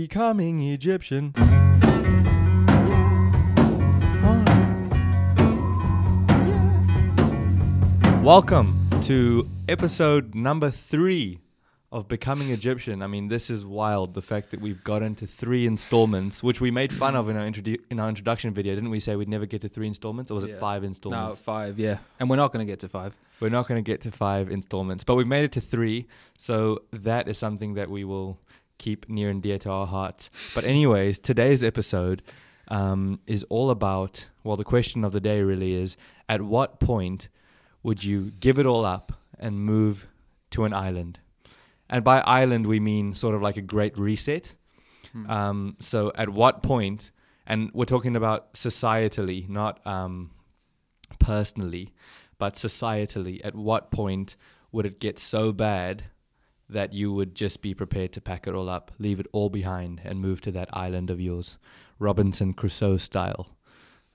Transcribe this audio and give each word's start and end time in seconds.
Becoming 0.00 0.60
Egyptian. 0.60 1.32
Welcome 8.22 8.90
to 9.04 9.48
episode 9.68 10.34
number 10.34 10.70
three 10.70 11.38
of 11.90 12.08
Becoming 12.08 12.50
Egyptian. 12.50 13.00
I 13.00 13.06
mean, 13.06 13.28
this 13.28 13.48
is 13.48 13.64
wild. 13.64 14.12
The 14.12 14.20
fact 14.20 14.50
that 14.50 14.60
we've 14.60 14.84
got 14.84 15.02
into 15.02 15.26
three 15.26 15.66
installments, 15.66 16.42
which 16.42 16.60
we 16.60 16.70
made 16.70 16.92
fun 16.92 17.16
of 17.16 17.30
in 17.30 17.36
our, 17.38 17.46
introdu- 17.46 17.80
in 17.90 17.98
our 17.98 18.10
introduction 18.10 18.52
video, 18.52 18.74
didn't 18.74 18.90
we? 18.90 19.00
Say 19.00 19.16
we'd 19.16 19.30
never 19.30 19.46
get 19.46 19.62
to 19.62 19.68
three 19.70 19.86
installments, 19.86 20.30
or 20.30 20.34
was 20.34 20.44
it 20.44 20.50
Yeah. 20.50 20.58
five 20.58 20.82
No, 20.82 20.88
installments? 20.88 21.40
five, 21.40 21.78
yeah. 21.78 21.98
And 22.20 22.28
we're 22.28 22.36
not 22.36 22.52
going 22.52 22.66
to 22.66 22.70
get 22.70 22.80
to 22.80 22.88
five. 22.90 23.16
We're 23.40 23.48
not 23.48 23.66
going 23.66 23.82
to 23.82 23.90
get 23.90 24.02
to 24.02 24.10
five 24.10 24.50
installments, 24.50 25.04
but 25.04 25.14
we've 25.14 25.26
made 25.26 25.44
it 25.44 25.52
to 25.52 25.62
three. 25.62 26.06
So 26.36 26.82
that 26.92 27.28
is 27.28 27.38
something 27.38 27.72
that 27.74 27.88
we 27.88 28.04
will 28.04 28.38
keep 28.78 29.08
near 29.08 29.30
and 29.30 29.42
dear 29.42 29.58
to 29.58 29.70
our 29.70 29.86
hearts. 29.86 30.30
But, 30.54 30.64
anyways, 30.64 31.18
today's 31.18 31.62
episode 31.62 32.22
um, 32.68 33.20
is 33.26 33.44
all 33.44 33.70
about 33.70 34.26
well, 34.46 34.56
the 34.56 34.64
question 34.64 35.04
of 35.04 35.12
the 35.12 35.20
day 35.20 35.42
really 35.42 35.74
is 35.74 35.96
at 36.28 36.40
what 36.40 36.78
point 36.78 37.28
would 37.82 38.04
you 38.04 38.32
give 38.38 38.58
it 38.58 38.66
all 38.66 38.84
up 38.84 39.12
and 39.38 39.60
move 39.60 40.06
to 40.50 40.64
an 40.64 40.72
island? 40.72 41.18
And 41.90 42.04
by 42.04 42.20
island, 42.20 42.66
we 42.66 42.80
mean 42.80 43.14
sort 43.14 43.34
of 43.34 43.42
like 43.42 43.56
a 43.56 43.62
great 43.62 43.98
reset. 43.98 44.54
Hmm. 45.12 45.30
Um, 45.30 45.76
so 45.80 46.12
at 46.14 46.28
what 46.28 46.62
point, 46.62 47.10
and 47.46 47.70
we're 47.74 47.84
talking 47.84 48.16
about 48.16 48.54
societally, 48.54 49.48
not 49.48 49.84
um, 49.86 50.30
personally, 51.18 51.92
but 52.38 52.54
societally, 52.54 53.40
at 53.44 53.54
what 53.54 53.90
point 53.90 54.36
would 54.72 54.86
it 54.86 55.00
get 55.00 55.18
so 55.18 55.52
bad 55.52 56.04
that 56.68 56.92
you 56.92 57.12
would 57.12 57.34
just 57.34 57.62
be 57.62 57.74
prepared 57.74 58.12
to 58.12 58.20
pack 58.20 58.46
it 58.46 58.54
all 58.54 58.68
up, 58.68 58.90
leave 58.98 59.20
it 59.20 59.26
all 59.32 59.48
behind, 59.50 60.00
and 60.04 60.20
move 60.20 60.40
to 60.42 60.50
that 60.52 60.68
island 60.72 61.10
of 61.10 61.20
yours, 61.20 61.56
Robinson 61.98 62.52
Crusoe 62.54 62.96
style? 62.96 63.48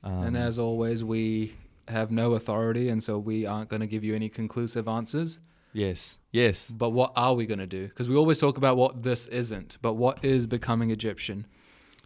Um, 0.04 0.24
and 0.24 0.38
as 0.38 0.58
always, 0.60 1.04
we 1.04 1.56
have 1.88 2.12
no 2.12 2.34
authority, 2.34 2.90
and 2.90 3.02
so 3.02 3.18
we 3.18 3.46
aren't 3.46 3.70
going 3.70 3.80
to 3.82 3.88
give 3.88 4.04
you 4.04 4.16
any 4.16 4.30
conclusive 4.30 4.88
answers. 4.88 5.40
yes, 5.74 6.18
yes, 6.32 6.70
But 6.70 6.90
what 6.90 7.12
are 7.16 7.34
we 7.34 7.46
going 7.46 7.60
to 7.60 7.68
do? 7.68 7.88
Because 7.88 8.10
we 8.10 8.16
always 8.16 8.40
talk 8.40 8.58
about 8.58 8.76
what 8.78 9.04
this 9.04 9.28
isn't, 9.28 9.78
but 9.82 9.94
what 9.94 10.24
is 10.24 10.48
becoming 10.48 10.92
Egyptian? 10.92 11.46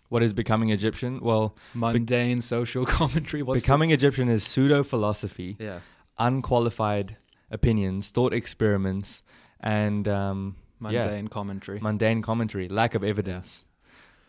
what 0.09 0.21
is 0.21 0.33
becoming 0.33 0.69
Egyptian? 0.69 1.19
Well, 1.19 1.55
Mundane 1.73 2.39
social 2.41 2.85
commentary. 2.99 3.41
What's 3.41 3.61
the- 3.63 3.65
becoming 3.65 3.89
Egyptian 3.89 4.30
is 4.30 4.43
pseudo 4.43 4.83
philosophy. 4.83 5.57
yeah, 5.59 5.80
unqualified 6.19 7.17
opinions, 7.52 8.09
thought 8.11 8.33
experiments, 8.33 9.23
and 9.66 10.08
um, 10.08 10.55
yeah, 10.81 11.02
mundane 11.02 11.27
commentary. 11.27 11.80
mundane 11.80 12.21
commentary, 12.21 12.69
lack 12.69 12.95
of 12.95 13.03
evidence. 13.03 13.66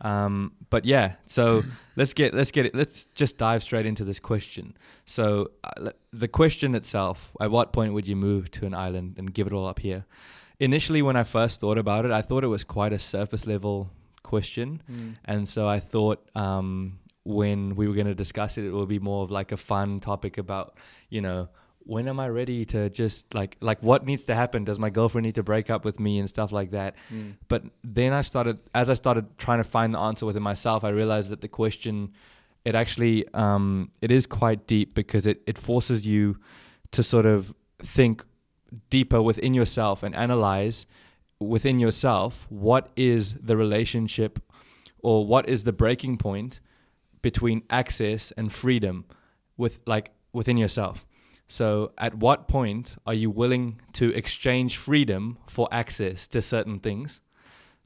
Um, 0.01 0.53
but 0.69 0.85
yeah, 0.85 1.15
so 1.27 1.63
let's 1.97 2.13
get 2.13 2.35
let's 2.35 2.51
get 2.51 2.67
it. 2.67 2.75
Let's 2.75 3.05
just 3.15 3.39
dive 3.39 3.63
straight 3.63 3.87
into 3.87 4.05
this 4.05 4.19
question. 4.19 4.77
So 5.05 5.51
uh, 5.63 5.91
the 6.13 6.29
question 6.29 6.75
itself: 6.75 7.33
At 7.41 7.51
what 7.51 7.73
point 7.73 7.93
would 7.93 8.09
you 8.09 8.17
move 8.17 8.51
to 8.53 8.67
an 8.67 8.75
island 8.75 9.15
and 9.19 9.33
give 9.33 9.47
it 9.47 9.53
all 9.53 9.67
up 9.67 9.79
here? 9.79 10.07
Initially, 10.59 11.03
when 11.03 11.17
I 11.17 11.23
first 11.23 11.61
thought 11.61 11.77
about 11.79 12.07
it, 12.07 12.11
I 12.11 12.23
thought 12.23 12.43
it 12.43 12.49
was 12.49 12.65
quite 12.65 12.93
a 12.93 12.99
surface 12.99 13.47
level 13.47 13.91
question. 14.23 14.83
Mm. 14.91 15.17
And 15.27 15.49
so 15.49 15.69
I 15.69 15.81
thought 15.81 16.27
um, 16.35 16.99
when 17.25 17.77
we 17.77 17.87
were 17.87 17.95
going 17.95 18.07
to 18.07 18.15
discuss 18.15 18.57
it, 18.57 18.65
it 18.65 18.71
would 18.71 18.89
be 18.89 18.99
more 18.99 19.23
of 19.23 19.31
like 19.31 19.53
a 19.53 19.59
fun 19.59 20.01
topic 20.01 20.39
about, 20.39 20.79
you 21.11 21.21
know, 21.21 21.49
when 21.87 22.09
am 22.09 22.19
I 22.19 22.29
ready 22.29 22.65
to 22.67 22.91
just 22.91 23.33
like, 23.33 23.57
like 23.61 23.81
what 23.83 24.05
needs 24.05 24.25
to 24.25 24.35
happen? 24.35 24.65
Does 24.65 24.79
my 24.79 24.91
girlfriend 24.91 25.25
need 25.25 25.37
to 25.37 25.43
break 25.43 25.71
up 25.71 25.85
with 25.85 26.01
me 26.01 26.19
and 26.19 26.29
stuff 26.29 26.51
like 26.51 26.73
that? 26.73 26.97
Mm. 27.13 27.37
But 27.49 27.63
then 27.85 28.13
I 28.13 28.23
started, 28.23 28.59
as 28.75 28.91
I 28.91 28.95
started 28.95 29.39
trying 29.39 29.59
to 29.59 29.65
find 29.65 29.95
the 29.95 29.99
answer 29.99 30.27
within 30.27 30.43
myself, 30.43 30.83
I 30.83 30.89
realized 30.89 31.31
that 31.31 31.41
the 31.41 31.49
question, 31.49 32.13
it 32.65 32.75
actually, 32.75 33.27
um, 33.35 33.93
it 34.03 34.11
is 34.11 34.27
quite 34.27 34.67
deep 34.67 34.95
because 34.95 35.27
it, 35.27 35.43
it 35.47 35.57
forces 35.57 36.05
you 36.05 36.39
to 36.91 37.03
sort 37.05 37.25
of 37.25 37.55
think 37.79 38.25
deeper 38.91 39.23
within 39.23 39.55
yourself 39.55 40.03
and 40.03 40.15
analyze 40.15 40.87
within 41.39 41.79
yourself 41.79 42.47
what 42.49 42.91
is 42.97 43.35
the 43.35 43.57
relationship 43.57 44.41
or 45.03 45.27
what 45.27 45.49
is 45.49 45.65
the 45.65 45.73
breaking 45.73 46.17
point 46.17 46.61
between 47.23 47.63
access 47.71 48.33
and 48.37 48.53
freedom 48.53 49.05
with 49.57 49.81
like 49.87 50.11
within 50.33 50.57
yourself 50.57 51.07
so 51.49 51.93
at 51.97 52.15
what 52.15 52.49
point 52.49 52.97
are 53.07 53.15
you 53.15 53.31
willing 53.31 53.81
to 53.95 54.13
exchange 54.15 54.77
freedom 54.77 55.39
for 55.47 55.69
access 55.71 56.27
to 56.29 56.43
certain 56.43 56.81
things? 56.81 57.21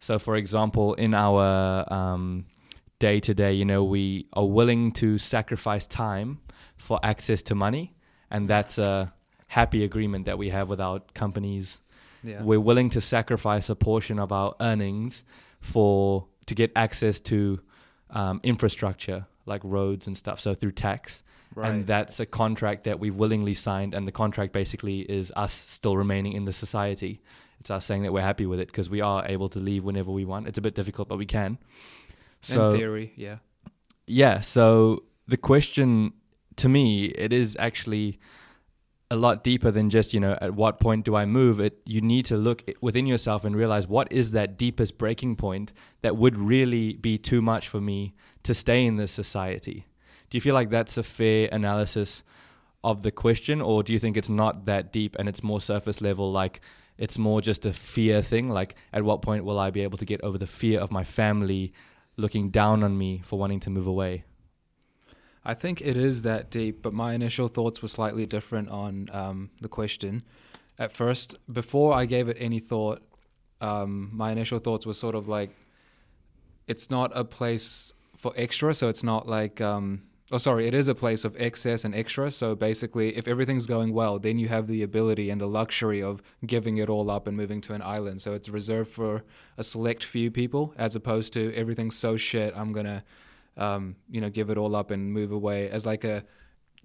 So 0.01 0.19
for 0.19 0.37
example 0.37 0.95
in 0.95 1.13
our 1.15 1.93
um, 1.93 2.47
day 2.99 3.21
to 3.21 3.35
day 3.35 3.53
you 3.53 3.65
know 3.65 3.85
we 3.85 4.27
are 4.33 4.47
willing 4.47 4.93
to 4.93 5.19
sacrifice 5.19 5.87
time 5.87 6.41
for 6.77 6.99
access 7.03 7.43
to 7.43 7.55
money 7.55 7.95
and 8.31 8.49
that's 8.49 8.79
a 8.79 9.13
happy 9.49 9.85
agreement 9.85 10.27
that 10.27 10.39
we 10.39 10.51
have 10.51 10.69
with 10.69 10.81
our 10.81 11.01
companies. 11.15 11.81
Yeah. 12.23 12.43
we're 12.43 12.61
willing 12.61 12.91
to 12.91 13.01
sacrifice 13.01 13.71
a 13.71 13.75
portion 13.75 14.19
of 14.19 14.31
our 14.31 14.55
earnings 14.61 15.25
for 15.61 16.27
to 16.45 16.55
get 16.55 16.71
access 16.77 17.19
to 17.21 17.61
um, 18.11 18.41
infrastructure 18.43 19.27
like 19.47 19.61
roads 19.65 20.07
and 20.07 20.17
stuff 20.17 20.41
so 20.41 20.55
through 20.55 20.73
tax 20.73 21.23
right. 21.55 21.71
and 21.71 21.87
that's 21.87 22.21
a 22.21 22.27
contract 22.27 22.85
that 22.85 22.99
we've 22.99 23.17
willingly 23.17 23.55
signed 23.55 23.95
and 23.95 24.07
the 24.07 24.13
contract 24.13 24.53
basically 24.53 25.01
is 25.01 25.33
us 25.37 25.53
still 25.53 25.97
remaining 25.97 26.33
in 26.33 26.45
the 26.45 26.53
society 26.53 27.21
it's 27.59 27.71
us 27.71 27.85
saying 27.85 28.03
that 28.03 28.13
we're 28.13 28.21
happy 28.21 28.47
with 28.47 28.61
it 28.61 28.69
because 28.69 28.89
we 28.89 29.01
are 29.01 29.25
able 29.27 29.49
to 29.49 29.59
leave 29.59 29.85
whenever 29.85 30.11
we 30.11 30.25
want 30.25 30.47
it's 30.47 30.59
a 30.59 30.63
bit 30.63 30.75
difficult 30.75 31.09
but 31.09 31.17
we 31.17 31.27
can 31.27 31.59
so 32.43 32.71
In 32.71 32.79
theory, 32.79 33.13
yeah. 33.17 33.37
yeah 34.07 34.41
so 34.41 35.05
the 35.27 35.37
question 35.37 36.13
to 36.57 36.69
me 36.69 37.07
it 37.07 37.33
is 37.33 37.57
actually 37.59 38.19
a 39.11 39.17
lot 39.17 39.43
deeper 39.43 39.71
than 39.73 39.91
just 39.91 40.15
you 40.15 40.21
know 40.21 40.39
at 40.41 40.55
what 40.55 40.79
point 40.79 41.05
do 41.05 41.17
i 41.17 41.25
move? 41.25 41.59
It 41.59 41.81
you 41.85 42.01
need 42.01 42.25
to 42.27 42.37
look 42.37 42.63
within 42.81 43.07
yourself 43.07 43.45
and 43.45 43.57
realize 43.57 43.89
what 43.89 44.11
is 44.13 44.31
that 44.31 44.57
deepest 44.57 44.99
breaking 44.99 45.37
point 45.37 45.73
that 46.01 46.17
would 46.17 46.37
really 46.37 46.95
be 46.95 47.19
too 47.19 47.43
much 47.43 47.69
for 47.69 47.81
me 47.81 48.15
to 48.45 48.55
stay 48.55 48.87
in 48.87 48.97
this 48.97 49.13
society. 49.13 49.87
Do 50.29 50.37
you 50.37 50.41
feel 50.41 50.55
like 50.55 50.71
that's 50.71 50.97
a 50.97 51.03
fair 51.03 51.49
analysis 51.51 52.23
of 52.85 53.03
the 53.03 53.11
question 53.11 53.61
or 53.61 53.83
do 53.83 53.93
you 53.93 53.99
think 53.99 54.17
it's 54.17 54.29
not 54.29 54.67
that 54.67 54.93
deep 54.93 55.17
and 55.19 55.29
it's 55.29 55.43
more 55.43 55.61
surface 55.61 56.01
level 56.01 56.31
like 56.31 56.61
it's 56.97 57.19
more 57.19 57.41
just 57.41 57.67
a 57.67 57.73
fear 57.73 58.23
thing? 58.23 58.49
Like 58.49 58.77
at 58.93 59.03
what 59.03 59.23
point 59.23 59.45
will 59.45 59.59
i 59.59 59.71
be 59.71 59.83
able 59.83 59.99
to 59.99 60.05
get 60.05 60.23
over 60.23 60.39
the 60.39 60.47
fear 60.47 60.79
of 60.79 60.93
my 60.93 61.03
family 61.03 61.73
looking 62.17 62.51
down 62.51 62.85
on 62.85 62.97
me 62.97 63.23
for 63.25 63.39
wanting 63.39 63.61
to 63.61 63.71
move 63.71 63.87
away 63.89 64.25
I 65.45 65.55
think 65.55 65.81
it 65.81 65.97
is 65.97 66.23
that 66.23 66.51
deep, 66.51 66.83
but 66.83 66.93
my 66.93 67.15
initial 67.15 67.49
thoughts 67.49 67.81
were 67.81 67.89
slightly 67.89 68.27
different 68.27 68.69
on 68.69 69.09
um, 69.13 69.51
the 69.61 69.69
question. 69.69 70.23
At 70.79 70.93
first, 70.93 71.35
before 71.51 71.95
I 71.95 72.07
gave 72.07 72.29
it 72.29 72.37
any 72.39 72.59
thought, 72.59 73.03
um, 73.61 74.11
my 74.13 74.33
initial 74.33 74.59
thoughts 74.59 74.87
were 74.87 74.95
sort 74.95 75.15
of 75.15 75.29
like, 75.29 75.51
it's 76.67 76.91
not 76.91 77.11
a 77.15 77.25
place 77.25 77.93
for 78.17 78.33
extra, 78.37 78.75
so 78.75 78.89
it's 78.89 79.03
not 79.03 79.27
like, 79.27 79.61
um, 79.61 80.03
oh, 80.31 80.39
sorry, 80.39 80.67
it 80.67 80.75
is 80.75 80.89
a 80.89 80.95
place 80.95 81.25
of 81.25 81.35
excess 81.39 81.85
and 81.85 81.95
extra. 81.95 82.31
So 82.31 82.55
basically, 82.55 83.17
if 83.17 83.27
everything's 83.27 83.67
going 83.67 83.93
well, 83.93 84.19
then 84.19 84.39
you 84.39 84.49
have 84.49 84.67
the 84.67 84.83
ability 84.83 85.31
and 85.31 85.41
the 85.41 85.47
luxury 85.47 86.03
of 86.03 86.23
giving 86.47 86.77
it 86.77 86.89
all 86.89 87.11
up 87.11 87.27
and 87.27 87.37
moving 87.37 87.61
to 87.63 87.73
an 87.73 87.83
island. 87.83 88.21
So 88.21 88.35
it's 88.35 88.49
reserved 88.49 88.91
for 88.91 89.25
a 89.57 89.65
select 89.65 90.05
few 90.05 90.31
people, 90.31 90.75
as 90.77 90.95
opposed 90.95 91.33
to 91.33 91.53
everything's 91.55 91.97
so 91.97 92.17
shit, 92.17 92.53
I'm 92.55 92.73
gonna 92.73 93.05
um, 93.61 93.97
you 94.11 94.21
know, 94.21 94.31
give 94.31 94.51
it 94.51 94.59
all 94.59 94.75
up 94.75 94.91
and 94.91 95.13
move 95.13 95.31
away 95.33 95.69
as 95.71 95.85
like 95.87 96.03
a 96.05 96.25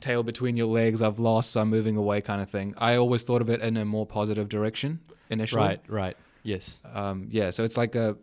tail 0.02 0.24
between 0.24 0.58
your 0.58 0.68
legs. 0.68 1.02
I've 1.02 1.20
lost, 1.20 1.52
so 1.52 1.62
I'm 1.62 1.70
moving 1.70 1.96
away 1.96 2.22
kind 2.22 2.42
of 2.42 2.50
thing. 2.50 2.76
I 2.78 2.96
always 2.98 3.24
thought 3.24 3.42
of 3.42 3.50
it 3.50 3.62
in 3.62 3.78
a 3.78 3.86
more 3.86 4.06
positive 4.06 4.50
direction 4.50 5.00
initially. 5.30 5.62
right 5.62 5.82
right 5.88 6.18
yes 6.44 6.78
Um, 6.94 7.28
yeah. 7.32 7.50
So 7.50 7.64
it's 7.64 7.78
like 7.78 7.96
a, 7.96 8.18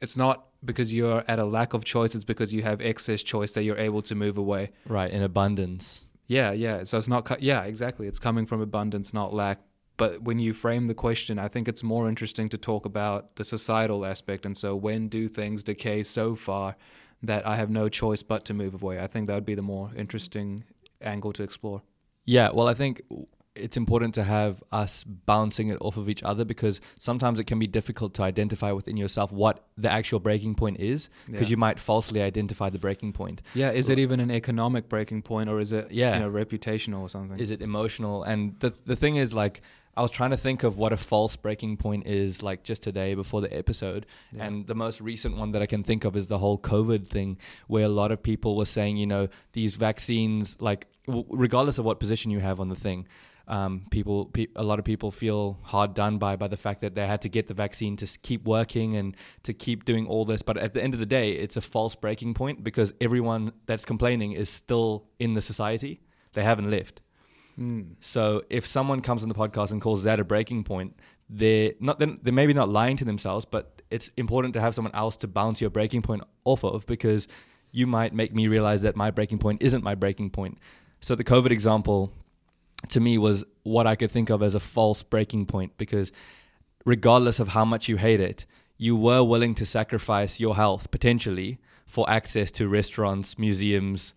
it's 0.00 0.16
not 0.16 0.46
because 0.64 0.92
you're 0.92 1.22
at 1.28 1.38
a 1.38 1.44
lack 1.44 1.72
of 1.72 1.84
choice. 1.84 2.14
It's 2.14 2.24
because 2.24 2.52
you 2.52 2.62
have 2.62 2.80
excess 2.80 3.22
choice 3.22 3.52
that 3.52 3.62
you're 3.62 3.78
able 3.78 4.02
to 4.02 4.14
move 4.14 4.36
away. 4.38 4.72
right 4.86 5.10
in 5.10 5.22
abundance 5.22 6.06
Yeah. 6.26 6.52
Yeah. 6.52 6.84
So 6.84 6.98
it's 6.98 7.08
not, 7.08 7.24
co- 7.26 7.36
yeah, 7.38 7.62
exactly. 7.64 8.06
It's 8.08 8.18
coming 8.18 8.46
from 8.46 8.60
abundance, 8.60 9.12
not 9.14 9.32
lack. 9.34 9.58
But 9.96 10.22
when 10.22 10.38
you 10.40 10.52
frame 10.54 10.88
the 10.88 10.94
question, 10.94 11.38
I 11.38 11.48
think 11.48 11.68
it's 11.68 11.82
more 11.84 12.08
interesting 12.08 12.48
to 12.48 12.58
talk 12.58 12.84
about 12.84 13.36
the 13.36 13.44
societal 13.44 14.04
aspect. 14.04 14.44
And 14.44 14.56
so 14.56 14.74
when 14.74 15.08
do 15.08 15.28
things 15.28 15.62
decay 15.62 16.02
so 16.02 16.34
far 16.34 16.76
that 17.26 17.46
I 17.46 17.56
have 17.56 17.70
no 17.70 17.88
choice 17.88 18.22
but 18.22 18.44
to 18.46 18.54
move 18.54 18.74
away? 18.82 18.98
I 19.00 19.06
think 19.06 19.26
that 19.26 19.34
would 19.34 19.46
be 19.46 19.54
the 19.54 19.62
more 19.62 19.90
interesting 19.96 20.64
angle 21.00 21.32
to 21.34 21.42
explore. 21.42 21.82
Yeah, 22.24 22.50
well, 22.52 22.68
I 22.68 22.74
think 22.74 23.02
it's 23.54 23.76
important 23.76 24.12
to 24.16 24.24
have 24.24 24.62
us 24.72 25.04
bouncing 25.04 25.68
it 25.68 25.78
off 25.80 25.96
of 25.96 26.08
each 26.08 26.22
other 26.24 26.44
because 26.44 26.80
sometimes 26.98 27.38
it 27.38 27.44
can 27.44 27.58
be 27.60 27.68
difficult 27.68 28.12
to 28.14 28.22
identify 28.22 28.72
within 28.72 28.96
yourself 28.96 29.30
what 29.30 29.64
the 29.78 29.88
actual 29.92 30.18
breaking 30.18 30.56
point 30.56 30.80
is 30.80 31.08
because 31.26 31.42
Yeah. 31.42 31.50
you 31.52 31.56
might 31.56 31.78
falsely 31.78 32.20
identify 32.20 32.68
the 32.68 32.80
breaking 32.80 33.12
point. 33.12 33.42
Yeah, 33.54 33.70
is 33.70 33.88
it 33.88 33.98
even 34.00 34.18
an 34.18 34.30
economic 34.32 34.88
breaking 34.88 35.22
point 35.22 35.48
or 35.48 35.60
is 35.60 35.72
it 35.72 35.92
Yeah. 35.92 36.14
you 36.14 36.20
know 36.20 36.30
reputational 36.30 37.00
or 37.02 37.08
something? 37.08 37.38
Is 37.38 37.50
it 37.50 37.62
emotional? 37.62 38.24
And 38.24 38.58
the 38.58 38.72
the 38.86 38.96
thing 38.96 39.14
is 39.16 39.32
like 39.32 39.62
I 39.96 40.02
was 40.02 40.10
trying 40.10 40.30
to 40.30 40.36
think 40.36 40.62
of 40.62 40.76
what 40.76 40.92
a 40.92 40.96
false 40.96 41.36
breaking 41.36 41.76
point 41.76 42.06
is 42.06 42.42
like 42.42 42.64
just 42.64 42.82
today 42.82 43.14
before 43.14 43.40
the 43.40 43.56
episode. 43.56 44.06
Yeah. 44.32 44.46
And 44.46 44.66
the 44.66 44.74
most 44.74 45.00
recent 45.00 45.36
one 45.36 45.52
that 45.52 45.62
I 45.62 45.66
can 45.66 45.84
think 45.84 46.04
of 46.04 46.16
is 46.16 46.26
the 46.26 46.38
whole 46.38 46.58
COVID 46.58 47.06
thing, 47.06 47.38
where 47.66 47.84
a 47.84 47.88
lot 47.88 48.10
of 48.10 48.22
people 48.22 48.56
were 48.56 48.64
saying, 48.64 48.96
you 48.96 49.06
know, 49.06 49.28
these 49.52 49.74
vaccines, 49.76 50.56
like, 50.60 50.86
w- 51.06 51.26
regardless 51.30 51.78
of 51.78 51.84
what 51.84 52.00
position 52.00 52.30
you 52.30 52.40
have 52.40 52.60
on 52.60 52.68
the 52.68 52.76
thing, 52.76 53.06
um, 53.46 53.86
people, 53.90 54.26
pe- 54.26 54.46
a 54.56 54.62
lot 54.62 54.78
of 54.78 54.84
people 54.84 55.10
feel 55.10 55.58
hard 55.62 55.92
done 55.94 56.18
by 56.18 56.34
by 56.36 56.48
the 56.48 56.56
fact 56.56 56.80
that 56.80 56.94
they 56.94 57.06
had 57.06 57.20
to 57.22 57.28
get 57.28 57.46
the 57.46 57.54
vaccine 57.54 57.94
to 57.98 58.06
keep 58.22 58.44
working 58.44 58.96
and 58.96 59.16
to 59.42 59.52
keep 59.52 59.84
doing 59.84 60.06
all 60.06 60.24
this. 60.24 60.40
But 60.42 60.56
at 60.56 60.72
the 60.72 60.82
end 60.82 60.94
of 60.94 61.00
the 61.00 61.06
day, 61.06 61.32
it's 61.32 61.56
a 61.56 61.60
false 61.60 61.94
breaking 61.94 62.34
point 62.34 62.64
because 62.64 62.92
everyone 63.00 63.52
that's 63.66 63.84
complaining 63.84 64.32
is 64.32 64.48
still 64.48 65.06
in 65.18 65.34
the 65.34 65.42
society. 65.42 66.00
They 66.32 66.42
haven't 66.42 66.70
left. 66.70 67.00
Mm. 67.58 67.94
So 68.00 68.42
if 68.50 68.66
someone 68.66 69.00
comes 69.00 69.22
on 69.22 69.28
the 69.28 69.34
podcast 69.34 69.72
and 69.72 69.80
calls 69.80 70.04
that 70.04 70.20
a 70.20 70.24
breaking 70.24 70.64
point, 70.64 70.96
they're 71.28 71.72
not 71.80 71.98
they're, 71.98 72.16
they're 72.22 72.32
maybe 72.32 72.52
not 72.52 72.68
lying 72.68 72.96
to 72.98 73.04
themselves, 73.04 73.44
but 73.44 73.82
it's 73.90 74.10
important 74.16 74.54
to 74.54 74.60
have 74.60 74.74
someone 74.74 74.94
else 74.94 75.16
to 75.18 75.28
bounce 75.28 75.60
your 75.60 75.70
breaking 75.70 76.02
point 76.02 76.22
off 76.44 76.64
of 76.64 76.86
because 76.86 77.28
you 77.70 77.86
might 77.86 78.14
make 78.14 78.34
me 78.34 78.46
realize 78.46 78.82
that 78.82 78.96
my 78.96 79.10
breaking 79.10 79.38
point 79.38 79.62
isn't 79.62 79.82
my 79.82 79.94
breaking 79.94 80.30
point. 80.30 80.58
So 81.00 81.14
the 81.14 81.24
COVID 81.24 81.50
example 81.50 82.12
to 82.88 83.00
me 83.00 83.18
was 83.18 83.44
what 83.62 83.86
I 83.86 83.96
could 83.96 84.10
think 84.10 84.30
of 84.30 84.42
as 84.42 84.54
a 84.54 84.60
false 84.60 85.02
breaking 85.02 85.46
point 85.46 85.76
because 85.78 86.12
regardless 86.84 87.40
of 87.40 87.48
how 87.48 87.64
much 87.64 87.88
you 87.88 87.96
hate 87.96 88.20
it, 88.20 88.44
you 88.76 88.96
were 88.96 89.22
willing 89.22 89.54
to 89.56 89.66
sacrifice 89.66 90.40
your 90.40 90.56
health 90.56 90.90
potentially 90.90 91.58
for 91.86 92.08
access 92.08 92.50
to 92.52 92.68
restaurants, 92.68 93.38
museums, 93.38 94.12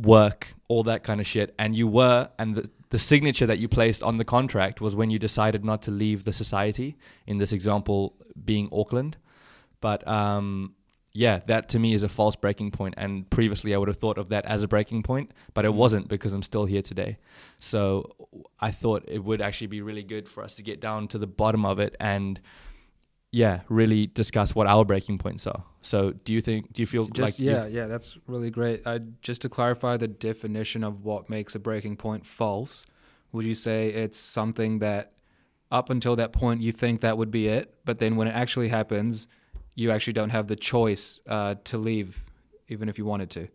work, 0.00 0.54
all 0.68 0.82
that 0.84 1.02
kind 1.04 1.20
of 1.20 1.26
shit. 1.26 1.54
And 1.58 1.74
you 1.74 1.86
were, 1.86 2.28
and 2.38 2.54
the, 2.54 2.70
the 2.90 2.98
signature 2.98 3.46
that 3.46 3.58
you 3.58 3.68
placed 3.68 4.02
on 4.02 4.18
the 4.18 4.24
contract 4.24 4.80
was 4.80 4.94
when 4.94 5.10
you 5.10 5.18
decided 5.18 5.64
not 5.64 5.82
to 5.82 5.90
leave 5.90 6.24
the 6.24 6.32
society, 6.32 6.96
in 7.26 7.38
this 7.38 7.52
example 7.52 8.14
being 8.44 8.68
Auckland. 8.72 9.16
But 9.80 10.06
um, 10.08 10.74
yeah, 11.12 11.40
that 11.46 11.68
to 11.70 11.78
me 11.78 11.94
is 11.94 12.02
a 12.02 12.08
false 12.08 12.36
breaking 12.36 12.72
point. 12.72 12.94
And 12.96 13.28
previously 13.30 13.74
I 13.74 13.78
would 13.78 13.88
have 13.88 13.96
thought 13.98 14.18
of 14.18 14.28
that 14.30 14.44
as 14.46 14.62
a 14.62 14.68
breaking 14.68 15.04
point, 15.04 15.32
but 15.54 15.64
it 15.64 15.72
wasn't 15.72 16.08
because 16.08 16.32
I'm 16.32 16.42
still 16.42 16.64
here 16.64 16.82
today. 16.82 17.18
So 17.58 18.14
I 18.60 18.72
thought 18.72 19.04
it 19.06 19.22
would 19.22 19.40
actually 19.40 19.68
be 19.68 19.80
really 19.80 20.02
good 20.02 20.28
for 20.28 20.42
us 20.42 20.54
to 20.56 20.62
get 20.62 20.80
down 20.80 21.08
to 21.08 21.18
the 21.18 21.26
bottom 21.26 21.64
of 21.64 21.78
it 21.78 21.96
and 22.00 22.40
yeah, 23.34 23.62
really 23.68 24.06
discuss 24.06 24.54
what 24.54 24.68
our 24.68 24.84
breaking 24.84 25.18
points 25.18 25.44
are. 25.44 25.64
So 25.82 26.12
do 26.12 26.32
you 26.32 26.40
think 26.40 26.72
do 26.72 26.80
you 26.82 26.86
feel 26.86 27.06
Just 27.06 27.40
like 27.40 27.44
yeah, 27.44 27.66
yeah, 27.66 27.86
that's 27.88 28.16
really 28.28 28.48
great. 28.48 28.86
I 28.86 29.00
just 29.22 29.42
to 29.42 29.48
clarify 29.48 29.96
the 29.96 30.06
definition 30.06 30.84
of 30.84 31.04
what 31.04 31.28
makes 31.28 31.56
a 31.56 31.58
breaking 31.58 31.96
point 31.96 32.24
false. 32.24 32.86
Would 33.32 33.44
you 33.44 33.54
say 33.54 33.88
it's 33.88 34.20
something 34.20 34.78
that 34.78 35.14
up 35.72 35.90
until 35.90 36.14
that 36.14 36.32
point 36.32 36.62
you 36.62 36.70
think 36.70 37.00
that 37.00 37.18
would 37.18 37.32
be 37.32 37.48
it, 37.48 37.74
but 37.84 37.98
then 37.98 38.14
when 38.14 38.28
it 38.28 38.36
actually 38.36 38.68
happens, 38.68 39.26
you 39.74 39.90
actually 39.90 40.12
don't 40.12 40.30
have 40.30 40.46
the 40.46 40.54
choice 40.54 41.20
uh, 41.26 41.56
to 41.64 41.76
leave, 41.76 42.22
even 42.68 42.88
if 42.88 42.98
you 42.98 43.04
wanted 43.04 43.30
to. 43.30 43.48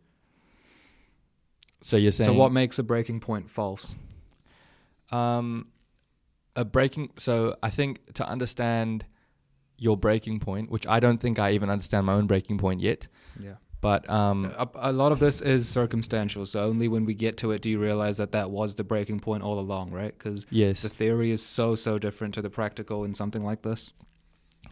so 1.81 1.95
you're 1.95 2.11
saying 2.11 2.29
So 2.29 2.33
what 2.33 2.51
makes 2.51 2.77
a 2.79 2.83
breaking 2.83 3.21
point 3.21 3.49
false? 3.49 3.95
Um, 5.09 5.67
a 6.57 6.65
breaking. 6.65 7.11
So 7.15 7.55
I 7.63 7.69
think 7.69 8.13
to 8.15 8.27
understand 8.27 9.05
your 9.81 9.97
breaking 9.97 10.39
point, 10.39 10.69
which 10.69 10.85
I 10.87 10.99
don't 10.99 11.19
think 11.19 11.39
I 11.39 11.51
even 11.53 11.69
understand 11.69 12.05
my 12.05 12.13
own 12.13 12.27
breaking 12.27 12.57
point 12.57 12.81
yet, 12.81 13.07
Yeah. 13.39 13.55
but 13.81 14.09
um, 14.09 14.51
A, 14.57 14.67
a 14.75 14.91
lot 14.91 15.11
of 15.11 15.19
this 15.19 15.41
is 15.41 15.67
circumstantial. 15.67 16.45
So 16.45 16.63
only 16.63 16.87
when 16.87 17.05
we 17.05 17.13
get 17.13 17.37
to 17.37 17.51
it 17.51 17.61
do 17.61 17.69
you 17.69 17.79
realize 17.79 18.17
that 18.17 18.31
that 18.33 18.51
was 18.51 18.75
the 18.75 18.83
breaking 18.83 19.19
point 19.21 19.41
all 19.43 19.57
along, 19.59 19.91
right? 19.91 20.13
Because 20.17 20.45
yes, 20.49 20.81
the 20.81 20.89
theory 20.89 21.31
is 21.31 21.41
so 21.41 21.75
so 21.75 21.97
different 21.99 22.33
to 22.35 22.41
the 22.41 22.49
practical 22.49 23.03
in 23.05 23.13
something 23.13 23.43
like 23.43 23.61
this. 23.61 23.93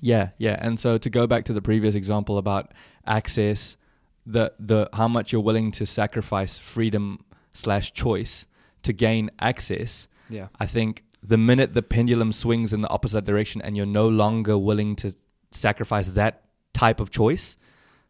yeah, 0.02 0.30
yeah. 0.38 0.58
And 0.60 0.80
so 0.80 0.98
to 0.98 1.10
go 1.10 1.26
back 1.28 1.46
to 1.46 1.54
the 1.54 1.62
previous 1.62 1.96
example 1.96 2.38
about 2.38 2.74
access, 3.06 3.78
the 4.26 4.52
the 4.60 4.90
how 4.94 5.08
much 5.08 5.32
you're 5.32 5.42
willing 5.42 5.72
to 5.72 5.86
sacrifice 5.86 6.60
freedom 6.60 7.24
slash 7.54 7.94
choice 7.94 8.46
to 8.84 8.94
gain 8.94 9.30
access. 9.40 10.08
Yeah. 10.30 10.48
I 10.60 10.66
think 10.66 11.04
the 11.24 11.38
minute 11.38 11.74
the 11.74 11.82
pendulum 11.82 12.32
swings 12.32 12.74
in 12.74 12.82
the 12.82 12.90
opposite 12.90 13.26
direction 13.26 13.62
and 13.62 13.76
you're 13.76 13.86
no 13.86 14.08
longer 14.08 14.58
willing 14.58 14.96
to 14.98 15.16
sacrifice 15.52 16.10
that 16.10 16.44
type 16.74 17.00
of 17.00 17.10
choice 17.10 17.58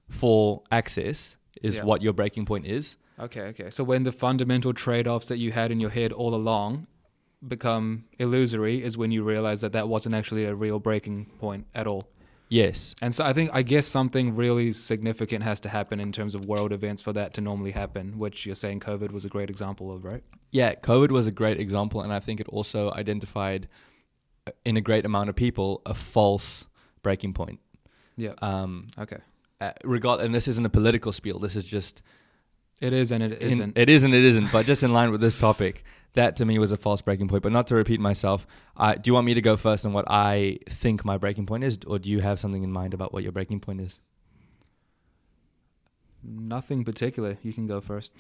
for 0.10 0.64
access 0.72 1.36
is 1.62 1.78
Yeah. 1.78 1.84
what 1.84 2.02
your 2.02 2.14
breaking 2.14 2.46
point 2.46 2.66
is. 2.66 2.98
Okay, 3.20 3.42
okay. 3.42 3.70
So 3.70 3.84
when 3.84 4.04
the 4.04 4.12
fundamental 4.12 4.74
trade-offs 4.74 5.28
that 5.28 5.38
you 5.38 5.52
had 5.52 5.72
in 5.72 5.80
your 5.80 5.90
head 5.90 6.12
all 6.12 6.36
along 6.36 6.88
become 7.48 8.06
illusory 8.20 8.84
is 8.84 8.98
when 8.98 9.12
you 9.12 9.24
realize 9.24 9.62
that 9.62 9.72
that 9.74 9.88
wasn't 9.88 10.14
actually 10.16 10.46
a 10.46 10.54
real 10.56 10.80
breaking 10.80 11.28
point 11.40 11.66
at 11.74 11.88
all. 11.88 12.08
Yes. 12.50 12.96
And 13.02 13.14
so 13.14 13.26
I 13.26 13.34
think 13.34 13.50
I 13.54 13.62
guess 13.62 13.86
something 13.88 14.36
really 14.36 14.72
significant 14.72 15.44
has 15.44 15.60
to 15.62 15.70
happen 15.70 16.00
in 16.00 16.12
terms 16.12 16.34
of 16.34 16.46
world 16.46 16.72
events 16.72 17.02
for 17.02 17.14
that 17.14 17.34
to 17.36 17.42
normally 17.42 17.72
happen, 17.72 18.18
which 18.18 18.46
you're 18.46 18.56
saying 18.56 18.80
COVID 18.80 19.12
was 19.12 19.26
a 19.26 19.30
great 19.30 19.50
example 19.50 19.92
of, 19.94 20.04
right? 20.06 20.24
Yeah, 20.52 20.76
COVID 20.76 21.12
was 21.12 21.28
a 21.28 21.32
great 21.32 21.60
example 21.60 22.02
and 22.02 22.14
I 22.14 22.20
think 22.20 22.40
it 22.40 22.48
also 22.48 22.92
identified 22.94 23.68
uh, 24.48 24.52
in 24.64 24.78
a 24.78 24.82
great 24.82 25.06
amount 25.06 25.30
of 25.30 25.36
people 25.36 25.82
a 25.86 25.94
false 25.94 26.66
breaking 27.04 27.34
point. 27.34 27.60
Yeah. 28.16 28.34
Um 28.42 28.88
Okay. 28.98 29.18
uh, 29.60 29.72
regard 29.84 30.22
and 30.22 30.34
this 30.34 30.48
isn't 30.48 30.66
a 30.66 30.70
political 30.70 31.12
spiel. 31.12 31.40
This 31.40 31.56
is 31.56 31.66
just 31.66 32.02
It 32.80 32.94
is 32.94 33.12
and 33.12 33.24
it 33.24 33.42
in- 33.42 33.52
isn't. 33.52 33.78
it 33.78 33.90
is 33.90 34.04
and 34.04 34.14
it 34.14 34.24
isn't, 34.24 34.52
but 34.52 34.66
just 34.66 34.84
in 34.84 34.94
line 34.94 35.12
with 35.12 35.22
this 35.22 35.36
topic, 35.36 35.84
that 36.14 36.36
to 36.38 36.46
me 36.46 36.60
was 36.60 36.72
a 36.72 36.78
false 36.78 37.02
breaking 37.02 37.28
point. 37.28 37.44
But 37.44 37.52
not 37.52 37.68
to 37.68 37.76
repeat 37.76 38.00
myself, 38.00 38.46
uh, 38.76 38.94
do 38.96 39.02
you 39.10 39.14
want 39.14 39.26
me 39.26 39.34
to 39.34 39.42
go 39.42 39.58
first 39.58 39.86
on 39.86 39.94
what 39.94 40.06
I 40.08 40.60
think 40.70 41.04
my 41.04 41.18
breaking 41.18 41.46
point 41.48 41.64
is, 41.64 41.80
or 41.88 41.98
do 42.00 42.10
you 42.12 42.20
have 42.20 42.40
something 42.40 42.64
in 42.64 42.72
mind 42.72 42.94
about 42.94 43.14
what 43.14 43.24
your 43.24 43.32
breaking 43.32 43.60
point 43.62 43.82
is? 43.82 44.00
Nothing 46.24 46.84
particular. 46.84 47.38
You 47.42 47.54
can 47.54 47.68
go 47.68 47.80
first. 47.82 48.12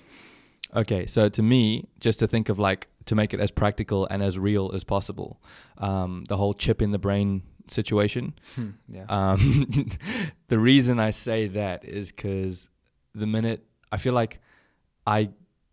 Okay, 0.75 1.05
so 1.05 1.29
to 1.29 1.41
me, 1.41 1.87
just 1.99 2.19
to 2.19 2.27
think 2.27 2.49
of 2.49 2.59
like 2.59 2.87
to 3.05 3.15
make 3.15 3.33
it 3.33 3.39
as 3.39 3.51
practical 3.51 4.05
and 4.09 4.21
as 4.21 4.37
real 4.37 4.71
as 4.73 4.83
possible, 4.83 5.39
um, 5.77 6.25
the 6.27 6.37
whole 6.37 6.53
chip 6.53 6.81
in 6.81 6.91
the 6.91 6.97
brain 6.99 7.41
situation. 7.69 8.33
Hmm, 8.55 8.69
yeah. 8.89 9.05
Um, 9.07 9.89
the 10.47 10.59
reason 10.59 10.99
I 10.99 11.11
say 11.11 11.47
that 11.47 11.85
is 11.85 12.11
because 12.11 12.69
the 13.15 13.27
minute 13.27 13.65
I 13.91 13.97
feel 13.97 14.13
like 14.13 14.41
I, 15.07 15.29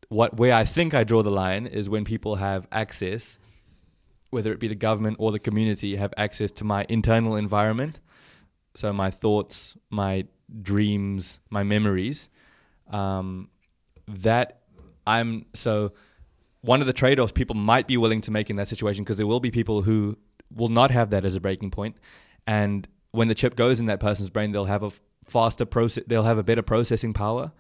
what 0.09 0.39
where 0.39 0.55
I 0.55 0.65
think 0.65 0.95
I 0.95 1.03
draw 1.05 1.23
the 1.23 1.31
line 1.31 1.67
is 1.67 1.89
when 1.89 2.05
people 2.05 2.37
have 2.37 2.69
access, 2.71 3.39
whether 4.31 4.53
it 4.53 4.61
be 4.61 4.69
the 4.69 4.75
government 4.77 5.17
or 5.19 5.33
the 5.33 5.41
community, 5.41 5.97
have 5.97 6.15
access 6.17 6.51
to 6.53 6.65
my 6.65 6.87
internal 6.89 7.35
environment, 7.35 7.99
so 8.77 8.93
my 8.93 9.11
thoughts, 9.11 9.77
my 9.91 10.27
dreams, 10.63 11.41
my 11.51 11.65
memories. 11.65 12.29
Um, 12.91 13.49
that 14.07 14.61
I'm 15.07 15.47
so 15.55 15.93
one 16.61 16.81
of 16.81 16.87
the 16.87 16.93
trade-offs 16.93 17.33
people 17.33 17.57
might 17.57 17.87
be 17.87 17.97
willing 17.97 18.21
to 18.23 18.31
make 18.31 18.51
in 18.51 18.57
that 18.57 18.69
situation 18.69 19.05
because 19.05 19.17
there 19.17 19.27
will 19.27 19.41
be 19.41 19.51
people 19.51 19.83
who 19.83 20.17
will 20.55 20.69
not 20.69 20.91
have 20.91 21.11
that 21.11 21.25
as 21.25 21.35
a 21.35 21.41
breaking 21.41 21.71
point 21.71 21.97
and 22.47 22.87
when 23.11 23.29
the 23.29 23.35
chip 23.35 23.57
goes 23.57 23.81
in 23.81 23.87
that 23.87 24.01
person's 24.01 24.31
brain 24.31 24.53
they'll 24.53 24.65
have 24.67 24.83
a 24.83 24.91
faster 25.25 25.65
process 25.65 26.05
they'll 26.07 26.25
have 26.25 26.39
a 26.39 26.43
better 26.43 26.63
processing 26.63 27.13
power 27.13 27.53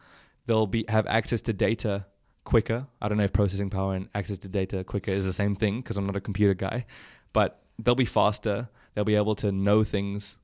they'll 0.46 0.66
be 0.66 0.84
have 0.88 1.06
access 1.06 1.40
to 1.42 1.52
data 1.52 2.06
quicker. 2.44 2.86
I 3.00 3.08
don't 3.08 3.18
know 3.18 3.24
if 3.24 3.32
processing 3.32 3.70
power 3.70 3.94
and 3.94 4.08
access 4.14 4.38
to 4.38 4.48
data 4.48 4.84
quicker 4.84 5.10
is 5.10 5.24
the 5.24 5.32
same 5.32 5.54
thing 5.54 5.80
because 5.80 5.96
i'm 5.96 6.06
not 6.06 6.16
a 6.16 6.20
computer 6.20 6.54
guy 6.54 6.84
but 7.34 7.64
they'll 7.78 7.94
be 7.94 8.06
faster. 8.06 8.70
They'll 8.94 9.04
be 9.04 9.16
able 9.16 9.34
to 9.36 9.52
know 9.52 9.84
things 9.84 10.38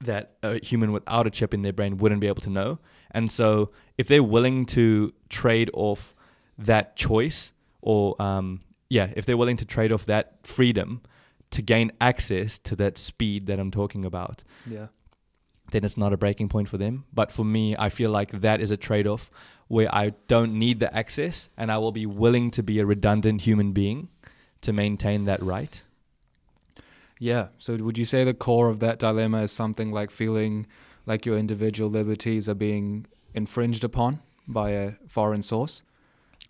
that 0.00 0.32
a 0.42 0.64
human 0.64 0.90
without 0.90 1.26
a 1.26 1.30
chip 1.30 1.54
in 1.54 1.62
their 1.62 1.72
brain 1.72 1.98
wouldn't 1.98 2.20
be 2.20 2.26
able 2.26 2.40
to 2.42 2.50
know. 2.50 2.78
And 3.10 3.30
so 3.30 3.70
if 3.98 4.08
they're 4.08 4.22
willing 4.22 4.64
to 4.66 5.12
trade 5.28 5.70
off 5.74 6.14
that 6.56 6.96
choice 6.96 7.52
or 7.82 8.20
um, 8.20 8.60
yeah 8.88 9.10
if 9.16 9.24
they're 9.24 9.36
willing 9.36 9.56
to 9.56 9.64
trade 9.64 9.92
off 9.92 10.06
that 10.06 10.38
freedom 10.42 11.02
to 11.50 11.62
gain 11.62 11.90
access 12.00 12.58
to 12.58 12.76
that 12.76 12.98
speed 12.98 13.46
that 13.46 13.58
i'm 13.58 13.70
talking 13.70 14.04
about 14.04 14.42
yeah. 14.66 14.86
Then 15.70 15.84
it's 15.84 15.96
not 15.96 16.12
a 16.12 16.16
breaking 16.16 16.48
point 16.48 16.68
for 16.68 16.78
them 16.78 17.04
but 17.12 17.32
for 17.32 17.44
me 17.44 17.76
i 17.78 17.88
feel 17.88 18.10
like 18.10 18.30
that 18.40 18.60
is 18.60 18.70
a 18.70 18.76
trade-off 18.76 19.30
where 19.68 19.92
i 19.94 20.10
don't 20.28 20.52
need 20.52 20.80
the 20.80 20.94
access 20.96 21.48
and 21.56 21.70
i 21.70 21.78
will 21.78 21.92
be 21.92 22.06
willing 22.06 22.50
to 22.50 22.62
be 22.62 22.78
a 22.78 22.86
redundant 22.86 23.42
human 23.42 23.72
being 23.72 24.08
to 24.60 24.72
maintain 24.72 25.24
that 25.24 25.42
right 25.42 25.82
Yeah. 27.18 27.48
So 27.58 27.76
would 27.76 27.98
you 27.98 28.06
say 28.06 28.24
the 28.24 28.32
core 28.34 28.68
of 28.70 28.78
that 28.80 28.98
dilemma 28.98 29.42
is 29.42 29.52
something 29.52 29.92
like 29.92 30.10
feeling 30.10 30.66
like 31.04 31.26
your 31.26 31.36
individual 31.36 31.90
liberties 31.90 32.48
are 32.48 32.54
being 32.54 33.06
infringed 33.34 33.84
upon 33.84 34.20
by 34.48 34.70
a 34.70 34.92
foreign 35.06 35.42
source? 35.42 35.82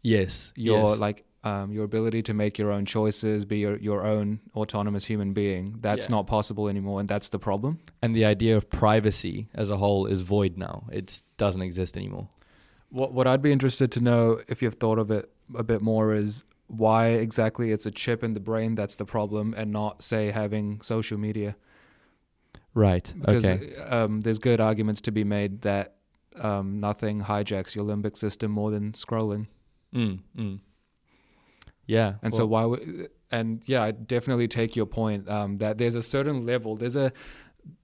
yes 0.03 0.53
Your 0.55 0.91
yes. 0.91 0.99
like 0.99 1.25
um, 1.42 1.73
your 1.73 1.85
ability 1.85 2.23
to 2.23 2.35
make 2.35 2.59
your 2.59 2.70
own 2.70 2.85
choices, 2.85 3.44
be 3.47 3.59
your, 3.59 3.76
your 3.78 4.04
own 4.04 4.40
autonomous 4.54 5.06
human 5.06 5.32
being. 5.32 5.76
That's 5.80 6.06
Yeah. 6.06 6.16
not 6.16 6.26
possible 6.26 6.68
anymore, 6.68 7.00
and 7.00 7.09
that's 7.09 7.28
the 7.30 7.38
problem. 7.38 7.78
and 8.02 8.14
the 8.14 8.25
idea 8.25 8.56
of 8.56 8.68
privacy 8.68 9.49
as 9.54 9.70
a 9.70 9.76
whole 9.78 10.06
is 10.06 10.20
void 10.23 10.56
now 10.59 10.85
it 10.92 11.23
doesn't 11.38 11.62
exist 11.62 11.97
anymore 11.97 12.28
What 12.90 13.12
what 13.14 13.26
I'd 13.26 13.42
be 13.42 13.52
interested 13.52 13.90
to 13.92 14.00
know 14.00 14.40
if 14.49 14.61
you've 14.62 14.75
thought 14.85 14.99
of 14.99 15.11
it 15.11 15.25
a 15.54 15.62
bit 15.62 15.80
more 15.82 16.12
is 16.23 16.44
why 16.66 17.09
exactly 17.26 17.73
it's 17.73 17.87
a 17.87 17.90
chip 17.90 18.23
in 18.23 18.35
the 18.35 18.40
brain 18.50 18.75
that's 18.76 18.97
the 18.97 19.04
problem 19.04 19.54
and 19.56 19.73
not 19.73 20.02
say 20.02 20.30
having 20.30 20.80
social 20.82 21.18
media 21.18 21.56
Right. 22.75 23.12
because 23.18 23.44
okay. 23.44 23.75
um, 23.88 24.20
there's 24.20 24.38
good 24.38 24.61
arguments 24.61 25.00
to 25.02 25.11
be 25.11 25.25
made 25.25 25.62
that 25.62 25.97
um, 26.37 26.78
nothing 26.78 27.23
hijacks 27.23 27.75
your 27.75 27.85
limbic 27.85 28.16
system 28.16 28.50
more 28.52 28.70
than 28.70 28.92
scrolling 28.92 29.47
Mm, 29.92 30.20
mm. 30.37 30.61
Yeah. 31.90 32.14
and 32.23 32.35
so 32.35 32.47
why 32.47 32.64
would 32.64 33.09
and 33.30 33.62
yeah 33.66 33.82
i 33.82 33.90
definitely 33.90 34.49
take 34.49 34.76
your 34.76 34.87
point 34.87 35.28
um, 35.28 35.59
that 35.59 35.78
there's 35.78 35.94
a 35.94 36.02
certain 36.02 36.47
level 36.47 36.76
there's 36.76 36.97
a 36.97 37.12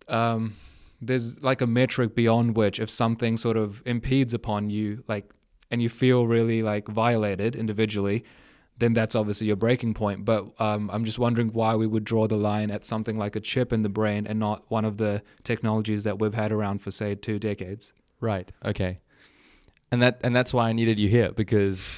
um, 0.09 0.55
there's 1.01 1.43
like 1.43 1.61
a 1.61 1.67
metric 1.67 2.15
beyond 2.15 2.57
which 2.57 2.81
if 2.81 2.89
something 2.89 3.37
sort 3.37 3.57
of 3.57 3.83
impedes 3.85 4.33
upon 4.33 4.71
you 4.71 5.03
like 5.09 5.27
and 5.71 5.83
you 5.83 5.89
feel 5.89 6.27
really 6.27 6.63
like 6.63 6.89
violated 6.89 7.57
individually 7.57 8.25
then 8.79 8.93
that's 8.93 9.15
obviously 9.15 9.47
your 9.47 9.57
breaking 9.57 9.95
point 9.95 10.25
but 10.25 10.41
um, 10.61 10.89
i'm 10.93 11.05
just 11.05 11.19
wondering 11.19 11.49
why 11.53 11.75
we 11.75 11.87
would 11.87 12.05
draw 12.05 12.27
the 12.27 12.37
line 12.37 12.71
at 12.71 12.85
something 12.85 13.17
like 13.19 13.35
a 13.37 13.41
chip 13.41 13.73
in 13.73 13.83
the 13.83 13.89
brain 13.89 14.27
and 14.27 14.39
not 14.39 14.65
one 14.69 14.85
of 14.85 14.97
the 14.99 15.23
technologies 15.43 16.05
that 16.05 16.19
we've 16.21 16.35
had 16.35 16.53
around 16.53 16.79
for 16.81 16.91
say 16.91 17.15
two 17.15 17.39
decades 17.39 17.93
Right. 18.21 18.51
Okay. 18.65 19.01
And 19.93 20.03
that 20.03 20.21
and 20.25 20.35
that's 20.35 20.53
why 20.53 20.69
I 20.69 20.73
needed 20.73 20.99
you 20.99 21.09
here 21.09 21.33
because, 21.33 21.89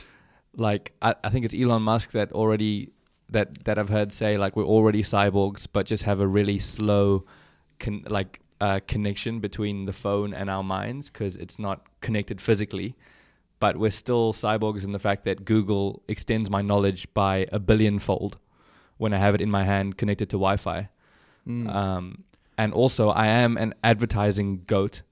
like, 0.59 0.93
I, 1.01 1.15
I 1.25 1.31
think 1.31 1.45
it's 1.45 1.55
Elon 1.55 1.83
Musk 1.83 2.11
that 2.11 2.33
already 2.33 2.91
that 3.31 3.65
that 3.65 3.79
I've 3.79 3.91
heard 3.91 4.13
say 4.13 4.39
like 4.39 4.57
we're 4.57 4.65
already 4.65 5.03
cyborgs, 5.03 5.67
but 5.73 5.87
just 5.87 6.03
have 6.03 6.21
a 6.21 6.27
really 6.27 6.59
slow, 6.59 7.25
con- 7.79 8.05
like 8.09 8.41
uh, 8.61 8.81
connection 8.87 9.41
between 9.41 9.87
the 9.87 9.93
phone 9.93 10.35
and 10.35 10.51
our 10.51 10.65
minds 10.65 11.11
because 11.11 11.37
it's 11.37 11.59
not 11.59 11.87
connected 12.01 12.41
physically. 12.41 12.95
But 13.61 13.77
we're 13.77 13.91
still 13.91 14.33
cyborgs 14.33 14.85
in 14.85 14.93
the 14.93 14.99
fact 14.99 15.25
that 15.25 15.45
Google 15.45 16.03
extends 16.07 16.49
my 16.49 16.63
knowledge 16.63 17.13
by 17.13 17.47
a 17.53 17.59
billion 17.59 17.99
fold 17.99 18.39
when 18.99 19.13
I 19.13 19.19
have 19.19 19.35
it 19.35 19.41
in 19.41 19.51
my 19.51 19.65
hand 19.65 19.97
connected 19.97 20.29
to 20.31 20.37
Wi-Fi. 20.37 20.89
Mm. 21.47 21.75
Um, 21.75 22.25
and 22.57 22.73
also, 22.73 23.11
I 23.11 23.27
am 23.27 23.57
an 23.57 23.75
advertising 23.83 24.65
goat. 24.67 25.03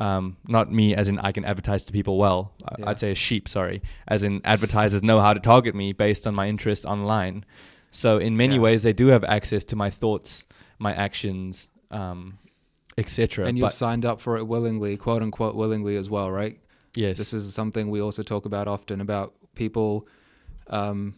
Um, 0.00 0.36
not 0.48 0.72
me, 0.72 0.94
as 0.94 1.08
in 1.10 1.18
I 1.18 1.30
can 1.30 1.44
advertise 1.44 1.82
to 1.84 1.92
people 1.92 2.16
well. 2.16 2.52
Yeah. 2.78 2.88
I'd 2.88 2.98
say 2.98 3.10
a 3.12 3.14
sheep, 3.14 3.48
sorry. 3.48 3.82
As 4.08 4.22
in 4.22 4.40
advertisers 4.44 5.02
know 5.02 5.20
how 5.20 5.34
to 5.34 5.40
target 5.40 5.74
me 5.74 5.92
based 5.92 6.26
on 6.26 6.34
my 6.34 6.48
interest 6.48 6.84
online. 6.86 7.44
So 7.90 8.18
in 8.18 8.36
many 8.36 8.54
Yeah. 8.54 8.62
ways, 8.62 8.82
they 8.82 8.94
do 8.94 9.08
have 9.08 9.24
access 9.24 9.62
to 9.64 9.76
my 9.76 9.90
thoughts, 9.90 10.46
my 10.78 10.94
actions, 10.94 11.68
um, 11.90 12.38
etc. 12.96 13.46
and 13.46 13.58
you've 13.58 13.72
signed 13.72 14.04
up 14.06 14.20
for 14.20 14.36
it 14.36 14.46
willingly 14.46 14.96
quote 14.96 15.22
unquote 15.22 15.54
willingly 15.54 15.96
as 15.96 16.10
well 16.10 16.30
right 16.30 16.58
yes, 16.94 17.16
This 17.18 17.32
is 17.32 17.54
something 17.54 17.88
we 17.88 18.00
also 18.00 18.22
talk 18.22 18.44
about 18.46 18.66
often 18.68 19.00
about 19.00 19.32
people. 19.54 20.06
Um, 20.68 21.14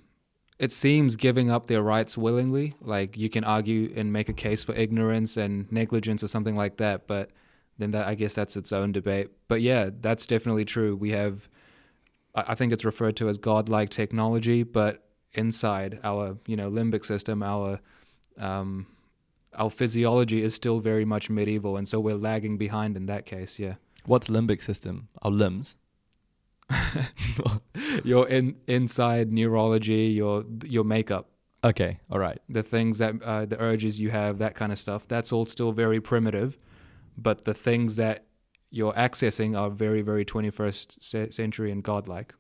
it 0.59 0.71
seems 0.73 1.17
giving 1.17 1.51
up 1.51 1.67
their 1.67 1.83
rights 1.83 2.17
willingly. 2.17 2.75
Like 2.81 3.17
you 3.17 3.29
can 3.31 3.43
argue 3.45 3.93
and 3.97 4.13
make 4.13 4.29
a 4.29 4.33
case 4.33 4.63
for 4.65 4.75
ignorance 4.75 5.37
and 5.37 5.71
negligence 5.73 6.23
or 6.23 6.29
something 6.29 6.57
like 6.57 6.77
that, 6.77 7.07
but 7.07 7.31
then 7.79 7.91
that 7.93 8.07
I 8.07 8.15
guess 8.15 8.35
that's 8.35 8.57
its 8.57 8.73
own 8.73 8.93
debate. 8.93 9.31
But 9.49 9.63
yeah, 9.63 9.91
that's 10.01 10.27
definitely 10.27 10.65
true. 10.65 10.95
We 10.97 11.11
have, 11.13 11.49
I 12.35 12.55
think 12.55 12.73
it's 12.73 12.85
referred 12.85 13.17
to 13.17 13.29
as 13.29 13.39
godlike 13.39 13.91
technology, 13.91 14.63
but 14.63 15.05
inside 15.35 15.99
our 16.05 16.37
you 16.47 16.57
know 16.57 16.71
limbic 16.71 17.05
system, 17.05 17.43
our 17.43 17.81
um, 18.39 18.87
our 19.55 19.71
physiology 19.71 20.43
is 20.43 20.55
still 20.55 20.81
very 20.81 21.05
much 21.05 21.29
medieval, 21.31 21.77
and 21.77 21.89
so 21.89 22.01
we're 22.01 22.15
lagging 22.17 22.57
behind 22.59 22.97
in 22.97 23.07
that 23.07 23.27
case. 23.27 23.59
Yeah. 23.59 23.75
what's 24.07 24.29
limbic 24.29 24.63
system? 24.63 25.09
Our 25.23 25.31
limbs. 25.31 25.77
your 28.05 28.27
in, 28.29 28.57
inside 28.67 29.33
neurology, 29.33 30.07
your 30.07 30.45
your 30.65 30.85
makeup, 30.85 31.29
Okay, 31.65 31.99
all 32.11 32.19
right. 32.19 32.39
the 32.49 32.63
things 32.63 32.99
that 32.99 33.23
uh, 33.23 33.45
the 33.47 33.61
urges 33.61 34.01
you 34.01 34.11
have, 34.11 34.39
that 34.39 34.55
kind 34.55 34.73
of 34.73 34.79
stuff. 34.79 35.07
That's 35.07 35.33
all 35.33 35.45
still 35.45 35.73
very 35.73 36.01
primitive, 36.01 36.57
but 37.17 37.45
the 37.45 37.55
things 37.55 37.97
that 37.97 38.27
you're 38.71 38.95
accessing 38.95 39.59
are 39.59 39.71
very 39.71 40.03
very 40.03 40.25
21st 40.25 41.33
century 41.33 41.71
and 41.71 41.83
godlike. 41.83 42.35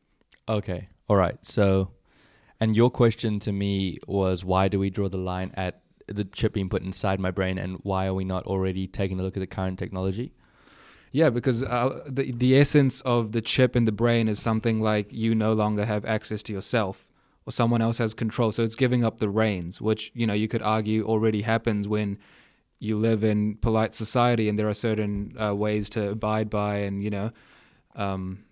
Okay. 0.49 0.89
All 1.09 1.17
right. 1.17 1.45
So, 1.45 1.91
and 2.61 2.75
your 2.75 2.91
question 2.91 3.39
to 3.41 3.53
me 3.53 3.99
was 4.07 4.45
why 4.45 4.69
do 4.69 4.79
we 4.79 4.91
draw 4.91 5.09
the 5.09 5.19
line 5.19 5.53
at 5.55 5.83
the 6.09 6.25
chip 6.25 6.55
being 6.55 6.69
put 6.69 6.83
inside 6.83 7.21
my 7.21 7.31
brain 7.31 7.59
and 7.59 7.79
why 7.83 8.07
are 8.07 8.15
we 8.15 8.25
not 8.25 8.45
already 8.47 8.87
taking 8.87 9.21
a 9.21 9.23
look 9.23 9.37
at 9.37 9.41
the 9.41 9.47
current 9.47 9.79
technology? 9.79 10.33
Yeah, 11.13 11.29
because 11.29 11.63
uh, 11.63 12.01
the 12.07 12.33
the 12.33 12.57
essence 12.57 13.03
of 13.03 13.33
the 13.33 13.43
chip 13.43 13.77
in 13.77 13.85
the 13.85 13.93
brain 13.93 14.29
is 14.29 14.41
something 14.41 14.81
like 14.81 15.13
you 15.13 15.35
no 15.35 15.53
longer 15.53 15.85
have 15.85 16.07
access 16.07 16.43
to 16.45 16.55
yourself, 16.55 17.07
or 17.45 17.53
someone 17.53 17.83
else 17.83 17.99
has 17.99 18.15
control. 18.15 18.51
So 18.51 18.63
it's 18.63 18.75
giving 18.75 19.05
up 19.05 19.19
the 19.19 19.29
reins, 19.29 19.79
which 19.79 20.11
you 20.15 20.27
know 20.27 20.33
you 20.33 20.49
could 20.49 20.63
argue 20.63 21.05
already 21.05 21.43
happens 21.43 21.87
when 21.87 22.19
you 22.83 22.97
live 22.97 23.23
in 23.23 23.55
polite 23.67 23.95
society, 23.95 24.49
and 24.49 24.59
there 24.59 24.69
are 24.69 24.75
certain 24.75 25.35
uh, 25.41 25.55
ways 25.55 25.89
to 25.91 26.11
abide 26.11 26.51
by, 26.51 26.79
and 26.79 27.03
you 27.05 27.11
know, 27.11 27.31
um, 27.95 28.45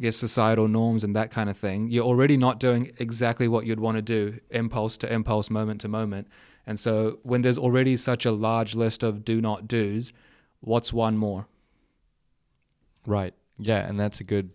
guess 0.00 0.16
societal 0.16 0.66
norms 0.66 1.04
and 1.04 1.14
that 1.14 1.30
kind 1.30 1.48
of 1.48 1.56
thing. 1.56 1.88
You're 1.88 2.04
already 2.04 2.36
not 2.36 2.58
doing 2.58 2.90
exactly 2.98 3.46
what 3.46 3.64
you'd 3.64 3.78
want 3.78 3.96
to 3.98 4.02
do, 4.02 4.40
impulse 4.50 4.96
to 4.98 5.12
impulse, 5.12 5.48
moment 5.48 5.80
to 5.82 5.88
moment. 5.88 6.26
And 6.66 6.76
so 6.80 7.20
when 7.22 7.42
there's 7.42 7.56
already 7.56 7.96
such 7.96 8.26
a 8.26 8.32
large 8.32 8.74
list 8.74 9.04
of 9.04 9.24
do 9.24 9.40
not 9.40 9.68
do's, 9.68 10.12
what's 10.60 10.92
one 10.92 11.16
more? 11.16 11.46
Right. 13.06 13.34
Yeah, 13.58 13.86
and 13.88 13.98
that's 14.00 14.20
a 14.20 14.24
good 14.24 14.50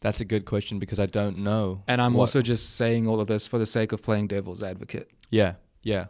that's 0.00 0.20
a 0.20 0.24
good 0.24 0.44
question 0.44 0.78
because 0.80 0.98
I 0.98 1.06
don't 1.06 1.38
know. 1.38 1.82
And 1.86 2.02
I'm 2.02 2.14
what- 2.14 2.22
also 2.22 2.42
just 2.42 2.74
saying 2.74 3.06
all 3.06 3.20
of 3.20 3.28
this 3.28 3.46
for 3.46 3.58
the 3.58 3.66
sake 3.66 3.92
of 3.92 4.02
playing 4.02 4.26
devil's 4.26 4.62
advocate. 4.62 5.08
Yeah. 5.30 5.54
Yeah. 5.82 6.06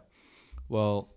Well, 0.67 1.09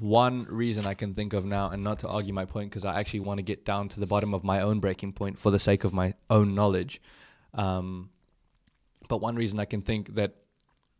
one 0.00 0.44
reason 0.44 0.86
I 0.86 0.94
can 0.94 1.14
think 1.14 1.32
of 1.32 1.44
now 1.44 1.70
and 1.70 1.82
not 1.82 2.00
to 2.00 2.08
argue 2.08 2.32
my 2.32 2.44
point 2.44 2.70
because 2.70 2.84
I 2.84 2.98
actually 2.98 3.20
want 3.20 3.38
to 3.38 3.42
get 3.42 3.64
down 3.64 3.88
to 3.90 4.00
the 4.00 4.06
bottom 4.06 4.34
of 4.34 4.44
my 4.44 4.60
own 4.60 4.80
breaking 4.80 5.12
point 5.12 5.38
for 5.38 5.50
the 5.50 5.58
sake 5.58 5.84
of 5.84 5.92
my 5.92 6.14
own 6.30 6.54
knowledge. 6.54 7.00
Um 7.54 8.10
but 9.08 9.18
one 9.18 9.36
reason 9.36 9.60
I 9.60 9.64
can 9.64 9.82
think 9.82 10.14
that 10.16 10.34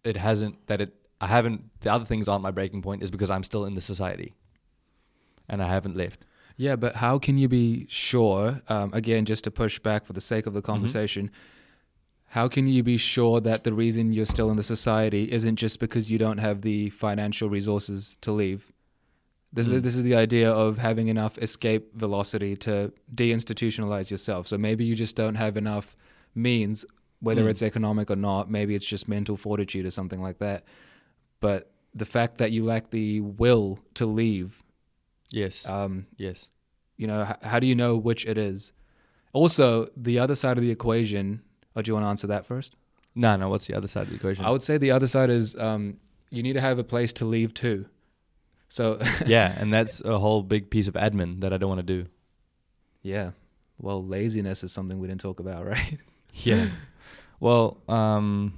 it 0.05 0.17
hasn't 0.17 0.67
that 0.69 0.81
it 0.81 0.95
I 1.21 1.26
haven't 1.26 1.81
the 1.81 1.93
other 1.93 2.05
things 2.05 2.29
aren't 2.29 2.43
my 2.43 2.50
breaking 2.50 2.83
point 2.83 3.03
is 3.03 3.11
because 3.11 3.31
I'm 3.31 3.43
still 3.43 3.65
in 3.65 3.75
the 3.75 3.81
society 3.81 4.35
and 5.49 5.62
I 5.62 5.69
haven't 5.69 5.97
left. 5.97 6.25
Yeah, 6.57 6.76
but 6.76 6.97
how 6.97 7.19
can 7.19 7.37
you 7.37 7.49
be 7.49 7.87
sure, 7.88 8.62
um, 8.69 8.91
again, 8.95 9.26
just 9.26 9.45
to 9.45 9.50
push 9.50 9.79
back 9.79 10.07
for 10.07 10.15
the 10.15 10.23
sake 10.23 10.47
of 10.47 10.55
the 10.55 10.62
conversation, 10.62 11.31
how 12.29 12.49
can 12.49 12.67
you 12.67 12.83
be 12.83 12.97
sure 12.97 13.41
that 13.41 13.65
the 13.65 13.75
reason 13.75 14.12
you're 14.12 14.26
still 14.26 14.50
in 14.50 14.57
the 14.57 14.62
society 14.62 15.31
isn't 15.31 15.57
just 15.57 15.79
because 15.79 16.11
you 16.11 16.19
don't 16.19 16.38
have 16.38 16.62
the 16.62 16.91
financial 16.91 17.50
resources 17.50 18.17
to 18.23 18.33
leave? 18.33 18.73
This, 19.53 19.67
Mm. 19.69 19.83
this 19.83 19.97
is 19.97 20.03
the 20.03 20.15
idea 20.15 20.50
of 20.50 20.79
having 20.79 21.09
enough 21.09 21.38
escape 21.38 21.95
velocity 21.95 22.57
to 22.57 22.93
deinstitutionalize 23.15 24.11
yourself. 24.11 24.47
So 24.49 24.59
maybe 24.59 24.85
you 24.85 24.95
just 24.95 25.17
don't 25.17 25.37
have 25.37 25.57
enough 25.57 25.97
means, 26.35 26.85
whether 27.21 27.45
Mm. 27.45 27.50
it's 27.50 27.62
economic 27.62 28.11
or 28.11 28.17
not. 28.17 28.50
Maybe 28.50 28.75
it's 28.75 28.85
just 28.85 29.09
mental 29.09 29.37
fortitude 29.37 29.87
or 29.87 29.91
something 29.91 30.21
like 30.21 30.38
that. 30.38 30.65
But 31.41 31.73
the 31.95 32.05
fact 32.05 32.38
that 32.38 32.53
you 32.53 32.65
lack 32.65 32.91
the 32.91 33.21
will 33.21 33.79
to 33.95 34.05
leave, 34.05 34.62
Yes. 35.33 35.67
um, 35.69 36.07
yes. 36.17 36.49
you 36.99 37.07
know, 37.07 37.23
h- 37.29 37.37
how 37.43 37.59
do 37.59 37.67
you 37.67 37.75
know 37.75 37.97
which 37.97 38.26
it 38.26 38.37
is? 38.37 38.73
Also, 39.33 39.87
the 39.97 40.19
other 40.19 40.35
side 40.35 40.57
of 40.59 40.62
the 40.62 40.71
equation. 40.71 41.41
Oh, 41.75 41.83
do 41.83 41.91
you 41.91 41.95
want 41.95 42.05
to 42.05 42.09
answer 42.09 42.26
that 42.26 42.45
first? 42.47 42.75
No, 43.15 43.37
no, 43.37 43.49
what's 43.49 43.67
the 43.67 43.75
other 43.75 43.88
side 43.88 44.03
of 44.05 44.09
the 44.11 44.17
equation? 44.17 44.45
I 44.45 44.50
would 44.50 44.62
say 44.62 44.76
the 44.76 44.91
other 44.91 45.07
side 45.07 45.31
is 45.31 45.55
um, 45.57 45.99
you 46.31 46.43
need 46.43 46.53
to 46.55 46.61
have 46.61 46.79
a 46.79 46.85
place 46.85 47.12
to 47.15 47.25
leave 47.25 47.55
too. 47.55 47.87
So 48.69 48.99
yeah, 49.27 49.55
and 49.59 49.73
that's 49.73 50.01
a 50.01 50.19
whole 50.19 50.43
big 50.43 50.71
piece 50.71 50.89
of 50.89 50.95
admin 50.95 51.41
that 51.41 51.53
I 51.53 51.57
don't 51.57 51.69
want 51.69 51.87
to 51.87 51.95
do. 52.03 52.09
yeah, 53.03 53.31
well, 53.79 54.05
laziness 54.05 54.65
is 54.65 54.73
something 54.73 54.99
we 54.99 55.07
didn't 55.09 55.21
talk 55.21 55.41
about, 55.41 55.67
right? 55.75 55.99
Yeah. 56.35 56.71
well, 57.41 57.79
um 57.89 58.53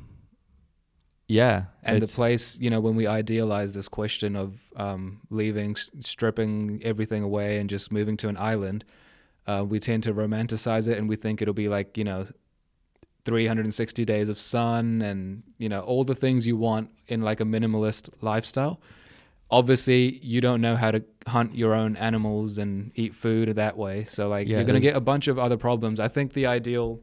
yeah, 1.30 1.64
And 1.82 2.00
the 2.00 2.06
place, 2.06 2.58
you 2.58 2.70
know, 2.70 2.80
when 2.80 2.96
we 2.96 3.06
idealize 3.06 3.74
this 3.74 3.86
question 3.86 4.34
of 4.34 4.58
um, 4.76 5.20
leaving, 5.28 5.76
stripping 5.76 6.80
everything 6.82 7.22
away, 7.22 7.58
and 7.58 7.68
just 7.68 7.92
moving 7.92 8.16
to 8.16 8.28
an 8.30 8.38
island, 8.38 8.86
uh, 9.46 9.62
we 9.68 9.78
tend 9.78 10.04
to 10.04 10.14
romanticize 10.14 10.88
it, 10.88 10.96
and 10.96 11.06
we 11.06 11.16
think 11.16 11.42
it'll 11.42 11.52
be 11.52 11.68
like 11.68 11.98
you 11.98 12.04
know, 12.04 12.26
360 13.26 14.04
days 14.06 14.30
of 14.30 14.40
sun, 14.40 15.02
and 15.02 15.42
you 15.58 15.68
know, 15.68 15.80
all 15.80 16.02
the 16.02 16.14
things 16.14 16.46
you 16.46 16.56
want 16.56 16.88
in 17.08 17.20
like 17.20 17.40
a 17.40 17.44
minimalist 17.44 18.08
lifestyle. 18.22 18.80
Obviously, 19.50 20.18
you 20.18 20.40
don't 20.40 20.60
know 20.60 20.76
how 20.76 20.90
to 20.90 21.02
hunt 21.26 21.54
your 21.54 21.74
own 21.74 21.96
animals 21.96 22.58
and 22.58 22.92
eat 22.94 23.14
food 23.14 23.48
that 23.56 23.76
way, 23.76 24.04
so 24.04 24.28
like 24.28 24.46
Yeah, 24.46 24.58
you're 24.58 24.66
gonna 24.66 24.80
get 24.80 24.96
a 24.96 25.00
bunch 25.00 25.28
of 25.28 25.38
other 25.38 25.56
problems. 25.56 25.98
I 25.98 26.08
think 26.08 26.34
the 26.34 26.46
ideal, 26.46 27.00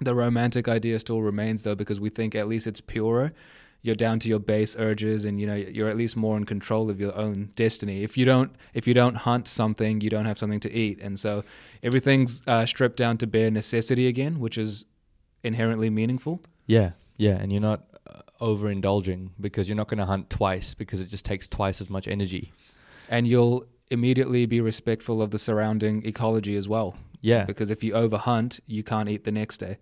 the 0.00 0.14
romantic 0.14 0.66
idea 0.66 0.98
still 0.98 1.20
remains 1.20 1.62
though, 1.62 1.74
because 1.74 2.00
we 2.00 2.10
think 2.10 2.34
at 2.34 2.48
least 2.48 2.66
it's 2.66 2.80
purer. 2.80 3.32
You're 3.82 3.94
down 3.94 4.18
to 4.20 4.30
your 4.30 4.38
base 4.38 4.74
urges 4.78 5.26
and 5.26 5.38
you 5.38 5.46
know 5.46 5.54
you're 5.54 5.90
at 5.90 5.96
least 5.98 6.16
more 6.16 6.38
in 6.38 6.44
control 6.44 6.88
of 6.88 6.98
your 6.98 7.14
own 7.14 7.50
destiny. 7.54 8.02
If 8.02 8.16
you 8.16 8.24
don't 8.24 8.56
if 8.72 8.86
you 8.88 8.94
don't 8.94 9.16
hunt 9.16 9.46
something 9.46 10.00
you 10.00 10.08
don't 10.08 10.24
have 10.24 10.38
something 10.38 10.60
to 10.60 10.72
eat. 10.72 11.00
And 11.02 11.20
so 11.20 11.44
everything's 11.82 12.40
uh, 12.46 12.64
stripped 12.64 12.96
down 12.96 13.18
to 13.18 13.26
bare 13.26 13.50
necessity 13.50 14.06
again 14.06 14.40
which 14.40 14.56
is 14.56 14.86
inherently 15.42 15.90
meaningful. 15.90 16.40
Yeah, 16.66 16.92
Yeah, 17.18 17.36
and 17.36 17.52
you're 17.52 17.60
not 17.60 17.82
overindulging 18.40 19.30
because 19.40 19.68
you're 19.68 19.76
not 19.76 19.88
going 19.88 19.98
to 19.98 20.06
hunt 20.06 20.30
twice 20.30 20.74
because 20.74 21.00
it 21.00 21.08
just 21.08 21.24
takes 21.24 21.46
twice 21.46 21.80
as 21.80 21.88
much 21.88 22.08
energy. 22.08 22.52
And 23.08 23.28
you'll 23.28 23.66
immediately 23.90 24.46
be 24.46 24.60
respectful 24.60 25.22
of 25.22 25.30
the 25.30 25.38
surrounding 25.38 26.04
ecology 26.06 26.56
as 26.56 26.68
well. 26.68 26.96
Yeah. 27.20 27.44
Because 27.44 27.70
if 27.70 27.82
you 27.82 27.92
overhunt, 27.92 28.60
you 28.66 28.82
can't 28.82 29.08
eat 29.08 29.24
the 29.24 29.32
next 29.32 29.58
day. 29.58 29.78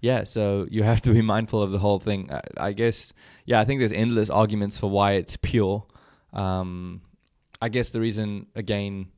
Yeah, 0.00 0.24
so 0.24 0.66
you 0.70 0.82
have 0.82 1.02
to 1.02 1.12
be 1.12 1.20
mindful 1.34 1.62
of 1.62 1.72
the 1.72 1.78
whole 1.78 1.98
thing. 1.98 2.32
I, 2.32 2.40
I 2.56 2.72
guess, 2.72 3.12
yeah, 3.44 3.60
I 3.60 3.64
think 3.64 3.80
there's 3.80 3.92
endless 3.92 4.30
arguments 4.30 4.78
for 4.78 4.88
why 4.90 5.12
it's 5.12 5.36
pure. 5.36 5.84
Um, 6.32 7.02
I 7.60 7.68
guess 7.68 7.90
the 7.90 8.00
reason, 8.00 8.46
again, 8.54 9.08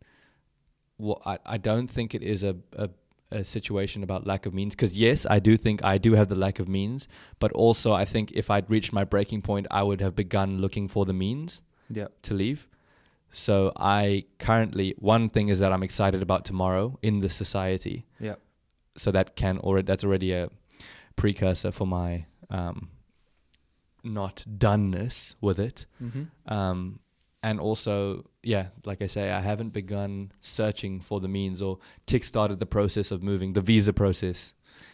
wh- 1.01 1.25
I, 1.25 1.39
I 1.47 1.57
don't 1.59 1.89
think 1.89 2.15
it 2.15 2.23
is 2.23 2.43
a, 2.43 2.57
a, 2.77 2.91
a 3.33 3.43
situation 3.43 4.03
about 4.03 4.27
lack 4.27 4.47
of 4.47 4.55
means. 4.55 4.75
Because, 4.75 4.97
yes, 4.97 5.27
I 5.29 5.39
do 5.39 5.57
think 5.57 5.83
I 5.85 5.99
do 5.99 6.13
have 6.15 6.29
the 6.29 6.35
lack 6.35 6.59
of 6.59 6.69
means. 6.69 7.09
But 7.39 7.53
also, 7.53 7.93
I 7.93 8.05
think 8.05 8.31
if 8.33 8.51
I'd 8.51 8.69
reached 8.71 8.93
my 8.93 9.05
breaking 9.05 9.43
point, 9.43 9.67
I 9.71 9.83
would 9.83 10.01
have 10.01 10.15
begun 10.15 10.59
looking 10.59 10.89
for 10.89 11.05
the 11.05 11.13
means 11.13 11.63
Yeah. 11.89 12.09
to 12.23 12.35
leave. 12.35 12.69
So 13.33 13.73
I 13.77 14.25
currently, 14.39 14.95
one 14.99 15.29
thing 15.29 15.49
is 15.49 15.59
that 15.61 15.73
I'm 15.73 15.83
excited 15.83 16.23
about 16.23 16.45
tomorrow 16.45 16.99
in 17.03 17.21
the 17.21 17.31
society. 17.31 18.05
Yeah. 18.21 18.35
So 18.97 19.11
that 19.11 19.37
can 19.37 19.59
already, 19.59 19.87
that's 19.87 20.05
already 20.05 20.33
a 20.33 20.51
precursor 21.17 21.73
for 21.73 21.87
my 21.87 22.27
um, 22.51 22.91
not 24.05 24.45
doneness 24.59 25.35
with 25.41 25.59
it. 25.59 25.87
Mm-hmm. 26.03 26.53
Um, 26.53 26.99
and 27.43 27.59
also, 27.59 28.25
yeah, 28.43 28.67
like 28.85 29.03
I 29.03 29.07
say, 29.07 29.31
I 29.31 29.41
haven't 29.41 29.71
begun 29.71 30.33
searching 30.41 31.01
for 31.01 31.21
the 31.21 31.29
means 31.29 31.61
or 31.61 31.79
kickstarted 32.07 32.59
the 32.59 32.67
process 32.67 33.11
of 33.11 33.23
moving, 33.23 33.53
the 33.53 33.61
visa 33.61 33.93
process, 33.93 34.53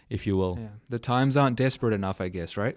if 0.08 0.26
you 0.26 0.36
will. 0.36 0.58
Yeah. 0.58 0.68
The 0.88 0.98
times 0.98 1.36
aren't 1.36 1.56
desperate 1.56 1.92
enough, 1.92 2.20
I 2.20 2.28
guess, 2.28 2.56
right? 2.56 2.76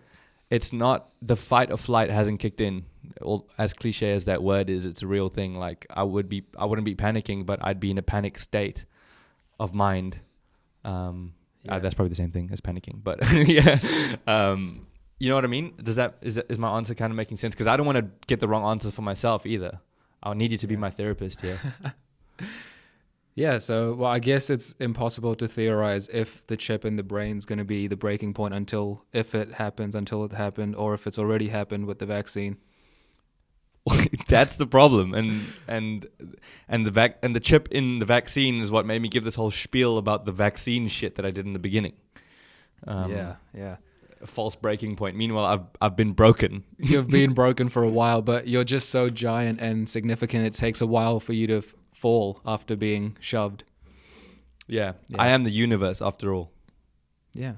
It's 0.50 0.74
not, 0.74 1.10
the 1.22 1.38
fight 1.38 1.72
or 1.72 1.78
flight 1.78 2.10
hasn't 2.10 2.42
kicked 2.42 2.60
in. 2.60 2.86
All, 3.22 3.50
as 3.58 3.72
cliche 3.72 4.12
as 4.12 4.26
that 4.26 4.44
word 4.44 4.70
is, 4.70 4.84
it's 4.84 5.02
a 5.02 5.08
real 5.08 5.30
thing. 5.30 5.56
Like 5.56 5.88
I 5.90 6.04
would 6.04 6.28
be, 6.28 6.44
I 6.58 6.66
wouldn't 6.66 6.86
be 6.86 6.96
panicking, 6.96 7.46
but 7.46 7.60
I'd 7.64 7.80
be 7.80 7.92
in 7.92 7.98
a 7.98 8.02
panic 8.02 8.38
state 8.38 8.84
of 9.58 9.74
mind. 9.74 10.20
Um, 10.84 11.34
uh, 11.70 11.80
that's 11.80 11.94
probably 11.94 12.10
the 12.10 12.16
same 12.16 12.32
thing 12.32 12.50
as 12.52 12.60
panicking, 12.60 13.02
but 13.02 13.20
yeah. 13.48 13.80
Um, 14.28 14.88
you 15.22 15.30
know 15.30 15.36
what 15.36 15.44
I 15.44 15.48
mean? 15.48 15.74
Does 15.82 15.98
that 15.98 16.18
is 16.22 16.36
that, 16.36 16.48
is 16.50 16.58
my 16.58 16.76
answer 16.78 16.96
kind 16.96 17.12
of 17.12 17.18
making 17.18 17.38
sense? 17.38 17.54
Because 17.54 17.68
I 17.68 17.78
don't 17.78 17.86
want 17.86 17.98
to 17.98 18.08
get 18.28 18.40
the 18.40 18.48
wrong 18.48 18.66
answer 18.66 18.92
for 18.92 19.04
myself 19.04 19.46
either. 19.46 19.80
I'll 20.24 20.36
need 20.36 20.52
you 20.52 20.58
to 20.58 20.68
be 20.68 20.76
my 20.76 20.90
therapist 20.90 21.42
here. 21.42 21.60
Yeah, 23.34 23.60
so 23.60 23.94
well, 23.94 24.12
I 24.12 24.20
guess 24.20 24.50
it's 24.50 24.74
impossible 24.80 25.36
to 25.36 25.48
theorize 25.48 26.10
if 26.10 26.46
the 26.48 26.58
chip 26.58 26.84
in 26.84 26.98
the 26.98 27.04
brain's 27.04 27.46
going 27.46 27.60
to 27.60 27.66
be 27.66 27.88
the 27.88 27.96
breaking 27.96 28.34
point 28.34 28.54
until 28.54 29.06
if 29.14 29.34
it 29.34 29.54
happens, 29.54 29.96
until 29.96 30.26
it 30.26 30.34
happened, 30.34 30.76
or 30.76 30.94
if 30.94 31.08
it's 31.08 31.18
already 31.18 31.48
happened 31.48 31.86
with 31.86 32.00
the 32.00 32.06
vaccine. 32.06 32.58
That's 34.28 34.58
the 34.58 34.68
problem, 34.68 35.14
and 35.14 35.54
and 35.66 36.08
and 36.68 36.86
the 36.86 36.92
vac 36.92 37.20
and 37.24 37.34
the 37.34 37.40
chip 37.40 37.70
in 37.72 38.00
the 38.00 38.06
vaccine 38.06 38.60
is 38.60 38.70
what 38.70 38.86
made 38.86 39.02
me 39.02 39.08
give 39.08 39.24
this 39.24 39.36
whole 39.36 39.50
spiel 39.50 39.98
about 39.98 40.26
the 40.26 40.34
vaccine 40.34 40.90
shit 40.90 41.16
that 41.16 41.26
I 41.26 41.32
did 41.32 41.46
in 41.46 41.54
the 41.54 41.60
beginning. 41.60 41.94
Um, 42.86 43.12
yeah, 43.12 43.36
yeah. 43.56 43.78
A 44.22 44.28
false 44.28 44.56
breaking 44.56 44.96
point. 44.96 45.16
Meanwhile, 45.16 45.46
I've 45.46 45.66
I've 45.82 45.96
been 45.96 46.14
broken. 46.14 46.64
You've 46.78 47.10
been 47.10 47.34
broken 47.34 47.70
for 47.70 47.84
a 47.84 47.90
while, 47.90 48.22
but 48.22 48.48
you're 48.48 48.64
just 48.64 48.90
so 48.90 49.10
giant 49.10 49.60
and 49.62 49.88
significant. 49.90 50.46
It 50.46 50.54
takes 50.54 50.82
a 50.82 50.88
while 50.88 51.20
for 51.20 51.34
you 51.34 51.48
to 51.48 51.58
f- 51.58 51.74
fall 51.94 52.42
after 52.46 52.76
being 52.76 53.18
shoved. 53.20 53.64
Yeah, 54.68 54.94
Yeah. 55.10 55.22
I 55.22 55.28
am 55.30 55.44
the 55.44 55.52
universe 55.52 56.02
after 56.02 56.34
all. 56.34 56.52
Yeah. 57.34 57.54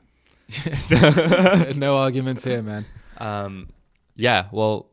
So- 0.49 1.71
no 1.75 1.97
arguments 1.97 2.43
here, 2.43 2.61
man. 2.61 2.85
Um, 3.17 3.69
yeah, 4.15 4.47
well, 4.51 4.89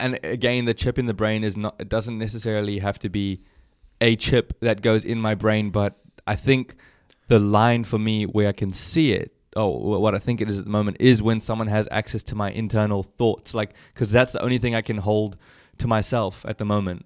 and 0.00 0.18
again, 0.22 0.64
the 0.64 0.74
chip 0.74 0.98
in 0.98 1.06
the 1.06 1.14
brain 1.14 1.44
is 1.44 1.56
not. 1.56 1.76
It 1.78 1.88
doesn't 1.88 2.18
necessarily 2.18 2.78
have 2.78 2.98
to 3.00 3.08
be 3.08 3.42
a 4.00 4.16
chip 4.16 4.58
that 4.60 4.82
goes 4.82 5.04
in 5.04 5.20
my 5.20 5.34
brain, 5.34 5.70
but 5.70 5.96
I 6.26 6.36
think 6.36 6.74
the 7.28 7.38
line 7.38 7.84
for 7.84 7.98
me 7.98 8.24
where 8.26 8.48
I 8.48 8.52
can 8.52 8.72
see 8.72 9.12
it. 9.12 9.34
Oh, 9.54 9.68
what 9.98 10.14
I 10.14 10.18
think 10.18 10.40
it 10.40 10.48
is 10.48 10.58
at 10.58 10.64
the 10.64 10.70
moment 10.70 10.96
is 11.00 11.22
when 11.22 11.40
someone 11.40 11.66
has 11.66 11.86
access 11.90 12.22
to 12.24 12.34
my 12.34 12.50
internal 12.50 13.02
thoughts, 13.02 13.52
like 13.52 13.74
because 13.92 14.10
that's 14.10 14.32
the 14.32 14.42
only 14.42 14.58
thing 14.58 14.74
I 14.74 14.80
can 14.82 14.96
hold 14.98 15.36
to 15.78 15.86
myself 15.86 16.44
at 16.48 16.56
the 16.58 16.64
moment. 16.64 17.04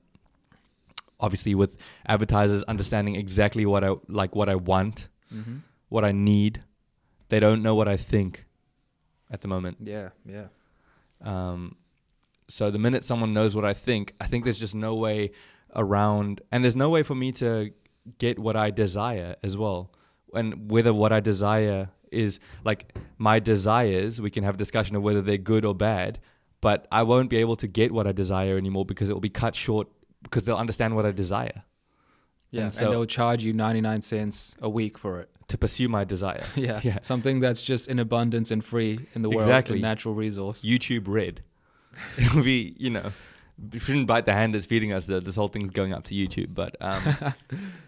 Obviously, 1.18 1.54
with 1.54 1.76
advertisers 2.06 2.62
understanding 2.64 3.16
exactly 3.16 3.64
what 3.64 3.82
I 3.82 3.94
like, 4.08 4.34
what 4.34 4.48
I 4.48 4.54
want, 4.56 5.08
Mm-hmm. 5.34 5.56
what 5.88 6.04
I 6.04 6.12
need, 6.12 6.62
they 7.30 7.40
don't 7.40 7.60
know 7.60 7.74
what 7.74 7.88
I 7.88 7.96
think 7.96 8.44
at 9.28 9.40
the 9.40 9.48
moment. 9.48 9.78
Yeah, 9.80 10.10
yeah. 10.24 10.44
Um, 11.20 11.74
so 12.46 12.70
the 12.70 12.78
minute 12.78 13.04
someone 13.04 13.34
knows 13.34 13.56
what 13.56 13.64
I 13.64 13.74
think, 13.74 14.14
I 14.20 14.28
think 14.28 14.44
there's 14.44 14.58
just 14.58 14.76
no 14.76 14.94
way 14.94 15.32
around, 15.74 16.42
and 16.52 16.62
there's 16.62 16.76
no 16.76 16.90
way 16.90 17.02
for 17.02 17.16
me 17.16 17.32
to 17.32 17.72
get 18.18 18.38
what 18.38 18.54
I 18.54 18.70
desire 18.70 19.34
as 19.42 19.56
well. 19.56 19.90
And 20.32 20.70
whether 20.70 20.94
what 20.94 21.12
I 21.12 21.18
desire 21.18 21.88
is 22.12 22.38
like 22.64 22.94
my 23.18 23.38
desires, 23.40 24.20
we 24.20 24.30
can 24.30 24.44
have 24.44 24.54
a 24.54 24.58
discussion 24.58 24.96
of 24.96 25.02
whether 25.02 25.22
they're 25.22 25.36
good 25.38 25.64
or 25.64 25.74
bad, 25.74 26.18
but 26.60 26.86
I 26.90 27.02
won't 27.02 27.30
be 27.30 27.36
able 27.36 27.56
to 27.56 27.66
get 27.66 27.92
what 27.92 28.06
I 28.06 28.12
desire 28.12 28.56
anymore 28.56 28.84
because 28.84 29.10
it 29.10 29.12
will 29.12 29.20
be 29.20 29.28
cut 29.28 29.54
short 29.54 29.88
because 30.22 30.44
they'll 30.44 30.56
understand 30.56 30.96
what 30.96 31.04
I 31.06 31.12
desire 31.12 31.62
Yeah, 32.50 32.64
And 32.64 32.78
and, 32.80 32.92
they'll 32.92 33.04
charge 33.06 33.44
you 33.44 33.52
99 33.52 34.02
cents 34.02 34.56
a 34.60 34.68
week 34.68 34.98
for 34.98 35.20
it. 35.20 35.28
to 35.48 35.58
pursue 35.58 35.88
my 35.88 36.04
desire. 36.04 36.44
Yeah. 36.56 36.80
Yeah. 36.82 36.98
Something 37.02 37.40
that's 37.40 37.62
just 37.62 37.86
in 37.88 37.98
abundance 37.98 38.50
and 38.50 38.64
free 38.64 39.06
in 39.14 39.22
the 39.22 39.28
world, 39.30 39.42
Exactly. 39.42 39.80
natural 39.80 40.14
resource. 40.14 40.62
YouTube 40.64 41.04
Red. 41.06 41.42
It'll 42.18 42.42
be, 42.42 42.74
you 42.78 42.90
know, 42.90 43.12
we 43.72 43.78
shouldn't 43.78 44.06
bite 44.06 44.26
the 44.26 44.32
hand 44.32 44.54
that's 44.54 44.66
feeding 44.66 44.92
us. 44.92 45.06
That 45.06 45.24
this 45.24 45.34
whole 45.36 45.48
thing's 45.48 45.70
going 45.70 45.92
up 45.94 46.04
to 46.04 46.14
YouTube, 46.14 46.52
but 46.54 46.76
um, 46.80 47.34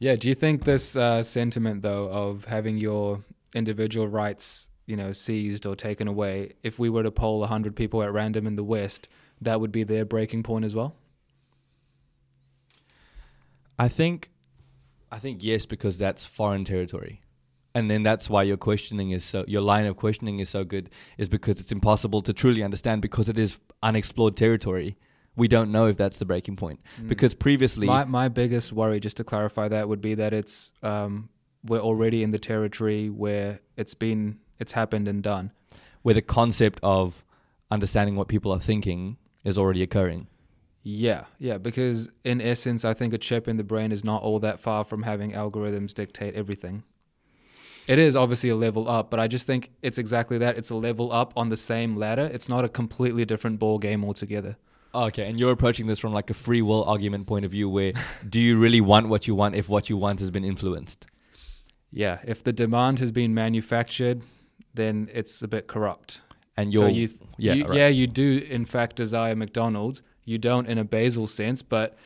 Yeah, 0.00 0.16
do 0.16 0.28
you 0.28 0.34
think 0.34 0.64
this 0.64 0.96
uh, 0.96 1.22
sentiment 1.22 1.82
though 1.82 2.08
of 2.08 2.46
having 2.46 2.78
your 2.78 3.22
individual 3.54 4.08
rights, 4.08 4.70
you 4.86 4.96
know, 4.96 5.12
seized 5.12 5.66
or 5.66 5.76
taken 5.76 6.08
away, 6.08 6.54
if 6.62 6.78
we 6.78 6.88
were 6.88 7.02
to 7.02 7.10
poll 7.10 7.40
100 7.40 7.76
people 7.76 8.02
at 8.02 8.10
random 8.10 8.46
in 8.46 8.56
the 8.56 8.64
West, 8.64 9.10
that 9.42 9.60
would 9.60 9.70
be 9.70 9.84
their 9.84 10.06
breaking 10.06 10.42
point 10.42 10.64
as 10.64 10.74
well? 10.74 10.96
I 13.78 13.88
think, 13.88 14.30
I 15.12 15.18
think 15.18 15.44
yes, 15.44 15.66
because 15.66 15.98
that's 15.98 16.24
foreign 16.24 16.64
territory, 16.64 17.20
and 17.74 17.90
then 17.90 18.02
that's 18.02 18.30
why 18.30 18.42
your 18.44 18.56
questioning 18.56 19.10
is 19.10 19.22
so. 19.22 19.44
Your 19.46 19.62
line 19.62 19.84
of 19.84 19.96
questioning 19.96 20.38
is 20.38 20.48
so 20.48 20.64
good, 20.64 20.88
is 21.18 21.28
because 21.28 21.60
it's 21.60 21.72
impossible 21.72 22.22
to 22.22 22.32
truly 22.32 22.62
understand 22.62 23.02
because 23.02 23.28
it 23.28 23.38
is 23.38 23.58
unexplored 23.82 24.36
territory. 24.36 24.96
We 25.36 25.48
don't 25.48 25.70
know 25.72 25.86
if 25.86 25.96
that's 25.96 26.18
the 26.18 26.24
breaking 26.24 26.56
point 26.56 26.80
Mm. 27.00 27.08
because 27.08 27.34
previously, 27.34 27.86
my 27.86 28.04
my 28.04 28.28
biggest 28.28 28.72
worry, 28.72 29.00
just 29.00 29.16
to 29.18 29.24
clarify 29.24 29.68
that, 29.68 29.88
would 29.88 30.00
be 30.00 30.14
that 30.14 30.32
it's 30.32 30.72
um, 30.82 31.28
we're 31.64 31.80
already 31.80 32.22
in 32.22 32.30
the 32.30 32.38
territory 32.38 33.08
where 33.08 33.60
it's 33.76 33.94
been 33.94 34.38
it's 34.58 34.72
happened 34.72 35.08
and 35.08 35.22
done. 35.22 35.52
where 36.02 36.14
the 36.14 36.22
concept 36.22 36.80
of 36.82 37.24
understanding 37.70 38.16
what 38.16 38.26
people 38.28 38.50
are 38.52 38.58
thinking 38.60 39.16
is 39.44 39.56
already 39.58 39.82
occurring. 39.82 40.26
Yeah, 40.82 41.24
yeah, 41.38 41.58
because 41.58 42.08
in 42.24 42.40
essence, 42.40 42.84
I 42.86 42.94
think 42.94 43.12
a 43.14 43.18
chip 43.18 43.46
in 43.46 43.56
the 43.58 43.64
brain 43.64 43.92
is 43.92 44.02
not 44.02 44.22
all 44.22 44.38
that 44.40 44.58
far 44.60 44.82
from 44.84 45.02
having 45.02 45.32
algorithms 45.32 45.92
dictate 45.92 46.34
everything. 46.34 46.82
It 47.86 47.98
is 47.98 48.14
obviously 48.16 48.48
a 48.50 48.56
level 48.56 48.88
up, 48.88 49.10
but 49.10 49.18
I 49.20 49.26
just 49.26 49.46
think 49.46 49.70
it's 49.82 49.98
exactly 49.98 50.38
that. 50.38 50.56
It's 50.56 50.70
a 50.70 50.74
level 50.74 51.12
up 51.12 51.32
on 51.36 51.48
the 51.48 51.56
same 51.56 51.96
ladder. 51.96 52.30
It's 52.32 52.48
not 52.48 52.64
a 52.64 52.68
completely 52.68 53.24
different 53.24 53.58
ball 53.58 53.78
game 53.78 54.04
altogether. 54.04 54.56
Okay, 54.94 55.28
and 55.28 55.38
you're 55.38 55.52
approaching 55.52 55.86
this 55.86 55.98
from 55.98 56.12
like 56.12 56.30
a 56.30 56.34
free 56.34 56.62
will 56.62 56.84
argument 56.84 57.26
point 57.26 57.44
of 57.44 57.50
view 57.52 57.68
where 57.68 57.92
do 58.28 58.40
you 58.40 58.58
really 58.58 58.80
want 58.80 59.08
what 59.08 59.26
you 59.28 59.34
want 59.34 59.54
if 59.54 59.68
what 59.68 59.88
you 59.88 59.96
want 59.96 60.18
has 60.20 60.30
been 60.30 60.44
influenced? 60.44 61.06
Yeah, 61.92 62.18
if 62.24 62.42
the 62.42 62.52
demand 62.52 62.98
has 62.98 63.12
been 63.12 63.34
manufactured, 63.34 64.22
then 64.74 65.08
it's 65.12 65.42
a 65.42 65.48
bit 65.48 65.66
corrupt. 65.66 66.20
And 66.56 66.74
so 66.74 66.86
you're 66.86 66.90
you, 66.90 67.08
yeah, 67.38 67.52
you 67.52 67.64
right. 67.66 67.76
yeah, 67.78 67.88
you 67.88 68.06
do 68.06 68.44
in 68.48 68.64
fact 68.64 68.96
desire 68.96 69.34
McDonald's. 69.36 70.02
You 70.24 70.38
don't 70.38 70.66
in 70.66 70.78
a 70.78 70.84
basal 70.84 71.26
sense, 71.26 71.62
but 71.62 71.96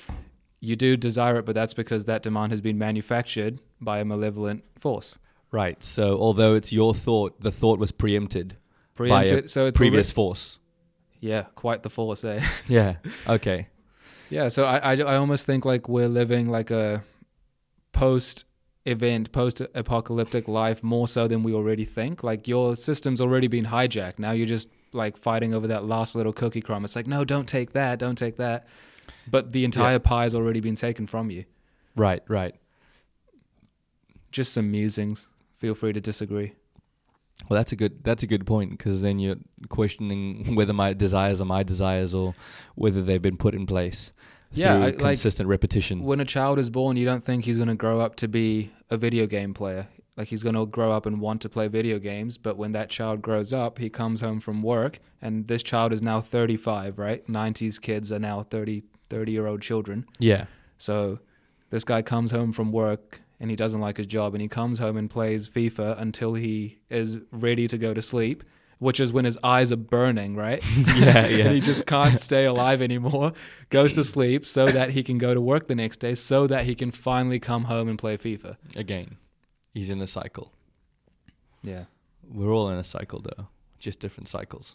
you 0.60 0.76
do 0.76 0.96
desire 0.96 1.38
it. 1.38 1.44
But 1.44 1.54
that's 1.54 1.74
because 1.74 2.04
that 2.06 2.22
demand 2.22 2.52
has 2.52 2.60
been 2.60 2.78
manufactured 2.78 3.60
by 3.80 3.98
a 3.98 4.04
malevolent 4.04 4.62
force. 4.78 5.18
right. 5.50 5.82
So 5.82 6.18
although 6.18 6.54
it's 6.54 6.72
your 6.72 6.94
thought, 6.94 7.40
the 7.40 7.50
thought 7.50 7.78
was 7.78 7.92
preempted, 7.92 8.56
Preempted. 8.94 9.50
so 9.50 9.66
it's 9.66 9.76
previous 9.76 10.10
alre- 10.10 10.14
force. 10.14 10.58
Yeah, 11.24 11.44
quite 11.54 11.82
the 11.82 11.88
force, 11.88 12.22
eh? 12.22 12.44
Yeah. 12.68 12.96
Okay. 13.26 13.68
yeah. 14.28 14.48
So 14.48 14.64
I, 14.64 14.76
I 14.76 14.92
I 14.96 15.16
almost 15.16 15.46
think 15.46 15.64
like 15.64 15.88
we're 15.88 16.08
living 16.22 16.50
like 16.50 16.70
a 16.70 17.02
post 17.92 18.44
event, 18.84 19.32
post 19.32 19.62
apocalyptic 19.74 20.46
life 20.46 20.82
more 20.82 21.08
so 21.08 21.26
than 21.26 21.42
we 21.42 21.54
already 21.54 21.86
think. 21.86 22.22
Like 22.22 22.46
your 22.46 22.76
system's 22.76 23.20
already 23.22 23.48
been 23.48 23.64
hijacked. 23.66 24.18
Now 24.18 24.32
you're 24.32 24.46
just 24.46 24.68
like 24.92 25.16
fighting 25.16 25.54
over 25.54 25.66
that 25.66 25.84
last 25.84 26.14
little 26.14 26.34
cookie 26.34 26.60
crumb. 26.60 26.84
It's 26.84 26.94
like, 26.94 27.06
no, 27.06 27.24
don't 27.24 27.48
take 27.48 27.72
that, 27.72 27.98
don't 27.98 28.16
take 28.18 28.36
that. 28.36 28.68
But 29.26 29.52
the 29.52 29.64
entire 29.64 29.98
pie 29.98 30.24
has 30.24 30.34
already 30.34 30.60
been 30.60 30.76
taken 30.76 31.06
from 31.06 31.30
you. 31.30 31.46
Right. 31.96 32.22
Right. 32.28 32.54
Just 34.30 34.52
some 34.52 34.70
musings. 34.70 35.28
Feel 35.54 35.74
free 35.74 35.94
to 35.94 36.00
disagree. 36.00 36.52
Well, 37.48 37.58
that's 37.58 37.72
a 37.72 37.76
good 37.76 38.02
that's 38.04 38.22
a 38.22 38.26
good 38.26 38.46
point 38.46 38.70
because 38.70 39.02
then 39.02 39.18
you're 39.18 39.36
questioning 39.68 40.54
whether 40.54 40.72
my 40.72 40.92
desires 40.94 41.40
are 41.40 41.44
my 41.44 41.62
desires 41.62 42.14
or 42.14 42.34
whether 42.74 43.02
they've 43.02 43.20
been 43.20 43.36
put 43.36 43.54
in 43.54 43.66
place 43.66 44.12
Yeah, 44.52 44.74
through 44.74 44.82
I- 44.82 44.86
like, 44.86 44.98
consistent 44.98 45.48
repetition. 45.48 46.02
When 46.02 46.20
a 46.20 46.24
child 46.24 46.58
is 46.58 46.70
born, 46.70 46.96
you 46.96 47.04
don't 47.04 47.24
think 47.24 47.44
he's 47.44 47.56
going 47.56 47.68
to 47.68 47.74
grow 47.74 48.00
up 48.00 48.16
to 48.16 48.28
be 48.28 48.70
a 48.90 48.96
video 48.96 49.26
game 49.26 49.52
player. 49.54 49.88
Like 50.16 50.28
he's 50.28 50.44
going 50.44 50.54
to 50.54 50.64
grow 50.64 50.92
up 50.92 51.06
and 51.06 51.20
want 51.20 51.42
to 51.42 51.48
play 51.48 51.66
video 51.66 51.98
games, 51.98 52.38
but 52.38 52.56
when 52.56 52.70
that 52.72 52.88
child 52.88 53.20
grows 53.20 53.52
up, 53.52 53.78
he 53.78 53.90
comes 53.90 54.20
home 54.20 54.38
from 54.38 54.62
work 54.62 55.00
and 55.20 55.48
this 55.48 55.62
child 55.62 55.92
is 55.92 56.00
now 56.02 56.20
35, 56.20 56.98
right? 57.00 57.26
90s 57.26 57.80
kids 57.80 58.12
are 58.12 58.20
now 58.20 58.42
30 58.44 58.84
30 59.10 59.32
year 59.32 59.46
old 59.46 59.60
children. 59.60 60.06
yeah, 60.20 60.46
So 60.78 61.18
this 61.70 61.84
guy 61.84 62.00
comes 62.02 62.30
home 62.30 62.52
from 62.52 62.70
work 62.72 63.20
and 63.44 63.50
he 63.50 63.56
doesn't 63.56 63.82
like 63.82 63.98
his 63.98 64.06
job 64.06 64.34
and 64.34 64.40
he 64.40 64.48
comes 64.48 64.78
home 64.78 64.96
and 64.96 65.10
plays 65.10 65.46
FIFA 65.46 66.00
until 66.00 66.32
he 66.32 66.78
is 66.88 67.18
ready 67.30 67.68
to 67.68 67.76
go 67.76 67.92
to 67.92 68.00
sleep, 68.00 68.42
which 68.78 68.98
is 68.98 69.12
when 69.12 69.26
his 69.26 69.38
eyes 69.44 69.70
are 69.70 69.76
burning, 69.76 70.34
right? 70.34 70.64
yeah, 70.96 71.26
yeah. 71.26 71.44
and 71.44 71.54
he 71.54 71.60
just 71.60 71.84
can't 71.84 72.18
stay 72.18 72.46
alive 72.46 72.80
anymore. 72.80 73.34
Goes 73.68 73.92
to 73.96 74.02
sleep 74.02 74.46
so 74.46 74.64
that 74.68 74.92
he 74.92 75.02
can 75.02 75.18
go 75.18 75.34
to 75.34 75.42
work 75.42 75.68
the 75.68 75.74
next 75.74 75.98
day 75.98 76.14
so 76.14 76.46
that 76.46 76.64
he 76.64 76.74
can 76.74 76.90
finally 76.90 77.38
come 77.38 77.64
home 77.64 77.86
and 77.86 77.98
play 77.98 78.16
FIFA. 78.16 78.56
Again, 78.76 79.18
he's 79.74 79.90
in 79.90 80.00
a 80.00 80.06
cycle. 80.06 80.50
Yeah. 81.62 81.84
We're 82.32 82.50
all 82.50 82.70
in 82.70 82.78
a 82.78 82.84
cycle 82.84 83.20
though, 83.20 83.48
just 83.78 84.00
different 84.00 84.30
cycles. 84.30 84.74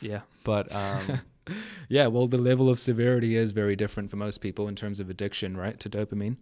Yeah. 0.00 0.20
But 0.44 0.72
um, 0.72 1.20
Yeah, 1.88 2.06
well 2.06 2.28
the 2.28 2.38
level 2.38 2.68
of 2.68 2.78
severity 2.78 3.34
is 3.34 3.50
very 3.50 3.74
different 3.74 4.08
for 4.08 4.16
most 4.18 4.38
people 4.40 4.68
in 4.68 4.76
terms 4.76 5.00
of 5.00 5.10
addiction, 5.10 5.56
right, 5.56 5.80
to 5.80 5.90
dopamine. 5.90 6.36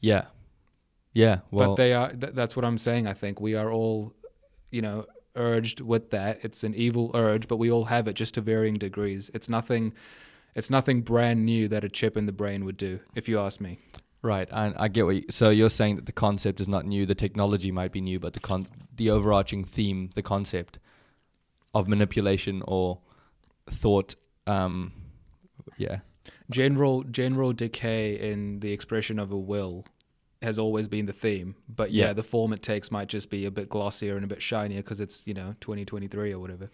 yeah, 0.00 0.26
yeah. 1.18 1.38
Well, 1.50 1.70
but 1.70 1.76
they 1.76 1.92
are 1.92 2.10
th- 2.12 2.34
that's 2.34 2.54
what 2.56 2.64
I'm 2.64 2.78
saying 2.78 3.06
I 3.06 3.14
think 3.14 3.40
we 3.40 3.54
are 3.54 3.70
all 3.72 4.14
you 4.70 4.82
know 4.82 5.06
urged 5.34 5.80
with 5.80 6.10
that 6.10 6.44
it's 6.44 6.64
an 6.64 6.74
evil 6.74 7.10
urge 7.14 7.48
but 7.48 7.56
we 7.56 7.70
all 7.70 7.86
have 7.86 8.08
it 8.08 8.14
just 8.14 8.34
to 8.34 8.40
varying 8.40 8.74
degrees 8.74 9.30
it's 9.34 9.48
nothing 9.48 9.94
it's 10.54 10.68
nothing 10.68 11.00
brand 11.02 11.44
new 11.44 11.68
that 11.68 11.84
a 11.84 11.88
chip 11.88 12.16
in 12.16 12.26
the 12.26 12.32
brain 12.32 12.64
would 12.64 12.76
do 12.76 12.98
if 13.14 13.28
you 13.28 13.38
ask 13.38 13.60
me 13.60 13.78
Right, 14.20 14.48
and 14.50 14.74
I 14.76 14.88
get 14.88 15.06
what. 15.06 15.14
You, 15.14 15.24
so 15.30 15.50
you're 15.50 15.70
saying 15.70 15.94
that 15.96 16.06
the 16.06 16.12
concept 16.12 16.60
is 16.60 16.66
not 16.66 16.84
new. 16.84 17.06
The 17.06 17.14
technology 17.14 17.70
might 17.70 17.92
be 17.92 18.00
new, 18.00 18.18
but 18.18 18.32
the 18.32 18.40
con- 18.40 18.66
the 18.96 19.10
overarching 19.10 19.62
theme, 19.62 20.10
the 20.14 20.22
concept 20.22 20.80
of 21.72 21.86
manipulation 21.86 22.62
or 22.66 22.98
thought, 23.70 24.16
um, 24.48 24.92
yeah, 25.76 26.00
general 26.50 27.04
general 27.04 27.52
decay 27.52 28.18
in 28.18 28.58
the 28.58 28.72
expression 28.72 29.20
of 29.20 29.30
a 29.30 29.38
will 29.38 29.84
has 30.42 30.58
always 30.58 30.86
been 30.88 31.06
the 31.06 31.12
theme 31.12 31.54
but 31.68 31.90
yeah, 31.90 32.06
Yeah. 32.06 32.12
the 32.12 32.22
form 32.22 32.52
it 32.52 32.62
takes 32.62 32.90
might 32.90 33.08
just 33.08 33.28
be 33.30 33.44
a 33.44 33.50
bit 33.50 33.68
glossier 33.68 34.14
and 34.16 34.24
a 34.24 34.28
bit 34.28 34.40
shinier 34.42 34.78
because 34.78 35.00
it's 35.00 35.26
you 35.26 35.34
know 35.34 35.54
2023 35.60 36.32
or 36.32 36.38
whatever 36.38 36.70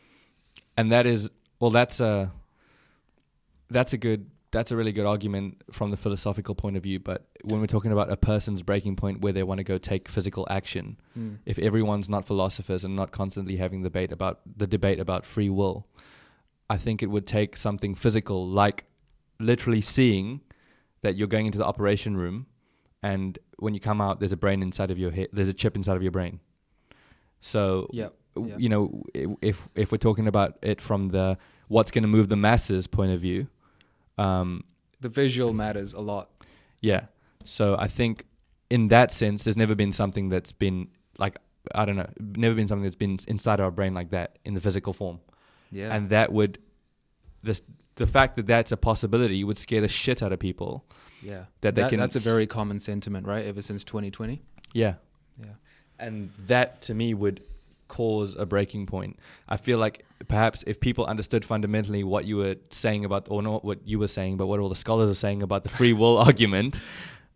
and 0.77 0.91
that 0.91 1.07
is 1.07 1.31
well, 1.61 1.71
that's 1.71 1.99
a 2.01 2.31
that's 3.71 3.93
a 3.93 3.97
good 3.99 4.31
that's 4.51 4.71
a 4.71 4.77
really 4.77 4.93
good 4.93 5.07
argument 5.07 5.63
from 5.73 5.91
the 5.91 5.97
philosophical 5.97 6.55
point 6.55 6.77
of 6.77 6.83
view. 6.85 7.01
But 7.01 7.27
when 7.43 7.61
we're 7.61 7.67
talking 7.67 7.91
about 7.91 8.09
a 8.13 8.17
person's 8.17 8.63
breaking 8.63 8.95
point 8.95 9.21
where 9.21 9.33
they 9.33 9.43
want 9.43 9.59
to 9.59 9.65
go 9.65 9.79
take 9.79 10.09
physical 10.09 10.47
action, 10.49 10.97
Hmm. 11.15 11.35
if 11.45 11.59
everyone's 11.59 12.09
not 12.09 12.25
philosophers 12.25 12.85
and 12.85 12.95
not 12.95 13.11
constantly 13.11 13.57
having 13.57 13.83
the 13.83 13.89
debate 13.89 14.13
about 14.13 14.41
the 14.57 14.69
debate 14.69 15.01
about 15.01 15.27
free 15.27 15.49
will, 15.51 15.89
I 16.71 16.77
think 16.77 17.03
it 17.03 17.07
would 17.11 17.27
take 17.27 17.57
something 17.57 17.97
physical, 17.97 18.47
like 18.49 18.85
literally 19.41 19.81
seeing 19.81 20.41
that 21.03 21.17
you're 21.17 21.27
going 21.29 21.47
into 21.47 21.59
the 21.59 21.67
operation 21.67 22.17
room, 22.17 22.47
and 23.05 23.39
when 23.59 23.75
you 23.75 23.81
come 23.81 24.01
out, 24.01 24.19
there's 24.21 24.33
a 24.33 24.37
brain 24.37 24.63
inside 24.63 24.91
of 24.91 24.99
your 24.99 25.11
head. 25.11 25.29
There's 25.33 25.49
a 25.49 25.55
chip 25.55 25.77
inside 25.77 25.97
of 25.97 26.03
your 26.03 26.13
brain. 26.13 26.41
So 27.41 27.89
yeah 27.93 28.09
yeah. 28.37 28.57
you 28.59 28.69
know, 28.69 29.03
if 29.41 29.69
if 29.75 29.93
we're 29.93 29.99
talking 29.99 30.27
about 30.27 30.59
it 30.63 30.81
from 30.81 31.05
the 31.05 31.39
what's 31.69 31.91
going 31.91 32.03
to 32.03 32.09
move 32.09 32.29
the 32.29 32.37
masses 32.37 32.87
point 32.87 33.13
of 33.13 33.21
view, 33.21 33.47
um, 34.19 34.65
the 35.01 35.09
visual 35.09 35.53
matters 35.53 35.93
a 35.93 36.01
lot 36.01 36.31
yeah. 36.85 37.07
So 37.47 37.77
I 37.79 37.89
think 37.89 38.27
in 38.69 38.89
that 38.89 39.11
sense, 39.11 39.43
there's 39.43 39.57
never 39.57 39.75
been 39.75 39.91
something 39.91 40.29
that's 40.29 40.53
been 40.53 40.89
like 41.19 41.39
I 41.75 41.87
don't 41.87 41.97
know, 41.97 42.11
never 42.21 42.55
been 42.55 42.69
something 42.69 42.85
that's 42.85 42.95
been 42.95 43.19
inside 43.27 43.59
of 43.59 43.65
our 43.65 43.71
brain 43.71 43.95
like 43.95 44.11
that 44.11 44.39
in 44.45 44.53
the 44.53 44.61
physical 44.61 44.93
form, 44.93 45.21
yeah 45.71 45.95
and 45.95 46.11
that 46.11 46.31
would 46.31 46.59
this 47.43 47.63
the 47.97 48.07
fact 48.07 48.37
that 48.37 48.47
that's 48.47 48.73
a 48.73 48.77
possibility 48.77 49.45
would 49.45 49.59
scare 49.59 49.81
the 49.81 49.89
shit 49.89 50.23
out 50.23 50.33
of 50.33 50.39
people. 50.39 50.85
yeah 51.23 51.45
that 51.63 51.75
they 51.75 51.89
can 51.89 51.99
that's 52.01 52.17
a 52.17 52.21
very 52.33 52.47
common 52.47 52.79
sentiment 52.81 53.27
right 53.27 53.45
ever 53.47 53.63
since 53.63 53.85
2020 53.85 54.43
Yeah, 54.73 54.95
yeah 55.39 55.47
and 55.99 56.31
that 56.47 56.81
to 56.83 56.95
me 56.95 57.15
would 57.15 57.43
cause 57.87 58.35
a 58.35 58.47
breaking 58.47 58.87
point. 58.87 59.19
I 59.49 59.57
feel 59.57 59.79
like 59.79 60.05
perhaps 60.27 60.65
if 60.67 60.81
people 60.81 61.05
understood 61.07 61.45
fundamentally 61.45 62.03
what 62.03 62.25
you 62.25 62.37
were 62.39 62.57
saying 62.71 63.05
about, 63.05 63.27
or 63.31 63.43
not 63.43 63.65
what 63.65 63.87
you 63.87 63.99
were 63.99 64.09
saying, 64.09 64.37
but 64.39 64.47
what 64.47 64.59
all 64.59 64.69
the 64.71 64.75
scholars 64.75 65.11
are 65.11 65.15
saying 65.27 65.43
about 65.43 65.63
the 65.63 65.69
free 65.69 65.93
will 66.01 66.19
argument, 66.19 66.81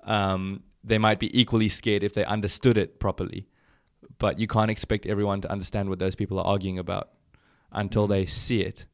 um, 0.04 0.62
they 0.82 0.98
might 0.98 1.18
be 1.20 1.28
equally 1.38 1.68
scared 1.68 2.02
if 2.02 2.14
they 2.14 2.24
understood 2.24 2.76
it 2.78 2.98
properly. 2.98 3.46
But 4.18 4.38
you 4.40 4.46
can't 4.48 4.70
expect 4.70 5.06
everyone 5.06 5.40
to 5.42 5.50
understand 5.52 5.90
what 5.90 5.98
those 5.98 6.14
people 6.16 6.38
are 6.40 6.46
arguing 6.46 6.78
about 6.78 7.10
until 7.70 8.06
Mhm. 8.06 8.10
they 8.10 8.26
see 8.26 8.60
it. 8.62 8.86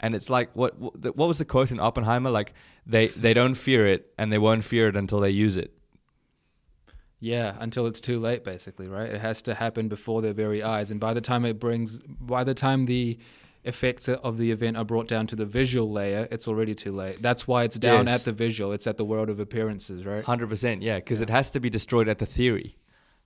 And 0.00 0.14
it's 0.14 0.30
like 0.30 0.54
what 0.54 0.78
what 0.78 1.16
was 1.28 1.38
the 1.38 1.44
quote 1.44 1.70
in 1.70 1.80
Oppenheimer? 1.80 2.30
Like 2.30 2.52
they 2.86 3.08
they 3.08 3.34
don't 3.34 3.54
fear 3.54 3.86
it, 3.86 4.12
and 4.18 4.32
they 4.32 4.38
won't 4.38 4.64
fear 4.64 4.88
it 4.88 4.96
until 4.96 5.20
they 5.20 5.30
use 5.30 5.56
it. 5.56 5.72
Yeah, 7.20 7.56
until 7.58 7.86
it's 7.88 8.00
too 8.00 8.20
late, 8.20 8.44
basically, 8.44 8.86
right? 8.86 9.10
It 9.10 9.20
has 9.20 9.42
to 9.42 9.54
happen 9.54 9.88
before 9.88 10.22
their 10.22 10.32
very 10.32 10.62
eyes, 10.62 10.90
and 10.92 11.00
by 11.00 11.14
the 11.14 11.20
time 11.20 11.44
it 11.44 11.58
brings, 11.58 11.98
by 12.06 12.44
the 12.44 12.54
time 12.54 12.86
the 12.86 13.18
effects 13.64 14.08
of 14.08 14.38
the 14.38 14.52
event 14.52 14.76
are 14.76 14.84
brought 14.84 15.08
down 15.08 15.26
to 15.26 15.34
the 15.34 15.44
visual 15.44 15.90
layer, 15.90 16.28
it's 16.30 16.46
already 16.46 16.74
too 16.76 16.92
late. 16.92 17.20
That's 17.20 17.48
why 17.48 17.64
it's 17.64 17.76
down 17.76 18.06
Yes. 18.06 18.20
at 18.20 18.24
the 18.24 18.32
visual. 18.32 18.70
It's 18.72 18.86
at 18.86 18.98
the 18.98 19.04
world 19.04 19.28
of 19.30 19.40
appearances, 19.40 20.06
right? 20.06 20.24
Hundred 20.24 20.48
percent, 20.48 20.80
yeah, 20.82 20.96
because 21.00 21.18
Yeah. 21.18 21.24
it 21.24 21.30
has 21.30 21.50
to 21.50 21.60
be 21.60 21.68
destroyed 21.68 22.08
at 22.08 22.18
the 22.20 22.26
theory 22.26 22.76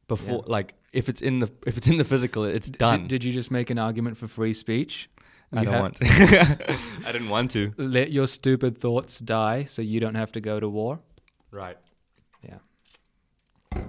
before, 0.09 0.43
Yeah. 0.47 0.53
like 0.53 0.75
if 0.95 1.11
it's 1.11 1.21
in 1.21 1.41
the 1.41 1.51
if 1.67 1.77
it's 1.77 1.87
in 1.87 1.99
the 1.99 2.05
physical, 2.05 2.45
it's 2.45 2.71
done. 2.71 3.01
Did, 3.01 3.09
did 3.09 3.25
you 3.25 3.33
just 3.33 3.51
make 3.51 3.69
an 3.69 3.79
argument 3.79 4.17
for 4.17 4.27
free 4.27 4.55
speech? 4.55 5.11
I 5.53 5.65
don't 5.65 5.81
want. 5.81 5.99
I 6.03 7.13
didn't 7.13 7.29
want 7.29 7.51
to. 7.53 7.73
Let 7.77 8.11
your 8.11 8.27
stupid 8.27 8.77
thoughts 8.79 9.19
die, 9.19 9.65
so 9.65 9.83
you 9.83 10.01
don't 10.01 10.15
have 10.15 10.33
to 10.33 10.41
go 10.41 10.59
to 10.61 10.69
war. 10.69 11.01
Right. 11.51 11.77
Yeah. 12.43 13.83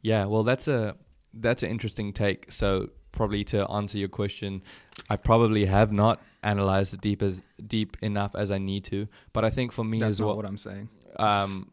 Yeah. 0.00 0.24
Well, 0.26 0.42
that's 0.42 0.68
a 0.68 0.96
that's 1.34 1.62
an 1.62 1.70
interesting 1.70 2.12
take. 2.12 2.50
So 2.52 2.90
probably 3.12 3.44
to 3.44 3.68
answer 3.70 3.98
your 3.98 4.08
question, 4.08 4.62
I 5.08 5.16
probably 5.16 5.66
have 5.66 5.92
not 5.92 6.20
analyzed 6.42 6.94
it 6.94 7.00
deep 7.00 7.22
as 7.22 7.40
deep 7.66 7.96
enough 8.02 8.34
as 8.34 8.50
I 8.50 8.58
need 8.58 8.84
to. 8.84 9.06
But 9.32 9.44
I 9.44 9.50
think 9.50 9.70
for 9.72 9.84
me 9.84 9.98
That's 9.98 10.10
as 10.10 10.20
not 10.20 10.26
well, 10.28 10.36
what 10.36 10.46
I'm 10.46 10.58
saying. 10.58 10.88
um, 11.18 11.70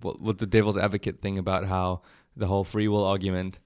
what, 0.00 0.20
what 0.20 0.38
the 0.38 0.46
devil's 0.46 0.78
advocate 0.78 1.20
thing 1.20 1.38
about 1.38 1.66
how 1.66 2.02
the 2.36 2.46
whole 2.46 2.64
free 2.64 2.88
will 2.88 3.04
argument, 3.04 3.58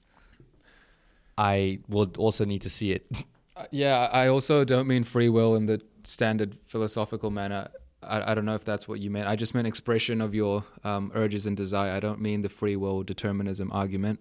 I 1.36 1.80
would 1.88 2.16
also 2.16 2.44
need 2.44 2.62
to 2.62 2.70
see 2.70 2.92
it. 2.92 3.06
Uh, 3.56 3.64
yeah, 3.70 4.08
I 4.12 4.28
also 4.28 4.64
don't 4.64 4.86
mean 4.86 5.04
free 5.04 5.28
will 5.28 5.54
in 5.56 5.66
the 5.66 5.80
standard 6.04 6.56
philosophical 6.66 7.30
manner. 7.30 7.68
I, 8.02 8.30
I 8.32 8.34
don't 8.34 8.44
know 8.44 8.54
if 8.54 8.64
that's 8.64 8.86
what 8.88 9.00
you 9.00 9.10
meant. 9.10 9.28
I 9.28 9.36
just 9.36 9.54
meant 9.54 9.66
expression 9.66 10.20
of 10.20 10.34
your 10.34 10.64
um, 10.84 11.10
urges 11.14 11.46
and 11.46 11.56
desire. 11.56 11.92
I 11.92 12.00
don't 12.00 12.20
mean 12.20 12.42
the 12.42 12.48
free 12.48 12.76
will 12.76 13.02
determinism 13.02 13.70
argument, 13.72 14.20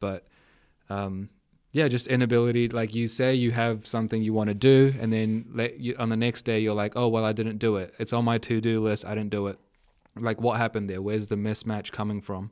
but 0.00 0.26
um, 0.88 1.28
yeah, 1.72 1.86
just 1.88 2.06
inability. 2.08 2.68
Like 2.68 2.94
you 2.94 3.06
say, 3.06 3.34
you 3.34 3.52
have 3.52 3.86
something 3.86 4.22
you 4.22 4.32
want 4.32 4.48
to 4.48 4.54
do, 4.54 4.94
and 5.00 5.12
then 5.12 5.46
let 5.52 5.78
you, 5.78 5.94
on 5.98 6.08
the 6.08 6.16
next 6.16 6.42
day 6.42 6.58
you're 6.58 6.74
like, 6.74 6.94
oh 6.96 7.06
well, 7.08 7.24
I 7.24 7.32
didn't 7.32 7.58
do 7.58 7.76
it. 7.76 7.94
It's 7.98 8.12
on 8.12 8.24
my 8.24 8.38
to 8.38 8.60
do 8.60 8.80
list. 8.82 9.04
I 9.04 9.14
didn't 9.14 9.30
do 9.30 9.46
it. 9.46 9.58
Like 10.18 10.40
what 10.40 10.56
happened 10.56 10.90
there? 10.90 11.00
Where's 11.00 11.28
the 11.28 11.36
mismatch 11.36 11.92
coming 11.92 12.20
from? 12.20 12.50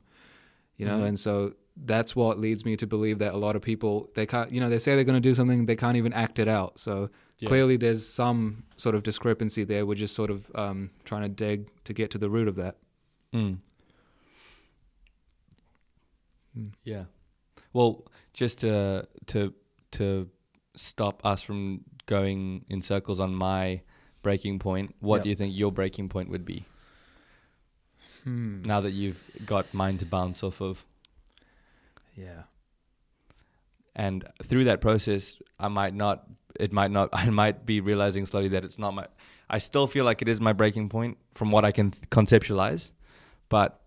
You 0.77 0.85
know, 0.85 0.99
Mhm. 0.99 1.07
and 1.09 1.19
so 1.19 1.55
that's 1.85 2.15
what 2.15 2.37
leads 2.39 2.65
me 2.65 2.75
to 2.77 2.85
believe 2.87 3.19
that 3.19 3.33
a 3.33 3.37
lot 3.37 3.55
of 3.55 3.61
people 3.61 4.09
they 4.15 4.25
can't. 4.25 4.51
You 4.51 4.59
know, 4.59 4.69
they 4.69 4.79
say 4.79 4.95
they're 4.95 5.03
going 5.03 5.21
to 5.21 5.29
do 5.29 5.33
something, 5.35 5.65
they 5.65 5.75
can't 5.75 5.97
even 5.97 6.13
act 6.13 6.39
it 6.39 6.47
out. 6.47 6.79
So 6.79 7.09
clearly 7.45 7.77
there's 7.77 8.05
some 8.07 8.63
sort 8.75 8.95
of 8.95 9.03
discrepancy 9.03 9.63
there. 9.63 9.85
We're 9.85 9.95
just 9.95 10.13
sort 10.15 10.29
of 10.29 10.51
um, 10.55 10.89
trying 11.05 11.21
to 11.23 11.29
dig 11.29 11.69
to 11.85 11.93
get 11.93 12.11
to 12.11 12.17
the 12.17 12.29
root 12.29 12.47
of 12.49 12.55
that. 12.57 12.75
Mm. 13.33 13.59
Mm. 16.57 16.71
Yeah. 16.83 17.03
Well, 17.73 18.05
just 18.33 18.59
to 18.59 19.07
to 19.27 19.53
to 19.91 20.29
stop 20.75 21.25
us 21.25 21.41
from 21.41 21.81
going 22.05 22.65
in 22.69 22.81
circles 22.81 23.19
on 23.19 23.33
my 23.33 23.81
breaking 24.21 24.59
point, 24.59 24.95
what 24.99 25.17
Yep. 25.17 25.23
do 25.23 25.29
you 25.29 25.35
think 25.35 25.55
your 25.57 25.71
breaking 25.71 26.09
point 26.09 26.29
would 26.29 26.45
be 26.45 26.65
Hmm. 28.23 28.61
now 28.63 28.81
that 28.81 28.91
you've 28.91 29.23
got 29.45 29.73
mine 29.73 29.97
to 29.99 30.05
bounce 30.05 30.43
off 30.43 30.61
of? 30.61 30.85
Yeah. 32.19 32.43
And 33.95 34.23
through 34.43 34.65
that 34.65 34.81
process, 34.81 35.37
I 35.59 35.67
might 35.67 35.93
not. 35.93 36.25
It 36.59 36.73
might 36.73 36.91
not. 36.91 37.09
I 37.13 37.29
might 37.29 37.65
be 37.65 37.81
realizing 37.81 38.25
slowly 38.25 38.49
that 38.49 38.63
it's 38.63 38.79
not 38.79 38.93
my. 38.93 39.05
I 39.49 39.57
still 39.57 39.87
feel 39.87 40.05
like 40.05 40.21
it 40.21 40.27
is 40.27 40.39
my 40.39 40.53
breaking 40.53 40.89
point 40.89 41.17
from 41.33 41.51
what 41.51 41.65
I 41.65 41.71
can 41.71 41.91
th- 41.91 42.09
conceptualize, 42.09 42.91
but 43.49 43.81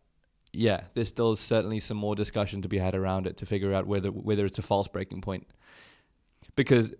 yeah, 0.53 0.83
there's 0.95 1.09
still 1.09 1.37
certainly 1.37 1.79
some 1.81 1.97
more 1.97 2.15
discussion 2.15 2.63
to 2.63 2.69
be 2.69 2.79
had 2.79 2.95
around 2.95 3.27
it 3.27 3.37
to 3.39 3.47
figure 3.47 3.73
out 3.73 3.87
whether 3.87 4.11
whether 4.11 4.45
it's 4.45 4.59
a 4.59 4.63
false 4.63 4.89
breaking 4.89 5.21
point. 5.21 5.47
because 6.57 6.93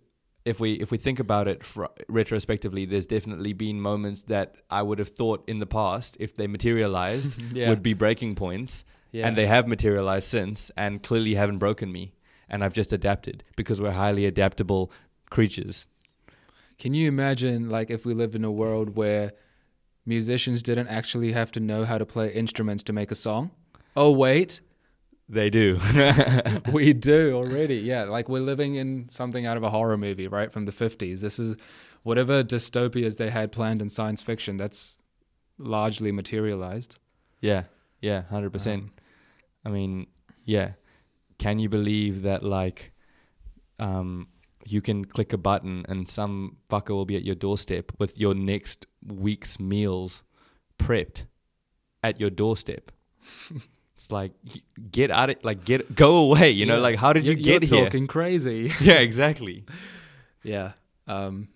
if 0.45 0.59
we 0.59 0.73
if 0.75 0.91
we 0.91 0.99
think 0.99 1.21
about 1.21 1.49
it 1.49 1.63
fr- 1.63 1.85
retrospectively, 2.09 2.85
there's 2.85 3.07
definitely 3.07 3.53
been 3.53 3.81
moments 3.81 4.23
that 4.23 4.57
I 4.71 4.83
would 4.83 4.99
have 4.99 5.11
thought 5.11 5.45
in 5.49 5.59
the 5.61 5.67
past, 5.67 6.17
if 6.19 6.35
they 6.35 6.47
materialized, 6.47 7.41
yeah. 7.53 7.69
would 7.69 7.83
be 7.83 7.95
breaking 7.95 8.35
points, 8.35 8.85
yeah. 9.13 9.27
and 9.29 9.37
they 9.37 9.47
have 9.47 9.69
materialized 9.69 10.29
since, 10.29 10.71
and 10.77 11.03
clearly 11.03 11.35
haven't 11.37 11.59
broken 11.59 11.93
me, 11.93 12.13
and 12.49 12.65
I've 12.65 12.73
just 12.73 12.93
adapted 12.93 13.45
because 13.57 13.81
we're 13.81 13.93
highly 13.93 14.27
adaptable 14.27 14.91
creatures. 15.31 15.87
Can 16.79 16.95
you 16.95 17.07
imagine, 17.07 17.71
like, 17.71 17.91
if 17.91 18.05
we 18.05 18.13
lived 18.15 18.35
in 18.35 18.45
a 18.45 18.51
world 18.51 18.97
where 18.97 19.33
musicians 20.05 20.63
didn't 20.63 20.89
actually 20.89 21.33
have 21.33 21.53
to 21.53 21.61
know 21.61 21.85
how 21.85 21.97
to 21.99 22.05
play 22.05 22.33
instruments 22.33 22.83
to 22.85 22.93
make 22.93 23.11
a 23.13 23.15
song? 23.15 23.53
Oh, 23.95 24.11
wait, 24.11 24.61
They 25.29 25.49
do. 25.49 25.79
we 26.73 26.93
do 27.13 27.33
already. 27.35 27.77
Yeah, 27.77 28.05
like 28.05 28.29
we're 28.29 28.41
living 28.43 28.75
in 28.75 29.09
something 29.09 29.47
out 29.47 29.57
of 29.57 29.63
a 29.63 29.71
horror 29.71 29.97
movie, 29.97 30.27
right, 30.29 30.53
from 30.53 30.65
the 30.65 30.73
50s. 30.73 31.21
This 31.21 31.39
is 31.39 31.57
whatever 32.03 32.43
dystopias 32.43 33.17
they 33.17 33.31
had 33.31 33.53
planned 33.53 33.81
in 33.81 33.89
science 33.89 34.21
fiction, 34.21 34.57
that's 34.57 34.99
largely 35.59 36.11
materialized. 36.13 36.99
yeah, 37.41 37.65
yeah, 38.01 38.23
hundred 38.23 38.53
percent. 38.53 38.83
Um, 38.83 38.91
I 39.65 39.71
mean, 39.71 40.07
yeah. 40.45 40.73
Can 41.39 41.59
you 41.59 41.69
believe 41.69 42.23
that 42.23 42.43
like 42.43 42.93
um 43.79 44.29
you 44.65 44.81
can 44.81 45.05
click 45.05 45.33
a 45.33 45.37
button 45.39 45.85
and 45.89 46.09
some 46.09 46.57
fucker 46.71 46.91
will 46.91 47.05
be 47.05 47.17
at 47.17 47.25
your 47.25 47.35
doorstep 47.35 47.91
with 47.99 48.17
your 48.19 48.33
next 48.35 48.87
week's 49.05 49.59
meals 49.59 50.23
prepped 50.79 51.25
at 52.03 52.21
your 52.21 52.31
doorstep? 52.31 52.93
it's 53.97 54.11
like 54.11 54.33
get 54.91 55.11
out 55.11 55.31
of 55.31 55.37
like 55.43 55.65
get 55.65 55.95
go 55.95 56.17
away, 56.17 56.51
you 56.51 56.65
know, 56.67 56.79
like 56.81 56.97
how 56.97 57.13
did 57.13 57.25
you 57.27 57.33
You're- 57.33 57.43
get 57.61 57.69
you're 57.71 57.79
here? 57.81 57.87
talking 57.87 58.07
crazy. 58.07 58.73
Yeah, 58.81 58.99
exactly. 59.01 59.65
Yeah. 60.45 60.73
Um, 61.07 61.49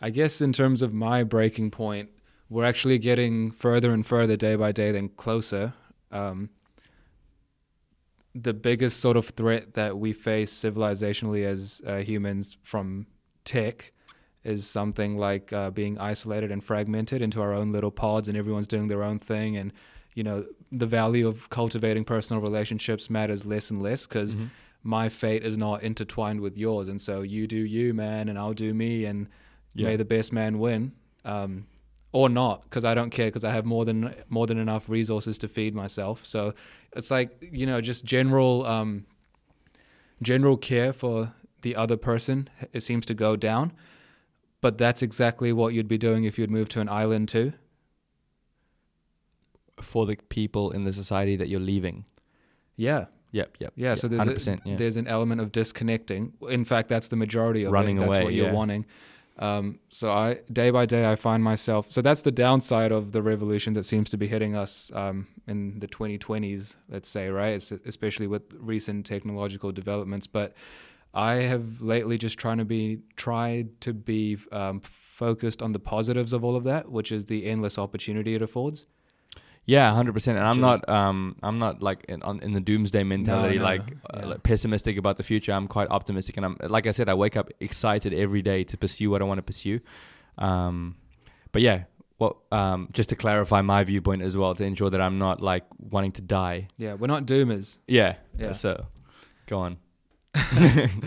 I 0.00 0.08
guess 0.08 0.40
in 0.40 0.52
terms 0.54 0.80
of 0.80 0.94
my 0.94 1.22
breaking 1.22 1.70
point, 1.70 2.08
we're 2.48 2.64
actually 2.64 2.96
getting 2.98 3.50
further 3.50 3.92
and 3.92 4.06
further 4.06 4.36
day 4.36 4.56
by 4.56 4.72
day 4.72 4.90
then 4.90 5.10
closer. 5.10 5.74
Um, 6.10 6.48
the 8.34 8.52
biggest 8.54 8.98
sort 9.00 9.16
of 9.16 9.26
threat 9.28 9.74
that 9.74 9.96
we 9.98 10.12
face 10.12 10.52
civilizationally 10.52 11.44
as 11.44 11.80
uh, 11.86 11.98
humans 11.98 12.56
from 12.62 13.06
tech 13.44 13.92
is 14.42 14.66
something 14.66 15.16
like 15.16 15.52
uh, 15.52 15.70
being 15.70 15.98
isolated 15.98 16.50
and 16.50 16.62
fragmented 16.62 17.22
into 17.22 17.40
our 17.40 17.52
own 17.52 17.72
little 17.72 17.90
pods 17.90 18.28
and 18.28 18.36
everyone's 18.36 18.66
doing 18.66 18.88
their 18.88 19.02
own 19.02 19.18
thing 19.18 19.56
and 19.56 19.72
you 20.14 20.22
know 20.22 20.44
the 20.70 20.86
value 20.86 21.26
of 21.28 21.48
cultivating 21.50 22.04
personal 22.04 22.42
relationships 22.42 23.08
matters 23.08 23.46
less 23.46 23.70
and 23.70 23.80
less 23.82 24.06
because 24.06 24.36
Mhm. 24.36 24.50
my 24.82 25.08
fate 25.08 25.42
is 25.44 25.56
not 25.56 25.82
intertwined 25.82 26.40
with 26.40 26.56
yours 26.58 26.88
and 26.88 27.00
so 27.00 27.22
you 27.22 27.46
do 27.46 27.56
you 27.56 27.94
man 27.94 28.28
and 28.28 28.38
i'll 28.38 28.52
do 28.54 28.74
me 28.74 29.04
and 29.04 29.28
Yeah. 29.74 29.86
may 29.88 29.96
the 29.96 30.04
best 30.04 30.32
man 30.32 30.58
win 30.58 30.92
um, 31.24 31.66
or 32.14 32.28
not 32.28 32.62
because 32.62 32.84
i 32.84 32.94
don't 32.94 33.10
care 33.10 33.26
because 33.26 33.42
i 33.44 33.50
have 33.50 33.64
more 33.64 33.84
than 33.84 34.14
more 34.28 34.46
than 34.46 34.56
enough 34.56 34.88
resources 34.88 35.36
to 35.36 35.48
feed 35.48 35.74
myself 35.74 36.24
so 36.24 36.54
it's 36.94 37.10
like 37.10 37.36
you 37.52 37.66
know 37.66 37.80
just 37.80 38.04
general 38.04 38.64
um, 38.64 39.04
general 40.22 40.56
care 40.56 40.92
for 40.92 41.34
the 41.62 41.74
other 41.74 41.96
person 41.96 42.48
it 42.72 42.80
seems 42.82 43.04
to 43.04 43.14
go 43.14 43.34
down 43.34 43.72
but 44.60 44.78
that's 44.78 45.02
exactly 45.02 45.52
what 45.52 45.74
you'd 45.74 45.88
be 45.88 45.98
doing 45.98 46.22
if 46.22 46.38
you'd 46.38 46.52
move 46.52 46.68
to 46.68 46.80
an 46.80 46.88
island 46.88 47.28
too 47.28 47.52
For 49.80 50.06
the 50.06 50.16
people 50.28 50.70
in 50.70 50.84
the 50.84 50.92
society 50.92 51.36
that 51.36 51.48
you're 51.48 51.60
leaving. 51.60 52.04
yeah 52.76 53.06
Yep, 53.34 53.56
yep. 53.58 53.72
Yeah, 53.74 53.96
so 53.96 54.06
there's 54.06 54.46
a. 54.46 54.58
Yeah. 54.64 54.76
there's 54.76 54.96
an 54.96 55.08
element 55.08 55.40
of 55.40 55.50
disconnecting. 55.50 56.34
In 56.48 56.64
fact, 56.64 56.88
that's 56.88 57.08
the 57.08 57.16
majority 57.16 57.64
of 57.64 57.72
Running 57.72 57.96
it. 57.96 58.00
That's 58.06 58.18
away, 58.18 58.24
what 58.24 58.32
you're 58.32 58.46
yeah. 58.46 58.52
wanting. 58.52 58.86
Um, 59.38 59.80
so 59.88 60.12
I 60.12 60.38
day 60.52 60.70
by 60.70 60.86
day 60.86 61.10
I 61.10 61.16
find 61.16 61.42
myself. 61.42 61.90
So 61.90 62.00
that's 62.00 62.22
the 62.22 62.30
downside 62.30 62.92
of 62.92 63.12
the 63.12 63.22
revolution 63.22 63.72
that 63.72 63.84
seems 63.84 64.10
to 64.10 64.16
be 64.16 64.28
hitting 64.28 64.56
us 64.56 64.92
um, 64.94 65.26
in 65.46 65.80
the 65.80 65.88
2020s. 65.88 66.76
Let's 66.88 67.08
say 67.08 67.28
right, 67.28 67.54
it's, 67.54 67.70
especially 67.72 68.26
with 68.26 68.42
recent 68.58 69.06
technological 69.06 69.72
developments. 69.72 70.26
But 70.26 70.54
I 71.12 71.34
have 71.34 71.80
lately 71.80 72.18
just 72.18 72.38
trying 72.38 72.58
to 72.58 72.64
be 72.64 73.00
tried 73.16 73.80
to 73.82 73.92
be 73.92 74.38
um, 74.52 74.80
focused 74.80 75.62
on 75.62 75.72
the 75.72 75.78
positives 75.78 76.32
of 76.32 76.44
all 76.44 76.56
of 76.56 76.64
that, 76.64 76.90
which 76.90 77.10
is 77.12 77.26
the 77.26 77.46
endless 77.46 77.78
opportunity 77.78 78.34
it 78.34 78.42
affords. 78.42 78.86
Yeah, 79.66 79.92
hundred 79.94 80.12
percent. 80.12 80.36
And 80.38 80.46
I'm 80.46 80.60
not, 80.60 80.86
um, 80.88 81.36
I'm 81.42 81.58
not 81.58 81.82
like 81.82 82.04
in, 82.08 82.22
on, 82.22 82.40
in 82.40 82.52
the 82.52 82.60
doomsday 82.60 83.02
mentality, 83.02 83.58
no, 83.58 83.64
like, 83.64 83.90
no, 83.90 83.96
uh, 84.22 84.26
like 84.28 84.42
pessimistic 84.42 84.98
about 84.98 85.16
the 85.16 85.22
future. 85.22 85.52
I'm 85.52 85.68
quite 85.68 85.88
optimistic, 85.88 86.36
and 86.36 86.44
I'm 86.44 86.56
like 86.68 86.86
I 86.86 86.90
said, 86.90 87.08
I 87.08 87.14
wake 87.14 87.36
up 87.36 87.50
excited 87.60 88.12
every 88.12 88.42
day 88.42 88.64
to 88.64 88.76
pursue 88.76 89.10
what 89.10 89.22
I 89.22 89.24
want 89.24 89.38
to 89.38 89.42
pursue. 89.42 89.80
Um, 90.36 90.96
but 91.52 91.62
yeah, 91.62 91.84
well, 92.18 92.42
um, 92.52 92.88
just 92.92 93.08
to 93.08 93.16
clarify 93.16 93.62
my 93.62 93.84
viewpoint 93.84 94.22
as 94.22 94.36
well, 94.36 94.54
to 94.54 94.64
ensure 94.64 94.90
that 94.90 95.00
I'm 95.00 95.18
not 95.18 95.40
like 95.40 95.64
wanting 95.78 96.12
to 96.12 96.22
die. 96.22 96.68
Yeah, 96.76 96.94
we're 96.94 97.06
not 97.06 97.24
doomers. 97.24 97.78
Yeah. 97.86 98.16
Yeah. 98.38 98.52
So, 98.52 98.86
go 99.46 99.60
on. 99.60 99.78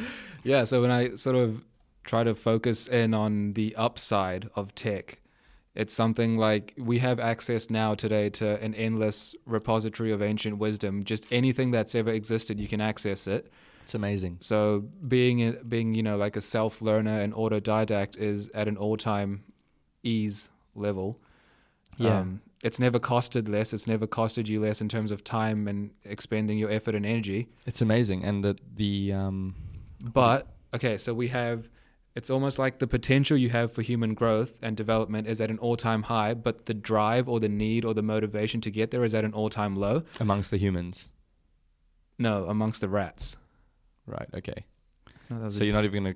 Yeah, 0.47 0.63
so 0.63 0.81
when 0.81 0.91
I 0.91 1.15
sort 1.15 1.35
of 1.35 1.65
try 2.05 2.23
to 2.23 2.33
focus 2.33 2.87
in 2.87 3.13
on 3.13 3.51
the 3.51 3.75
upside 3.75 4.49
of 4.55 4.73
tech, 4.73 5.19
it's 5.77 5.93
something 5.93 6.37
like 6.37 6.73
we 6.75 6.97
have 6.99 7.19
access 7.19 7.69
now 7.69 7.93
today 7.93 8.31
to 8.31 8.59
an 8.63 8.73
endless 8.73 9.35
repository 9.45 10.11
of 10.11 10.23
ancient 10.23 10.57
wisdom. 10.57 11.03
Just 11.03 11.27
anything 11.31 11.69
that's 11.69 11.93
ever 11.93 12.09
existed, 12.11 12.59
you 12.59 12.67
can 12.67 12.81
access 12.81 13.27
it. 13.27 13.51
It's 13.83 13.93
amazing. 13.93 14.37
So 14.39 14.85
being 15.07 15.47
a, 15.47 15.51
being 15.63 15.93
you 15.93 16.01
know 16.01 16.17
like 16.17 16.35
a 16.35 16.41
self 16.41 16.81
learner 16.81 17.21
and 17.21 17.31
autodidact 17.31 18.17
is 18.17 18.49
at 18.55 18.67
an 18.67 18.75
all 18.75 18.97
time 18.97 19.43
ease 20.01 20.49
level. 20.73 21.19
Yeah. 21.97 22.21
Um, 22.21 22.41
it's 22.63 22.79
never 22.79 22.99
costed 22.99 23.47
less. 23.47 23.71
It's 23.71 23.85
never 23.85 24.07
costed 24.07 24.47
you 24.47 24.59
less 24.59 24.81
in 24.81 24.89
terms 24.89 25.11
of 25.11 25.23
time 25.23 25.67
and 25.67 25.91
expending 26.03 26.57
your 26.57 26.71
effort 26.71 26.95
and 26.95 27.05
energy. 27.05 27.49
It's 27.67 27.81
amazing, 27.81 28.23
and 28.23 28.43
the 28.43 28.57
the 28.75 29.13
um, 29.13 29.55
But 30.01 30.47
okay, 30.73 30.97
so 30.97 31.13
we 31.13 31.27
have 31.27 31.69
it's 32.17 32.29
almost 32.29 32.57
like 32.63 32.79
the 32.79 32.87
potential 32.87 33.37
you 33.37 33.49
have 33.49 33.71
for 33.71 33.81
human 33.91 34.13
growth 34.21 34.53
and 34.61 34.75
development 34.75 35.27
is 35.27 35.39
at 35.39 35.49
an 35.49 35.59
all-time 35.59 36.03
high, 36.03 36.33
but 36.33 36.65
the 36.65 36.73
drive 36.73 37.25
or 37.31 37.39
the 37.39 37.49
need 37.49 37.85
or 37.85 37.93
the 37.93 38.01
motivation 38.15 38.59
to 38.61 38.71
get 38.71 38.91
there 38.91 39.03
is 39.03 39.13
at 39.13 39.23
an 39.23 39.33
all-time 39.33 39.75
low. 39.75 40.03
amongst 40.19 40.49
the 40.51 40.57
humans, 40.57 41.09
No, 42.17 42.45
amongst 42.49 42.81
the 42.81 42.89
rats. 42.89 43.37
right? 44.05 44.29
Okay. 44.39 44.65
No, 45.29 45.49
So 45.49 45.63
you're 45.63 45.73
not 45.79 45.85
even 45.85 46.03
gonna 46.03 46.15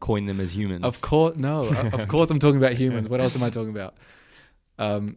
coin 0.00 0.26
them 0.26 0.40
as 0.40 0.50
humans. 0.60 0.82
of 0.84 1.00
course, 1.00 1.36
no, 1.36 1.66
of 1.98 2.08
course 2.14 2.30
I'm 2.30 2.38
talking 2.38 2.58
about 2.64 2.74
humans. 2.74 3.08
What 3.08 3.20
else 3.20 3.36
am 3.36 3.42
I 3.42 3.50
talking 3.50 3.70
about? 3.78 3.94
Um, 4.78 5.16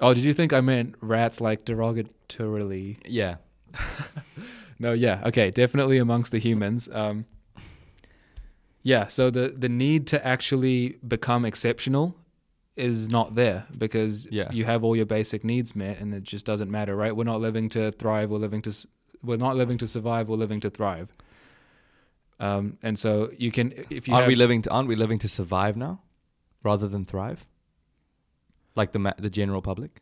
oh, 0.00 0.14
did 0.14 0.24
you 0.24 0.32
think 0.32 0.52
I 0.52 0.60
meant 0.60 0.94
rats 1.00 1.40
like 1.40 1.64
derogatorily? 1.64 2.98
yeah. 3.06 3.36
No, 4.78 4.92
yeah, 4.92 5.22
okay, 5.28 5.50
definitely 5.50 5.96
amongst 5.96 6.32
the 6.32 6.38
humans. 6.38 6.86
Um, 6.92 7.24
yeah, 8.92 9.04
so 9.16 9.22
the 9.30 9.44
the 9.64 9.68
need 9.68 10.06
to 10.12 10.18
actually 10.34 10.78
become 11.16 11.42
exceptional 11.52 12.06
is 12.76 12.98
not 13.08 13.28
there 13.34 13.60
because 13.84 14.14
Yeah. 14.30 14.48
you 14.58 14.64
have 14.72 14.80
all 14.84 14.94
your 15.00 15.06
basic 15.18 15.40
needs 15.52 15.74
met, 15.74 15.98
and 16.00 16.08
it 16.14 16.22
just 16.32 16.44
doesn't 16.50 16.70
matter, 16.70 16.94
right? 17.02 17.14
We're 17.16 17.24
not 17.34 17.40
living 17.48 17.68
to 17.70 17.90
thrive. 18.02 18.26
We're 18.30 18.44
living 18.46 18.62
to 18.62 18.70
we're 19.28 19.42
not 19.48 19.56
living 19.56 19.78
to 19.78 19.86
survive. 19.86 20.28
We're 20.28 20.42
living 20.46 20.60
to 20.60 20.70
thrive. 20.70 21.08
Um, 22.38 22.64
and 22.82 22.98
so 22.98 23.10
you 23.44 23.50
can 23.50 23.72
if 23.90 24.06
you 24.06 24.14
aren't 24.14 24.24
have, 24.24 24.28
we 24.28 24.36
living 24.44 24.62
to 24.62 24.70
aren't 24.70 24.88
we 24.88 24.96
living 25.04 25.18
to 25.20 25.28
survive 25.28 25.74
now, 25.76 25.94
rather 26.62 26.86
than 26.88 27.04
thrive? 27.04 27.40
Like 28.80 28.92
the 28.92 28.98
ma- 28.98 29.18
the 29.18 29.30
general 29.30 29.62
public. 29.62 29.92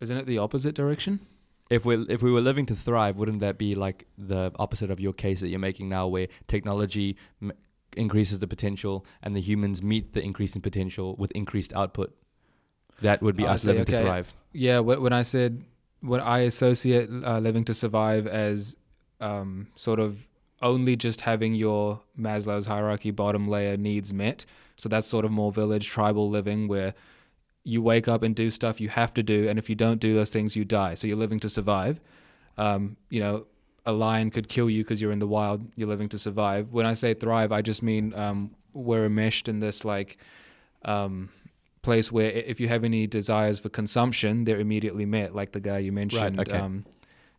isn't 0.00 0.16
it 0.22 0.26
the 0.26 0.38
opposite 0.38 0.74
direction? 0.74 1.20
If 1.68 1.84
we 1.84 1.94
if 2.16 2.20
we 2.22 2.30
were 2.36 2.40
living 2.50 2.66
to 2.66 2.74
thrive, 2.86 3.14
wouldn't 3.18 3.40
that 3.40 3.56
be 3.58 3.74
like 3.86 3.98
the 4.32 4.52
opposite 4.64 4.90
of 4.90 4.98
your 5.00 5.12
case 5.12 5.38
that 5.40 5.48
you're 5.48 5.66
making 5.70 5.88
now, 5.88 6.04
where 6.14 6.28
technology 6.48 7.16
m- 7.42 7.52
increases 7.96 8.38
the 8.38 8.46
potential 8.46 9.04
and 9.22 9.34
the 9.34 9.40
humans 9.40 9.82
meet 9.82 10.12
the 10.12 10.22
increase 10.22 10.54
in 10.54 10.60
potential 10.62 11.16
with 11.16 11.30
increased 11.32 11.72
output? 11.72 12.14
That 13.02 13.22
would 13.22 13.36
be 13.36 13.44
Oh, 13.44 13.48
us 13.48 13.64
living 13.64 13.84
to 13.84 13.98
thrive. 13.98 14.34
Yeah, 14.52 14.78
wh- 14.80 15.00
when 15.02 15.12
I 15.12 15.22
said 15.22 15.64
what 16.00 16.20
I 16.20 16.40
associate 16.40 17.08
uh, 17.10 17.38
living 17.38 17.64
to 17.64 17.74
survive 17.74 18.26
as 18.26 18.76
um, 19.20 19.68
sort 19.74 19.98
of 20.00 20.26
only 20.62 20.96
just 20.96 21.22
having 21.22 21.54
your 21.54 22.00
Maslow's 22.18 22.66
hierarchy 22.66 23.10
bottom 23.10 23.48
layer 23.48 23.76
needs 23.76 24.12
met. 24.14 24.46
So 24.76 24.88
that's 24.88 25.06
sort 25.06 25.24
of 25.24 25.30
more 25.30 25.52
village 25.52 25.88
tribal 25.88 26.28
living 26.30 26.68
where 26.68 26.94
you 27.64 27.82
wake 27.82 28.08
up 28.08 28.22
and 28.22 28.34
do 28.34 28.50
stuff 28.50 28.80
you 28.80 28.88
have 28.88 29.12
to 29.14 29.22
do, 29.22 29.48
and 29.48 29.58
if 29.58 29.68
you 29.68 29.74
don't 29.74 29.98
do 30.00 30.14
those 30.14 30.30
things, 30.30 30.54
you 30.54 30.64
die. 30.64 30.94
So 30.94 31.06
you're 31.06 31.16
living 31.16 31.40
to 31.40 31.48
survive. 31.48 32.00
Um, 32.56 32.96
you 33.10 33.20
know, 33.20 33.46
a 33.86 33.92
lion 33.92 34.30
could 34.30 34.48
kill 34.48 34.68
you 34.68 34.82
because 34.84 35.00
you're 35.00 35.12
in 35.12 35.18
the 35.20 35.26
wild. 35.28 35.66
You're 35.76 35.88
living 35.88 36.08
to 36.10 36.18
survive. 36.18 36.72
When 36.72 36.84
I 36.86 36.94
say 36.94 37.14
thrive, 37.14 37.52
I 37.52 37.62
just 37.62 37.82
mean 37.82 38.12
um, 38.14 38.50
we're 38.74 39.06
enmeshed 39.06 39.48
in 39.48 39.60
this 39.60 39.84
like 39.84 40.18
um, 40.84 41.30
place 41.82 42.10
where 42.12 42.30
if 42.30 42.60
you 42.60 42.68
have 42.68 42.84
any 42.84 43.06
desires 43.06 43.58
for 43.60 43.68
consumption, 43.68 44.44
they're 44.44 44.60
immediately 44.60 45.06
met, 45.06 45.34
like 45.34 45.52
the 45.52 45.60
guy 45.60 45.78
you 45.78 45.92
mentioned. 45.92 46.36
Right, 46.38 46.48
okay. 46.48 46.58
Um, 46.58 46.84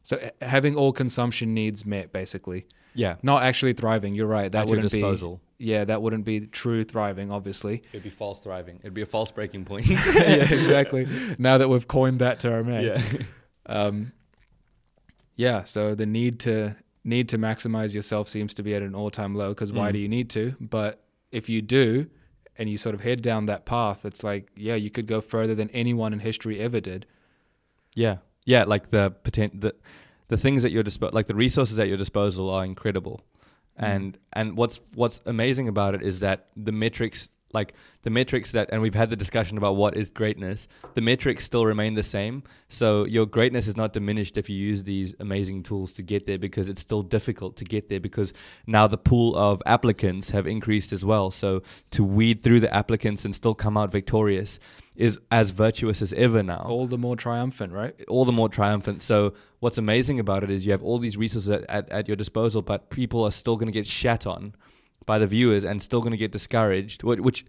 So 0.04 0.18
uh, 0.18 0.30
having 0.46 0.76
all 0.76 0.94
consumption 0.94 1.54
needs 1.54 1.86
met, 1.86 2.12
basically, 2.14 2.66
Yeah. 2.96 3.16
not 3.22 3.44
actually 3.44 3.74
thriving. 3.74 4.16
You're 4.16 4.28
right. 4.28 4.50
That 4.52 4.62
At 4.62 4.68
your 4.68 4.78
wouldn't 4.78 4.92
disposal. 4.92 5.42
be. 5.60 5.66
Yeah, 5.66 5.86
that 5.86 6.02
wouldn't 6.02 6.24
be 6.24 6.42
true 6.48 6.84
thriving. 6.86 7.32
Obviously. 7.32 7.82
It'd 7.92 8.04
be 8.04 8.10
false 8.10 8.40
thriving. 8.40 8.78
It'd 8.82 8.94
be 8.94 9.02
a 9.02 9.06
false 9.08 9.32
breaking 9.32 9.66
point. 9.66 9.86
yeah, 9.88 10.48
exactly. 10.54 11.08
Now 11.38 11.58
that 11.58 11.68
we've 11.68 11.88
coined 11.88 12.20
that 12.20 12.40
term, 12.40 12.70
eh? 12.72 12.82
yeah. 12.82 13.02
Um, 13.66 14.14
yeah. 15.38 15.64
So 15.64 15.96
the 15.96 16.06
need 16.06 16.40
to 16.42 16.76
need 17.06 17.30
to 17.30 17.38
maximize 17.38 17.96
yourself 17.96 18.28
seems 18.28 18.54
to 18.56 18.64
be 18.64 18.76
at 18.76 18.82
an 18.82 18.94
all 18.94 19.10
time 19.10 19.34
low. 19.36 19.50
Because 19.50 19.72
why 19.72 19.90
Mm. 19.90 19.94
do 19.94 20.00
you 20.00 20.10
need 20.10 20.30
to? 20.32 20.56
But 20.60 21.02
if 21.32 21.48
you 21.48 21.62
do, 21.62 22.08
and 22.58 22.70
you 22.70 22.76
sort 22.76 22.96
of 22.96 23.02
head 23.02 23.22
down 23.22 23.46
that 23.46 23.66
path, 23.66 24.04
it's 24.04 24.24
like, 24.24 24.50
yeah, 24.58 24.74
you 24.76 24.90
could 24.90 25.06
go 25.06 25.22
further 25.22 25.54
than 25.56 25.70
anyone 25.70 26.12
in 26.12 26.20
history 26.20 26.60
ever 26.60 26.80
did. 26.82 27.06
Yeah. 27.96 28.18
Yeah. 28.46 28.64
Like 28.66 28.90
the 28.90 29.12
potent 29.24 29.62
the 29.62 29.74
the 30.28 30.38
things 30.38 30.66
at 30.66 30.72
your 30.72 30.84
disposal, 30.84 31.14
like 31.16 31.28
the 31.28 31.36
resources 31.36 31.80
at 31.80 31.88
your 31.88 31.98
disposal, 31.98 32.50
are 32.50 32.66
incredible. 32.66 33.22
Mm. 33.80 33.84
And 33.96 34.18
and 34.34 34.58
what's 34.58 34.82
what's 34.96 35.22
amazing 35.26 35.68
about 35.68 35.96
it 35.96 36.02
is 36.02 36.20
that 36.20 36.48
the 36.56 36.72
metrics, 36.72 37.30
like 37.54 37.74
the 38.04 38.10
metrics 38.10 38.52
that, 38.52 38.70
and 38.72 38.82
we've 38.82 38.96
had 38.96 39.10
the 39.10 39.16
discussion 39.16 39.58
about 39.58 39.76
what 39.76 39.96
is 39.96 40.10
greatness. 40.10 40.68
The 40.96 41.02
metrics 41.02 41.46
still 41.46 41.66
remain 41.66 41.94
the 41.94 42.04
same. 42.04 42.44
So 42.70 43.06
your 43.06 43.26
greatness 43.26 43.68
is 43.68 43.78
not 43.78 43.94
diminished 43.94 44.38
if 44.38 44.50
you 44.50 44.58
use 44.58 44.84
these 44.84 45.16
amazing 45.20 45.64
tools 45.64 45.94
to 45.94 46.02
get 46.02 46.26
there, 46.26 46.38
because 46.38 46.70
it's 46.70 46.82
still 46.82 47.04
difficult 47.04 47.56
to 47.58 47.66
get 47.66 47.90
there. 47.90 48.00
Because 48.00 48.34
now 48.66 48.88
the 48.88 48.98
pool 48.98 49.36
of 49.36 49.62
applicants 49.66 50.30
have 50.32 50.46
increased 50.48 50.92
as 50.92 51.06
well. 51.06 51.32
So 51.32 51.64
to 51.92 52.04
weed 52.04 52.44
through 52.44 52.60
the 52.60 52.74
applicants 52.74 53.24
and 53.26 53.36
still 53.36 53.56
come 53.56 53.78
out 53.78 53.92
victorious 53.92 54.60
is 54.96 55.20
as 55.30 55.52
virtuous 55.52 56.02
as 56.02 56.12
ever 56.14 56.42
now 56.42 56.66
All 56.68 56.88
the 56.88 56.98
more 56.98 57.16
triumphant, 57.16 57.72
right? 57.72 57.94
all 58.08 58.26
the 58.26 58.32
more 58.32 58.50
triumphant. 58.50 59.04
So 59.04 59.34
what's 59.60 59.78
amazing 59.78 60.20
about 60.20 60.44
it 60.44 60.50
is 60.50 60.66
you 60.66 60.72
have 60.72 60.84
all 60.84 60.98
these 60.98 61.16
resources 61.16 61.50
at, 61.50 61.64
at, 61.70 61.90
at 61.90 62.08
your 62.08 62.18
disposal, 62.18 62.62
but 62.64 62.90
people 62.90 63.24
are 63.24 63.32
still 63.32 63.58
going 63.58 63.68
to 63.68 63.72
get 63.72 63.86
shat 63.88 64.26
on 64.26 64.56
by 65.08 65.18
the 65.18 65.26
viewers 65.26 65.64
and 65.64 65.82
still 65.82 66.02
going 66.02 66.12
to 66.12 66.18
get 66.18 66.32
discouraged. 66.32 67.02
Which, 67.02 67.20
which 67.20 67.46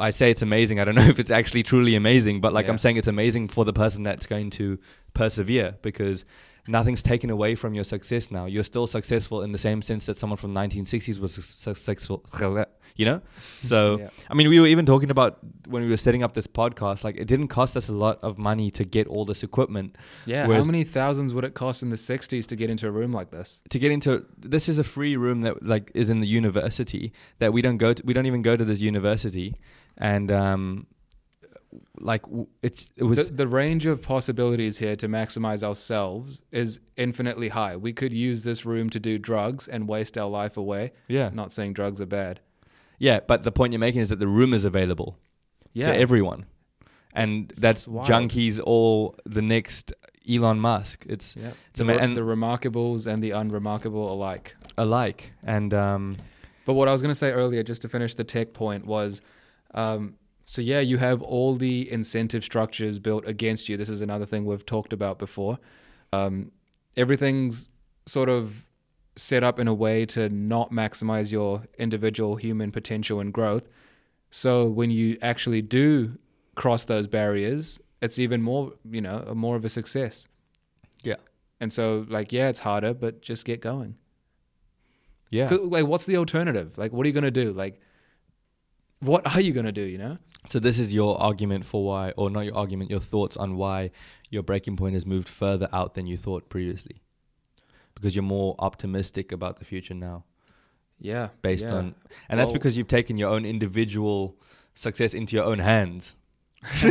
I 0.00 0.10
say 0.10 0.30
it's 0.32 0.42
amazing. 0.42 0.80
I 0.80 0.84
don't 0.84 0.94
know 1.00 1.02
if 1.06 1.20
it's 1.20 1.30
actually 1.30 1.62
truly 1.62 1.94
amazing, 1.94 2.40
but 2.40 2.52
like 2.52 2.64
Yeah. 2.66 2.72
I'm 2.72 2.78
saying, 2.78 2.96
it's 2.96 3.06
amazing 3.06 3.46
for 3.48 3.64
the 3.64 3.72
person 3.72 4.02
that's 4.02 4.26
going 4.26 4.50
to 4.50 4.78
persevere 5.14 5.76
because 5.82 6.24
nothing's 6.66 7.02
taken 7.02 7.28
away 7.30 7.54
from 7.54 7.74
your 7.74 7.84
success 7.84 8.30
now. 8.30 8.46
You're 8.46 8.64
still 8.64 8.86
successful 8.86 9.42
in 9.42 9.52
the 9.52 9.58
same 9.58 9.82
sense 9.82 10.06
that 10.06 10.16
someone 10.16 10.36
from 10.38 10.54
1960s 10.54 11.18
was 11.20 11.34
su- 11.34 11.42
successful. 11.42 12.24
You 12.96 13.06
know, 13.06 13.22
so 13.58 13.98
Yeah. 13.98 14.10
I 14.28 14.34
mean, 14.34 14.48
we 14.48 14.60
were 14.60 14.66
even 14.66 14.86
talking 14.86 15.10
about 15.10 15.38
when 15.66 15.82
we 15.82 15.88
were 15.88 15.96
setting 15.96 16.22
up 16.22 16.34
this 16.34 16.46
podcast. 16.46 17.04
Like, 17.04 17.16
it 17.16 17.26
didn't 17.26 17.48
cost 17.48 17.76
us 17.76 17.88
a 17.88 17.92
lot 17.92 18.18
of 18.22 18.38
money 18.38 18.70
to 18.72 18.84
get 18.84 19.06
all 19.06 19.24
this 19.24 19.42
equipment. 19.42 19.96
Yeah. 20.26 20.46
How 20.46 20.62
many 20.64 20.84
thousands 20.84 21.32
would 21.34 21.44
it 21.44 21.54
cost 21.54 21.82
in 21.82 21.90
the 21.90 21.96
60s 21.96 22.46
to 22.46 22.56
get 22.56 22.70
into 22.70 22.86
a 22.86 22.90
room 22.90 23.12
like 23.12 23.30
this? 23.30 23.62
To 23.70 23.78
get 23.78 23.92
into 23.92 24.24
this 24.38 24.68
is 24.68 24.78
a 24.78 24.84
free 24.84 25.16
room 25.16 25.42
that 25.42 25.62
like 25.64 25.90
is 25.94 26.10
in 26.10 26.20
the 26.20 26.26
university 26.26 27.12
that 27.38 27.52
we 27.52 27.62
don't 27.62 27.78
go 27.78 27.92
to. 27.92 28.02
We 28.04 28.12
don't 28.12 28.26
even 28.26 28.42
go 28.42 28.56
to 28.56 28.64
this 28.64 28.80
university, 28.80 29.56
and 29.98 30.30
um, 30.30 30.86
like 31.98 32.22
it's 32.62 32.86
it 32.96 33.04
was 33.04 33.28
The, 33.28 33.34
the 33.34 33.48
range 33.48 33.86
of 33.86 34.02
possibilities 34.02 34.78
here 34.78 34.96
to 34.96 35.08
maximize 35.08 35.62
ourselves 35.62 36.42
is 36.50 36.80
infinitely 36.96 37.48
high. 37.48 37.76
We 37.76 37.92
could 37.92 38.12
use 38.12 38.44
this 38.44 38.66
room 38.66 38.90
to 38.90 39.00
do 39.00 39.18
drugs 39.18 39.68
and 39.68 39.88
waste 39.88 40.18
our 40.18 40.28
life 40.28 40.56
away. 40.56 40.92
yeah 41.08 41.30
Not 41.32 41.52
saying 41.52 41.74
drugs 41.74 42.00
are 42.00 42.06
bad. 42.06 42.40
Yeah. 43.06 43.18
But 43.30 43.38
the 43.48 43.52
point 43.58 43.72
you're 43.72 43.86
making 43.88 44.02
is 44.02 44.08
that 44.12 44.20
the 44.26 44.32
room 44.38 44.52
is 44.58 44.64
available 44.72 45.10
Yeah. 45.74 45.86
to 45.88 45.92
everyone, 46.04 46.40
and 47.22 47.52
that's 47.64 47.82
junkies 48.10 48.56
or 48.64 49.14
the 49.38 49.42
next 49.42 49.92
Elon 50.32 50.58
Musk. 50.68 51.04
It's 51.14 51.28
yeah. 51.36 51.52
It's 51.70 51.78
The, 51.80 51.84
ama- 51.84 52.02
and- 52.02 52.16
the 52.16 52.22
remarkables 52.34 53.06
and 53.10 53.18
the 53.26 53.32
unremarkable 53.42 54.06
alike. 54.16 54.46
alike, 54.78 55.20
and 55.56 55.70
um, 55.74 56.16
But 56.66 56.74
what 56.78 56.86
I 56.88 56.92
was 56.92 57.02
going 57.02 57.10
to 57.18 57.20
say 57.24 57.30
earlier, 57.42 57.62
just 57.72 57.82
to 57.82 57.88
finish 57.88 58.14
the 58.14 58.24
tech 58.24 58.48
point, 58.52 58.86
was 58.86 59.20
um, 59.74 60.14
so 60.46 60.60
yeah, 60.62 60.80
you 60.90 60.98
have 60.98 61.20
all 61.22 61.56
the 61.66 61.76
incentive 61.98 62.42
structures 62.44 62.98
built 62.98 63.24
against 63.34 63.68
you. 63.68 63.76
This 63.76 63.88
is 63.90 64.00
another 64.00 64.26
thing 64.26 64.44
we've 64.44 64.66
talked 64.74 64.92
about 64.92 65.18
before. 65.18 65.58
Um, 66.12 66.52
everything's 66.96 67.68
sort 68.06 68.28
of 68.28 68.68
set 69.16 69.44
up 69.44 69.58
in 69.58 69.68
a 69.68 69.74
way 69.74 70.06
to 70.06 70.28
not 70.28 70.70
maximize 70.70 71.32
your 71.32 71.66
individual 71.78 72.36
human 72.36 72.70
potential 72.72 73.20
and 73.20 73.32
growth. 73.32 73.68
So 74.30 74.66
when 74.66 74.90
you 74.90 75.18
actually 75.20 75.62
do 75.62 76.18
cross 76.54 76.84
those 76.84 77.06
barriers, 77.06 77.78
it's 78.00 78.18
even 78.18 78.42
more, 78.42 78.72
you 78.90 79.00
know, 79.00 79.32
more 79.34 79.56
of 79.56 79.64
a 79.64 79.68
success. 79.68 80.26
Yeah. 81.02 81.16
And 81.60 81.72
so, 81.72 82.06
like, 82.08 82.32
yeah, 82.32 82.48
it's 82.48 82.60
harder, 82.60 82.94
but 82.94 83.22
just 83.22 83.44
get 83.44 83.60
going. 83.60 83.96
Yeah. 85.30 85.48
Like, 85.50 85.86
what's 85.86 86.06
the 86.06 86.16
alternative? 86.16 86.76
Like, 86.76 86.92
what 86.92 87.04
are 87.04 87.08
you 87.08 87.14
gonna 87.14 87.30
do? 87.30 87.52
Like, 87.52 87.80
what 89.00 89.26
are 89.34 89.40
you 89.40 89.52
gonna 89.52 89.72
do? 89.72 89.82
You 89.82 89.98
know? 89.98 90.18
So 90.48 90.58
this 90.58 90.78
is 90.78 90.92
your 90.92 91.20
argument 91.20 91.64
for 91.64 91.84
why, 91.84 92.12
or 92.16 92.28
not 92.30 92.40
your 92.40 92.56
argument, 92.56 92.90
your 92.90 93.00
thoughts 93.00 93.36
on 93.36 93.56
why 93.56 93.90
your 94.30 94.42
breaking 94.42 94.76
point 94.76 94.94
has 94.94 95.06
moved 95.06 95.28
further 95.28 95.68
out 95.72 95.94
than 95.94 96.06
you 96.06 96.16
thought 96.16 96.48
previously, 96.48 97.02
because 98.02 98.16
you're 98.16 98.24
more 98.24 98.56
optimistic 98.58 99.30
about 99.30 99.60
the 99.60 99.64
future 99.64 99.94
now, 99.94 100.24
Yeah. 100.98 101.28
based 101.40 101.66
yeah. 101.66 101.74
on, 101.74 101.94
and 102.28 102.38
that's 102.38 102.50
because 102.50 102.76
you've 102.76 102.88
taken 102.88 103.16
your 103.16 103.30
own 103.30 103.44
individual 103.44 104.36
success 104.74 105.14
into 105.14 105.36
your 105.36 105.44
own 105.44 105.60
hands. 105.60 106.16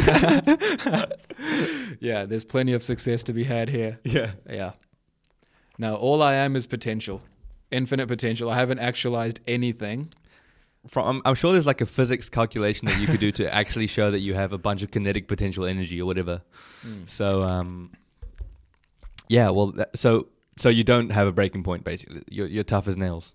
yeah. 2.00 2.26
There's 2.26 2.46
plenty 2.46 2.72
of 2.72 2.82
success 2.82 3.24
to 3.24 3.34
be 3.34 3.44
had 3.44 3.70
here. 3.70 4.00
Yeah. 4.04 4.32
Yeah. 4.50 4.72
Now, 5.78 5.96
all 5.96 6.22
I 6.22 6.34
am 6.36 6.56
is 6.56 6.66
potential, 6.66 7.22
infinite 7.72 8.08
potential. 8.08 8.50
I 8.50 8.56
haven't 8.56 8.80
actualized 8.80 9.42
anything. 9.48 10.14
From 10.88 11.08
I'm, 11.08 11.22
I'm 11.26 11.36
sure 11.36 11.52
there's 11.52 11.66
like 11.66 11.82
a 11.82 11.86
physics 11.86 12.30
calculation 12.30 12.88
that 12.88 13.00
you 13.00 13.08
could 13.08 13.20
do 13.20 13.32
to 13.34 13.54
actually 13.62 13.88
show 13.88 14.12
that 14.12 14.20
you 14.20 14.34
have 14.34 14.54
a 14.54 14.58
bunch 14.58 14.82
of 14.82 14.92
kinetic 14.92 15.28
potential 15.28 15.66
energy 15.66 16.02
or 16.02 16.06
whatever. 16.06 16.42
So 17.06 17.44
um, 17.44 17.92
yeah. 19.28 19.50
Well, 19.50 19.72
that, 19.74 19.98
so 19.98 20.28
so 20.58 20.70
you 20.70 20.84
don't 20.84 21.12
have 21.12 21.28
a 21.28 21.32
breaking 21.32 21.64
point 21.64 21.84
basically. 21.84 22.24
You're 22.30 22.48
you're 22.48 22.64
tough 22.64 22.88
as 22.88 22.98
nails. 22.98 23.34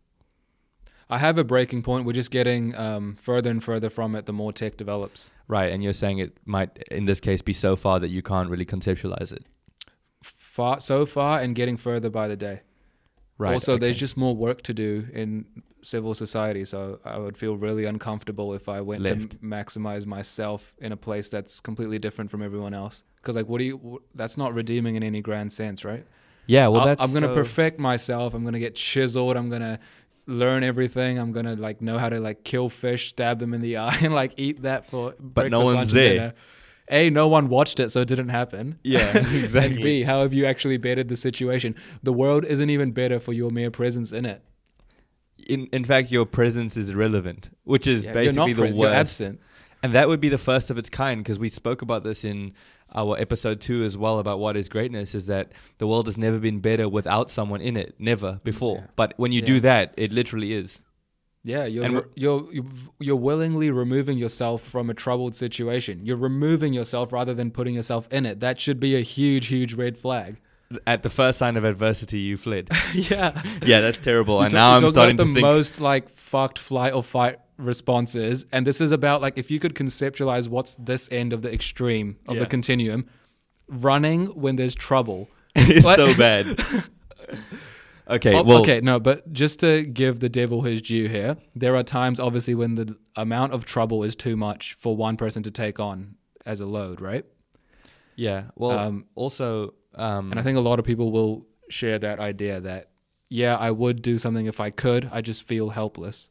I 1.08 1.18
have 1.18 1.38
a 1.38 1.44
breaking 1.44 1.82
point. 1.82 2.04
We're 2.04 2.12
just 2.12 2.32
getting 2.32 2.74
um, 2.74 3.14
further 3.14 3.48
and 3.48 3.62
further 3.62 3.90
from 3.90 4.16
it 4.16 4.26
the 4.26 4.32
more 4.32 4.52
tech 4.52 4.76
develops. 4.76 5.30
Right, 5.46 5.70
and 5.72 5.82
you're 5.82 5.92
saying 5.92 6.18
it 6.18 6.36
might, 6.44 6.82
in 6.90 7.04
this 7.04 7.20
case, 7.20 7.42
be 7.42 7.52
so 7.52 7.76
far 7.76 8.00
that 8.00 8.08
you 8.08 8.22
can't 8.22 8.50
really 8.50 8.66
conceptualize 8.66 9.32
it. 9.32 9.44
Far 10.22 10.80
so 10.80 11.06
far 11.06 11.38
and 11.38 11.54
getting 11.54 11.76
further 11.76 12.10
by 12.10 12.26
the 12.26 12.36
day. 12.36 12.62
Right. 13.38 13.52
also, 13.52 13.76
there's 13.76 13.98
just 13.98 14.16
more 14.16 14.34
work 14.34 14.62
to 14.62 14.74
do 14.74 15.08
in 15.12 15.44
civil 15.82 16.14
society. 16.14 16.64
So 16.64 17.00
I 17.04 17.18
would 17.18 17.36
feel 17.36 17.56
really 17.56 17.84
uncomfortable 17.84 18.54
if 18.54 18.68
I 18.68 18.80
went 18.80 19.02
Left. 19.02 19.30
to 19.30 19.38
m- 19.42 19.50
maximize 19.50 20.06
myself 20.06 20.74
in 20.78 20.90
a 20.90 20.96
place 20.96 21.28
that's 21.28 21.60
completely 21.60 21.98
different 21.98 22.30
from 22.30 22.42
everyone 22.42 22.74
else. 22.74 23.04
Because 23.16 23.36
like, 23.36 23.46
what 23.46 23.58
do 23.58 23.64
you? 23.64 24.02
That's 24.14 24.36
not 24.36 24.54
redeeming 24.54 24.96
in 24.96 25.02
any 25.02 25.20
grand 25.20 25.52
sense, 25.52 25.84
right? 25.84 26.06
Yeah. 26.46 26.68
Well, 26.68 26.84
that's 26.84 27.02
I'm 27.02 27.12
gonna 27.12 27.26
so- 27.28 27.34
perfect 27.34 27.78
myself. 27.78 28.34
I'm 28.34 28.44
gonna 28.44 28.58
get 28.58 28.74
chiseled. 28.74 29.36
I'm 29.36 29.48
gonna 29.50 29.78
learn 30.26 30.62
everything. 30.64 31.18
I'm 31.18 31.32
gonna 31.32 31.54
like 31.56 31.80
know 31.80 31.98
how 31.98 32.08
to 32.08 32.20
like 32.20 32.44
kill 32.44 32.68
fish, 32.68 33.08
stab 33.10 33.38
them 33.38 33.54
in 33.54 33.60
the 33.60 33.76
eye, 33.86 33.98
and 34.02 34.14
like 34.14 34.32
eat 34.36 34.62
that 34.62 34.88
for 34.90 35.14
breakfast, 35.20 35.50
no 35.52 35.60
one's 35.60 35.92
there. 35.92 36.12
dinner. 36.14 36.34
A, 36.88 37.10
no 37.10 37.26
one 37.26 37.48
watched 37.48 37.80
it, 37.80 37.90
so 37.90 38.02
it 38.02 38.06
didn't 38.08 38.28
happen. 38.28 38.78
Yeah, 38.84 39.16
exactly. 39.34 39.74
and 39.74 39.82
B, 39.82 40.02
how 40.02 40.22
have 40.22 40.32
you 40.32 40.46
actually 40.46 40.76
bettered 40.76 41.08
the 41.08 41.16
situation? 41.16 41.74
The 42.04 42.12
world 42.12 42.44
isn't 42.44 42.70
even 42.70 42.92
better 42.92 43.18
for 43.18 43.32
your 43.32 43.50
mere 43.50 43.72
presence 43.72 44.12
in 44.12 44.24
it. 44.24 44.40
In 45.48 45.66
in 45.72 45.84
fact, 45.84 46.10
your 46.10 46.26
presence 46.26 46.76
is 46.76 46.90
irrelevant, 46.90 47.50
which 47.64 47.86
is 47.86 48.04
Yeah, 48.04 48.12
basically 48.12 48.24
you're 48.52 48.56
not 48.56 48.56
the 48.56 48.62
pres- 48.68 48.76
you're 48.76 48.88
worst. 48.90 48.94
absent. 48.96 49.40
And 49.82 49.92
that 49.94 50.08
would 50.08 50.20
be 50.20 50.28
the 50.28 50.38
first 50.38 50.70
of 50.70 50.78
its 50.78 50.88
kind 50.88 51.22
because 51.22 51.38
we 51.38 51.48
spoke 51.48 51.82
about 51.82 52.02
this 52.02 52.24
in 52.24 52.52
our 52.96 53.16
episode 53.18 53.60
two 53.60 53.82
as 53.82 53.96
well 53.96 54.18
about 54.18 54.38
what 54.38 54.56
is 54.56 54.68
greatness 54.68 55.14
is 55.14 55.26
that 55.26 55.52
the 55.78 55.86
world 55.86 56.06
has 56.06 56.16
never 56.16 56.38
been 56.38 56.60
better 56.60 56.88
without 56.88 57.30
someone 57.30 57.60
in 57.60 57.76
it, 57.76 57.94
never 57.98 58.40
before. 58.42 58.78
Yeah. 58.78 58.86
But 58.96 59.14
when 59.18 59.32
you 59.32 59.40
Yeah. 59.40 59.46
do 59.46 59.60
that, 59.60 59.94
it 59.96 60.12
literally 60.12 60.52
is. 60.52 60.80
Yeah, 61.44 61.64
you're, 61.66 61.88
re- 61.88 62.02
you're 62.16 62.52
you're 62.52 62.64
you're 62.98 63.14
willingly 63.16 63.70
removing 63.70 64.18
yourself 64.18 64.62
from 64.62 64.90
a 64.90 64.94
troubled 64.94 65.36
situation. 65.36 66.04
You're 66.04 66.16
removing 66.16 66.72
yourself 66.72 67.12
rather 67.12 67.34
than 67.34 67.52
putting 67.52 67.74
yourself 67.76 68.08
in 68.10 68.26
it. 68.26 68.40
That 68.40 68.60
should 68.60 68.80
be 68.80 68.96
a 68.96 69.00
huge, 69.02 69.46
huge 69.46 69.74
red 69.74 69.96
flag. 69.96 70.40
At 70.86 71.02
the 71.04 71.08
first 71.10 71.38
sign 71.38 71.56
of 71.56 71.64
adversity, 71.64 72.18
you 72.18 72.36
fled. 72.36 72.68
yeah, 72.94 73.40
yeah, 73.64 73.80
that's 73.80 74.00
terrible. 74.00 74.42
And 74.42 74.52
now 74.52 74.74
I'm 74.76 74.88
starting 74.88 75.14
about 75.16 75.24
to 75.24 75.28
the 75.28 75.34
think. 75.34 75.40
most 75.46 75.80
like 75.80 76.08
fucked 76.12 76.58
flight 76.58 76.92
or 76.92 77.02
fight 77.04 77.38
responses, 77.56 78.44
and 78.52 78.66
this 78.66 78.80
is 78.80 78.90
about 78.92 79.22
like 79.22 79.38
if 79.38 79.50
you 79.50 79.60
could 79.60 79.74
conceptualize 79.74 80.48
what's 80.48 80.74
this 80.74 81.08
end 81.12 81.32
of 81.32 81.42
the 81.42 81.52
extreme 81.52 82.16
of 82.26 82.34
Yeah. 82.34 82.40
the 82.40 82.46
continuum, 82.46 83.06
running 83.68 84.26
when 84.26 84.56
there's 84.56 84.74
trouble. 84.74 85.28
it's 85.54 85.84
What? 85.84 85.96
so 85.96 86.14
bad. 86.16 86.60
okay, 88.08 88.34
Oh, 88.34 88.42
well, 88.42 88.58
okay, 88.60 88.80
no, 88.80 88.98
but 89.00 89.32
just 89.32 89.60
to 89.60 89.82
give 89.84 90.20
the 90.20 90.28
devil 90.28 90.62
his 90.62 90.82
due 90.82 91.08
here, 91.08 91.36
there 91.54 91.76
are 91.76 91.82
times 91.82 92.20
obviously 92.20 92.54
when 92.54 92.74
the 92.74 92.96
amount 93.16 93.52
of 93.52 93.64
trouble 93.64 94.02
is 94.02 94.14
too 94.16 94.36
much 94.36 94.74
for 94.74 94.96
one 94.96 95.16
person 95.16 95.42
to 95.44 95.50
take 95.50 95.80
on 95.80 96.16
as 96.44 96.60
a 96.60 96.66
load, 96.66 97.00
right? 97.00 97.24
Yeah. 98.16 98.44
Well, 98.56 98.78
Um, 98.78 99.06
also, 99.14 99.74
um, 99.96 100.30
And 100.30 100.38
I 100.40 100.42
think 100.42 100.56
a 100.56 100.60
lot 100.60 100.78
of 100.78 100.84
people 100.84 101.10
will 101.10 101.46
share 101.68 101.98
that 101.98 102.20
idea 102.20 102.60
that, 102.60 102.90
yeah, 103.28 103.56
I 103.56 103.70
would 103.70 104.02
do 104.02 104.18
something 104.18 104.46
if 104.46 104.60
I 104.60 104.70
could. 104.70 105.08
I 105.12 105.20
just 105.20 105.42
feel 105.42 105.70
helpless. 105.70 106.28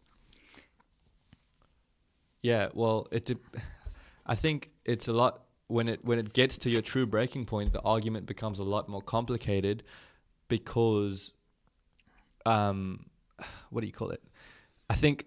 Yeah, 2.42 2.70
well, 2.74 3.08
it. 3.12 3.26
De- 3.26 3.38
I 4.26 4.36
think 4.36 4.70
it's 4.86 5.08
a 5.08 5.14
lot 5.14 5.42
when 5.68 5.88
it 5.88 6.04
when 6.04 6.20
it 6.20 6.34
gets 6.34 6.58
to 6.60 6.70
your 6.70 6.82
true 6.82 7.06
breaking 7.06 7.46
point. 7.46 7.74
The 7.74 7.82
argument 7.82 8.26
becomes 8.26 8.60
a 8.60 8.64
lot 8.64 8.88
more 8.88 9.02
complicated 9.02 9.84
because, 10.48 11.34
um, 12.46 13.08
what 13.70 13.82
do 13.82 13.88
you 13.88 13.94
call 13.94 14.12
it? 14.12 14.24
I 14.90 14.96
think 14.96 15.26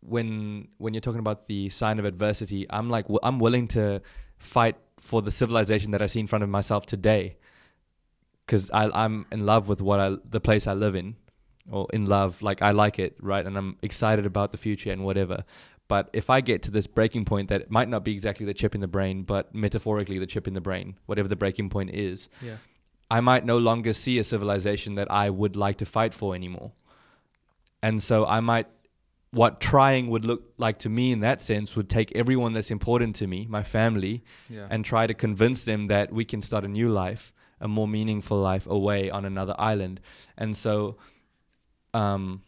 when 0.00 0.68
when 0.78 0.94
you're 0.94 1.00
talking 1.00 1.20
about 1.20 1.46
the 1.46 1.68
sign 1.70 1.98
of 1.98 2.04
adversity, 2.04 2.66
I'm 2.70 2.88
like 2.90 3.04
w- 3.06 3.20
I'm 3.22 3.38
willing 3.38 3.66
to 3.68 4.00
fight 4.38 4.76
for 5.00 5.22
the 5.22 5.30
civilization 5.32 5.90
that 5.92 6.02
I 6.02 6.06
see 6.06 6.20
in 6.20 6.26
front 6.26 6.42
of 6.44 6.50
myself 6.50 6.86
today, 6.86 7.36
because 8.48 8.70
I'm 8.72 9.26
in 9.30 9.44
love 9.44 9.68
with 9.68 9.82
what 9.82 10.00
I 10.00 10.16
the 10.28 10.40
place 10.40 10.66
I 10.66 10.72
live 10.72 10.94
in, 10.94 11.16
or 11.70 11.86
in 11.92 12.06
love 12.06 12.40
like 12.40 12.62
I 12.62 12.70
like 12.70 12.98
it, 12.98 13.14
right? 13.20 13.44
And 13.44 13.56
I'm 13.58 13.76
excited 13.82 14.24
about 14.24 14.52
the 14.52 14.56
future 14.56 14.90
and 14.90 15.04
whatever. 15.04 15.44
But 15.86 16.08
if 16.14 16.30
I 16.30 16.40
get 16.40 16.62
to 16.62 16.70
this 16.70 16.86
breaking 16.86 17.24
point 17.26 17.48
that 17.50 17.70
might 17.70 17.88
not 17.88 18.04
be 18.04 18.12
exactly 18.12 18.46
the 18.46 18.54
chip 18.54 18.74
in 18.74 18.80
the 18.80 18.88
brain, 18.88 19.22
but 19.22 19.54
metaphorically 19.54 20.18
the 20.18 20.26
chip 20.26 20.46
in 20.48 20.54
the 20.54 20.60
brain, 20.62 20.96
whatever 21.06 21.28
the 21.28 21.36
breaking 21.36 21.68
point 21.70 21.90
is, 21.90 22.28
Yeah. 22.42 22.56
I 23.10 23.20
might 23.20 23.44
no 23.46 23.56
longer 23.58 23.92
see 23.94 24.18
a 24.18 24.24
civilization 24.24 24.94
that 24.96 25.10
I 25.10 25.30
would 25.30 25.56
like 25.56 25.78
to 25.78 25.86
fight 25.86 26.12
for 26.12 26.34
anymore. 26.34 26.72
And 27.82 28.02
so 28.02 28.26
I 28.26 28.40
might, 28.40 28.66
what 29.30 29.60
trying 29.60 30.08
would 30.10 30.26
look 30.26 30.42
like 30.58 30.78
to 30.80 30.88
me 30.90 31.12
in 31.12 31.20
that 31.20 31.40
sense 31.40 31.74
would 31.76 31.88
take 31.88 32.12
everyone 32.14 32.52
that's 32.52 32.70
important 32.70 33.16
to 33.16 33.26
me, 33.26 33.46
my 33.48 33.62
family, 33.62 34.22
Yeah. 34.50 34.66
and 34.70 34.84
try 34.84 35.06
to 35.06 35.14
convince 35.14 35.64
them 35.64 35.86
that 35.88 36.12
we 36.12 36.24
can 36.26 36.42
start 36.42 36.64
a 36.64 36.68
new 36.68 36.88
life, 36.90 37.32
a 37.60 37.68
more 37.68 37.88
meaningful 37.88 38.38
life 38.38 38.66
away 38.66 39.10
on 39.10 39.24
another 39.24 39.54
island. 39.58 40.00
And 40.36 40.56
so, 40.56 40.96
um, 41.94 42.42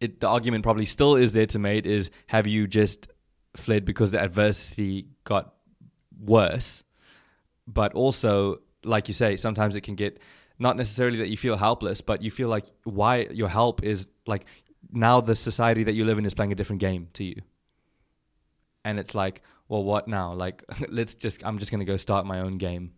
it, 0.00 0.20
the 0.20 0.28
argument 0.28 0.64
probably 0.64 0.84
still 0.84 1.14
is 1.14 1.32
there 1.32 1.46
to 1.46 1.58
made 1.58 1.86
is 1.86 2.10
have 2.26 2.46
you 2.46 2.66
just 2.66 3.08
fled 3.56 3.84
because 3.84 4.10
the 4.10 4.20
adversity 4.20 5.06
got 5.24 5.54
worse? 6.20 6.82
But 7.68 7.94
also, 7.94 8.60
like 8.84 9.06
you 9.06 9.14
say, 9.14 9.36
sometimes 9.36 9.76
it 9.76 9.82
can 9.82 9.94
get 9.94 10.18
not 10.58 10.76
necessarily 10.76 11.18
that 11.18 11.28
you 11.28 11.36
feel 11.36 11.56
helpless, 11.56 12.00
but 12.00 12.22
you 12.22 12.30
feel 12.30 12.48
like 12.48 12.66
why 12.84 13.28
your 13.30 13.48
help 13.48 13.82
is 13.82 14.06
like 14.26 14.44
now 14.92 15.20
the 15.20 15.34
society 15.34 15.84
that 15.84 15.92
you 15.92 16.04
live 16.04 16.18
in 16.18 16.26
is 16.26 16.34
playing 16.34 16.52
a 16.52 16.54
different 16.54 16.80
game 16.80 17.08
to 17.14 17.24
you. 17.24 17.36
And 18.84 18.98
it's 18.98 19.14
like, 19.14 19.42
well, 19.68 19.84
what 19.84 20.08
now? 20.08 20.32
Like, 20.32 20.64
let's 20.88 21.14
just, 21.14 21.44
I'm 21.46 21.58
just 21.58 21.70
going 21.70 21.80
to 21.80 21.84
go 21.84 21.96
start 21.96 22.26
my 22.26 22.40
own 22.40 22.58
game. 22.58 22.92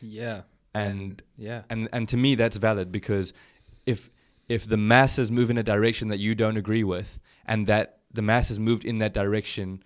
Yeah. 0.00 0.42
And, 0.74 1.22
Yeah. 1.36 1.62
and, 1.70 1.88
and 1.92 2.08
to 2.10 2.16
me, 2.16 2.34
that's 2.34 2.56
valid 2.56 2.92
because 2.92 3.32
if, 3.86 4.10
if 4.48 4.66
the 4.68 4.76
masses 4.76 5.30
move 5.30 5.50
in 5.50 5.58
a 5.58 5.62
direction 5.62 6.08
that 6.08 6.18
you 6.18 6.34
don't 6.34 6.56
agree 6.56 6.84
with 6.84 7.18
and 7.46 7.66
that 7.66 8.00
the 8.12 8.22
masses 8.22 8.58
moved 8.60 8.84
in 8.84 8.98
that 8.98 9.12
direction, 9.14 9.82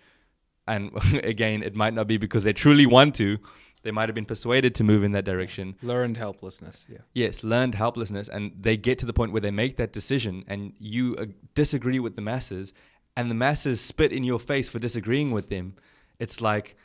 and 0.67 0.91
again, 1.23 1.63
it 1.63 1.75
might 1.75 1.93
not 1.93 2.07
be 2.07 2.17
because 2.17 2.43
they 2.43 2.53
truly 2.53 2.85
want 2.85 3.15
to, 3.15 3.37
they 3.81 3.91
might 3.91 4.07
have 4.07 4.15
been 4.15 4.25
persuaded 4.25 4.73
to 4.75 4.83
move 4.83 5.03
in 5.03 5.11
that 5.11 5.25
direction. 5.25 5.75
Learned 5.81 6.15
helplessness. 6.17 6.85
Yeah. 6.89 6.99
Yes, 7.13 7.43
learned 7.43 7.75
helplessness, 7.75 8.29
and 8.29 8.53
they 8.59 8.77
get 8.77 8.97
to 8.99 9.05
the 9.05 9.11
point 9.13 9.31
where 9.33 9.41
they 9.41 9.51
make 9.51 9.75
that 9.77 9.91
decision, 9.91 10.45
and 10.47 10.73
you 10.79 11.15
uh, 11.17 11.25
disagree 11.53 11.99
with 11.99 12.15
the 12.15 12.21
masses, 12.21 12.71
and 13.17 13.29
the 13.29 13.35
masses 13.35 13.81
spit 13.81 14.13
in 14.13 14.23
your 14.23 14.39
face 14.39 14.69
for 14.69 14.79
disagreeing 14.79 15.31
with 15.31 15.49
them. 15.49 15.75
It's 16.17 16.39
like 16.39 16.77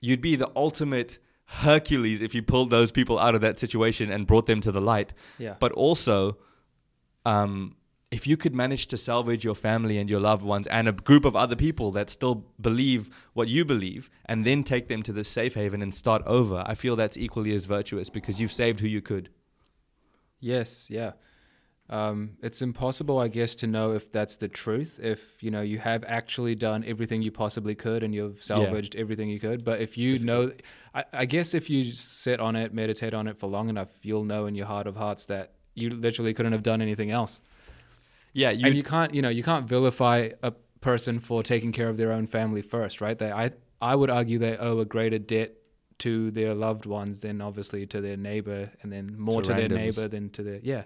you'd 0.00 0.22
be 0.22 0.34
the 0.36 0.50
ultimate 0.56 1.18
Hercules 1.48 2.20
if 2.20 2.34
you 2.34 2.42
pulled 2.42 2.68
those 2.70 2.90
people 2.90 3.18
out 3.18 3.34
of 3.34 3.40
that 3.40 3.58
situation 3.58 4.10
and 4.10 4.26
brought 4.26 4.46
them 4.46 4.60
to 4.60 4.70
the 4.70 4.80
light. 4.80 5.14
Yeah. 5.38 5.54
But 5.58 5.72
also, 5.72 6.36
um, 7.24 7.74
if 8.10 8.26
you 8.26 8.36
could 8.36 8.54
manage 8.54 8.86
to 8.88 8.96
salvage 8.96 9.44
your 9.44 9.54
family 9.54 9.98
and 9.98 10.10
your 10.10 10.20
loved 10.20 10.42
ones 10.42 10.66
and 10.66 10.88
a 10.88 10.92
group 10.92 11.24
of 11.24 11.34
other 11.34 11.56
people 11.56 11.90
that 11.92 12.10
still 12.10 12.46
believe 12.60 13.08
what 13.32 13.48
you 13.48 13.64
believe 13.64 14.10
and 14.26 14.44
then 14.44 14.62
take 14.62 14.88
them 14.88 15.02
to 15.02 15.12
the 15.12 15.24
safe 15.24 15.54
haven 15.54 15.80
and 15.80 15.94
start 15.94 16.22
over, 16.26 16.62
I 16.66 16.74
feel 16.74 16.96
that's 16.96 17.16
equally 17.16 17.54
as 17.54 17.64
virtuous 17.64 18.10
because 18.10 18.40
you've 18.40 18.52
saved 18.52 18.80
who 18.80 18.86
you 18.86 19.00
could. 19.00 19.30
Yes, 20.40 20.88
yeah. 20.90 21.12
Um, 21.90 22.36
it's 22.42 22.60
impossible, 22.60 23.18
I 23.18 23.28
guess, 23.28 23.54
to 23.56 23.66
know 23.66 23.92
if 23.92 24.12
that's 24.12 24.36
the 24.36 24.48
truth. 24.48 25.00
If 25.02 25.42
you 25.42 25.50
know 25.50 25.62
you 25.62 25.78
have 25.78 26.04
actually 26.06 26.54
done 26.54 26.84
everything 26.86 27.22
you 27.22 27.30
possibly 27.30 27.74
could 27.74 28.02
and 28.02 28.14
you've 28.14 28.42
salvaged 28.42 28.94
everything 28.96 29.30
you 29.30 29.40
could. 29.40 29.64
But 29.64 29.80
if 29.80 29.96
you 29.96 30.18
know, 30.18 30.52
I, 30.94 31.04
I 31.12 31.24
guess 31.24 31.54
if 31.54 31.70
you 31.70 31.94
sit 31.94 32.40
on 32.40 32.56
it, 32.56 32.74
meditate 32.74 33.14
on 33.14 33.26
it 33.26 33.38
for 33.38 33.46
long 33.46 33.70
enough, 33.70 33.88
you'll 34.02 34.24
know 34.24 34.44
in 34.46 34.54
your 34.54 34.66
heart 34.66 34.86
of 34.86 34.96
hearts 34.96 35.24
that 35.26 35.52
you 35.74 35.90
literally 35.90 36.34
couldn't 36.34 36.52
have 36.52 36.62
done 36.62 36.82
anything 36.82 37.10
else. 37.10 37.40
Yeah, 38.34 38.50
you, 38.50 38.66
and 38.66 38.76
you 38.76 38.82
can't, 38.82 39.14
you 39.14 39.22
know, 39.22 39.30
you 39.30 39.42
can't 39.42 39.66
vilify 39.66 40.30
a 40.42 40.52
person 40.80 41.18
for 41.20 41.42
taking 41.42 41.72
care 41.72 41.88
of 41.88 41.96
their 41.96 42.12
own 42.12 42.26
family 42.26 42.62
first, 42.62 43.00
right? 43.00 43.16
They, 43.16 43.32
I, 43.32 43.52
I 43.80 43.96
would 43.96 44.10
argue 44.10 44.38
they 44.38 44.56
owe 44.56 44.78
a 44.78 44.84
greater 44.84 45.18
debt 45.18 45.54
to 46.00 46.30
their 46.30 46.54
loved 46.54 46.86
ones 46.86 47.20
than 47.20 47.40
obviously 47.40 47.86
to 47.86 48.00
their 48.00 48.16
neighbor, 48.16 48.70
and 48.82 48.92
then 48.92 49.18
more 49.18 49.42
To 49.42 49.48
to, 49.48 49.54
their 49.54 49.68
neighbor 49.68 50.06
than 50.06 50.30
to 50.30 50.42
their 50.42 50.60
yeah. 50.62 50.84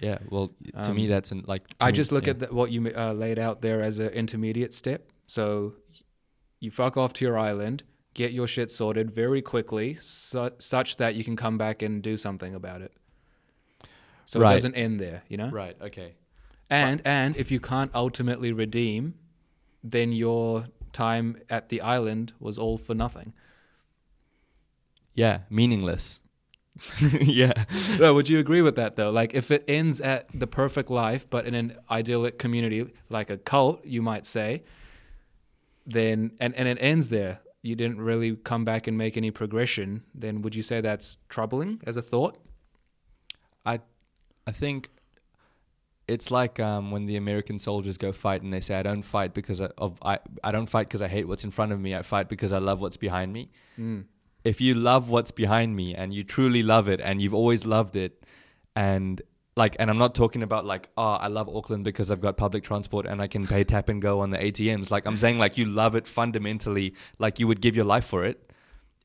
Yeah. 0.00 0.18
Well, 0.28 0.48
to 0.72 0.90
Um, 0.90 0.96
me, 0.96 1.06
that's 1.06 1.30
an, 1.30 1.44
like. 1.46 1.62
I 1.80 1.86
me- 1.86 1.92
just 1.92 2.10
look 2.10 2.24
yeah. 2.26 2.30
at 2.32 2.38
the, 2.40 2.46
what 2.48 2.70
you 2.72 2.90
uh, 2.96 3.12
laid 3.12 3.38
out 3.38 3.60
there 3.62 3.80
as 3.82 3.98
an 3.98 4.08
intermediate 4.08 4.74
step. 4.74 5.10
So 5.26 5.74
you 6.58 6.70
fuck 6.70 6.96
off 6.96 7.12
to 7.14 7.24
your 7.24 7.38
island, 7.38 7.84
get 8.14 8.32
your 8.32 8.46
shit 8.48 8.70
sorted 8.70 9.10
very 9.10 9.40
quickly, 9.42 9.94
su- 10.00 10.50
such 10.58 10.96
that 10.96 11.14
you 11.14 11.22
can 11.24 11.36
come 11.36 11.56
back 11.58 11.82
and 11.82 12.02
do 12.02 12.16
something 12.16 12.54
about 12.54 12.82
it. 12.82 12.92
So 14.26 14.40
Right. 14.40 14.50
it 14.50 14.54
doesn't 14.54 14.74
end 14.74 15.00
there, 15.00 15.22
you 15.28 15.36
know. 15.36 15.50
Right. 15.50 15.76
Okay. 15.80 16.14
And 16.68 17.02
and 17.04 17.36
if 17.36 17.50
you 17.50 17.58
can't 17.60 17.90
ultimately 17.94 18.52
redeem, 18.52 19.14
then 19.82 20.12
your 20.12 20.66
time 20.92 21.36
at 21.48 21.68
the 21.68 21.80
island 21.80 22.32
was 22.38 22.58
all 22.58 22.78
for 22.78 22.94
nothing. 22.94 23.32
Yeah. 25.14 25.40
Meaningless. 25.50 26.20
yeah. 27.20 27.64
No, 27.98 28.14
would 28.14 28.28
you 28.28 28.38
agree 28.38 28.62
with 28.62 28.76
that 28.76 28.96
though? 28.96 29.10
Like 29.10 29.34
if 29.34 29.50
it 29.50 29.64
ends 29.68 30.00
at 30.00 30.28
the 30.32 30.46
perfect 30.46 30.90
life, 30.90 31.28
but 31.28 31.46
in 31.46 31.54
an 31.54 31.76
idyllic 31.90 32.38
community 32.38 32.92
like 33.08 33.30
a 33.30 33.36
cult, 33.36 33.84
you 33.84 34.02
might 34.02 34.26
say, 34.26 34.62
then 35.86 36.32
and, 36.40 36.54
and 36.54 36.68
it 36.68 36.78
ends 36.80 37.08
there. 37.08 37.40
You 37.62 37.76
didn't 37.76 38.00
really 38.00 38.36
come 38.36 38.64
back 38.64 38.86
and 38.86 38.96
make 38.96 39.16
any 39.16 39.30
progression, 39.30 40.04
then 40.14 40.40
would 40.42 40.54
you 40.54 40.62
say 40.62 40.80
that's 40.80 41.18
troubling 41.28 41.80
as 41.86 41.96
a 41.96 42.02
thought? 42.02 42.38
I 43.66 43.80
I 44.46 44.52
think 44.52 44.88
it's 46.08 46.30
like 46.30 46.58
um, 46.58 46.90
when 46.90 47.06
the 47.06 47.16
American 47.16 47.58
soldiers 47.58 47.96
go 47.96 48.12
fight 48.12 48.42
and 48.42 48.52
they 48.52 48.60
say, 48.60 48.74
"I 48.74 48.82
don't 48.82 49.02
fight 49.02 49.32
because 49.34 49.60
I, 49.60 49.68
of 49.78 49.98
I, 50.02 50.18
I 50.42 50.52
don't 50.52 50.68
fight 50.68 50.88
because 50.88 51.02
I 51.02 51.08
hate 51.08 51.28
what's 51.28 51.44
in 51.44 51.50
front 51.50 51.72
of 51.72 51.80
me. 51.80 51.94
I 51.94 52.02
fight 52.02 52.28
because 52.28 52.52
I 52.52 52.58
love 52.58 52.80
what's 52.80 52.96
behind 52.96 53.32
me." 53.32 53.50
Mm. 53.78 54.04
If 54.44 54.60
you 54.60 54.74
love 54.74 55.10
what's 55.10 55.30
behind 55.30 55.76
me 55.76 55.94
and 55.94 56.14
you 56.14 56.24
truly 56.24 56.62
love 56.62 56.88
it 56.88 57.00
and 57.00 57.20
you've 57.20 57.34
always 57.34 57.64
loved 57.66 57.96
it, 57.96 58.24
and 58.74 59.20
like, 59.56 59.76
and 59.78 59.90
I'm 59.90 59.98
not 59.98 60.14
talking 60.14 60.42
about 60.42 60.64
like, 60.64 60.88
oh, 60.96 61.12
I 61.14 61.26
love 61.26 61.48
Auckland 61.48 61.84
because 61.84 62.10
I've 62.10 62.20
got 62.20 62.36
public 62.36 62.64
transport 62.64 63.06
and 63.06 63.20
I 63.20 63.26
can 63.26 63.46
pay 63.46 63.64
tap 63.64 63.88
and 63.88 64.00
go 64.00 64.20
on 64.20 64.30
the 64.30 64.38
ATMs. 64.38 64.90
Like, 64.90 65.06
I'm 65.06 65.18
saying 65.18 65.38
like 65.38 65.58
you 65.58 65.66
love 65.66 65.94
it 65.94 66.06
fundamentally, 66.06 66.94
like 67.18 67.38
you 67.38 67.46
would 67.46 67.60
give 67.60 67.76
your 67.76 67.84
life 67.84 68.06
for 68.06 68.24
it. 68.24 68.50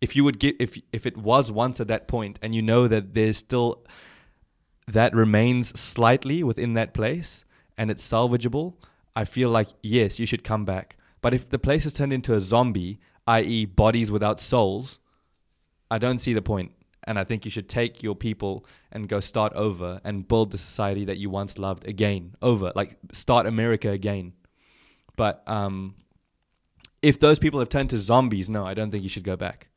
If 0.01 0.15
you 0.15 0.23
would 0.23 0.39
give, 0.39 0.55
if 0.59 0.77
if 0.91 1.05
it 1.05 1.17
was 1.17 1.51
once 1.51 1.79
at 1.79 1.87
that 1.87 2.07
point, 2.07 2.37
and 2.41 2.53
you 2.53 2.61
know 2.61 2.87
that 2.87 3.13
there's 3.13 3.37
still 3.37 3.85
that 4.87 5.15
remains 5.15 5.77
slightly 5.79 6.43
within 6.43 6.73
that 6.75 6.93
place 6.93 7.43
and 7.77 7.89
it's 7.89 8.07
salvageable, 8.07 8.75
I 9.15 9.25
feel 9.25 9.49
like 9.49 9.69
yes, 9.81 10.19
you 10.19 10.25
should 10.25 10.43
come 10.43 10.63
back. 10.63 10.97
But 11.21 11.33
if 11.33 11.49
the 11.49 11.59
place 11.59 11.85
is 11.85 11.93
turned 11.93 12.13
into 12.13 12.33
a 12.33 12.39
zombie, 12.39 12.99
i.e., 13.25 13.65
bodies 13.65 14.11
without 14.11 14.39
souls, 14.39 14.99
I 15.95 15.97
don't 15.97 16.19
see 16.19 16.33
the 16.33 16.41
point. 16.41 16.71
And 17.07 17.17
I 17.17 17.23
think 17.23 17.45
you 17.45 17.51
should 17.51 17.69
take 17.69 18.03
your 18.03 18.15
people 18.15 18.65
and 18.91 19.07
go 19.07 19.19
start 19.19 19.53
over 19.53 20.01
and 20.03 20.27
build 20.27 20.51
the 20.51 20.57
society 20.57 21.05
that 21.05 21.17
you 21.17 21.29
once 21.29 21.57
loved 21.57 21.87
again, 21.87 22.35
over, 22.41 22.73
like 22.75 22.97
start 23.11 23.45
America 23.45 23.89
again. 23.89 24.33
But 25.15 25.43
um, 25.47 25.95
if 27.01 27.19
those 27.19 27.39
people 27.39 27.59
have 27.59 27.69
turned 27.69 27.91
to 27.91 27.97
zombies, 27.97 28.49
no, 28.49 28.65
I 28.65 28.73
don't 28.73 28.91
think 28.91 29.03
you 29.03 29.09
should 29.09 29.23
go 29.23 29.37
back. 29.37 29.67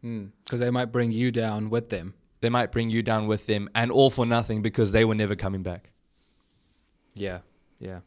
Because 0.00 0.60
they 0.60 0.70
might 0.70 0.86
bring 0.86 1.10
you 1.12 1.30
down 1.30 1.68
with 1.68 1.90
them. 1.90 2.14
They 2.40 2.48
might 2.48 2.72
bring 2.72 2.88
you 2.88 3.02
down 3.02 3.26
with 3.26 3.46
them, 3.46 3.68
and 3.74 3.90
all 3.90 4.08
for 4.08 4.24
nothing 4.24 4.62
because 4.62 4.92
they 4.92 5.04
were 5.04 5.14
never 5.14 5.36
coming 5.36 5.62
back. 5.62 5.90
Yeah, 7.12 7.40
yeah. 7.78 8.00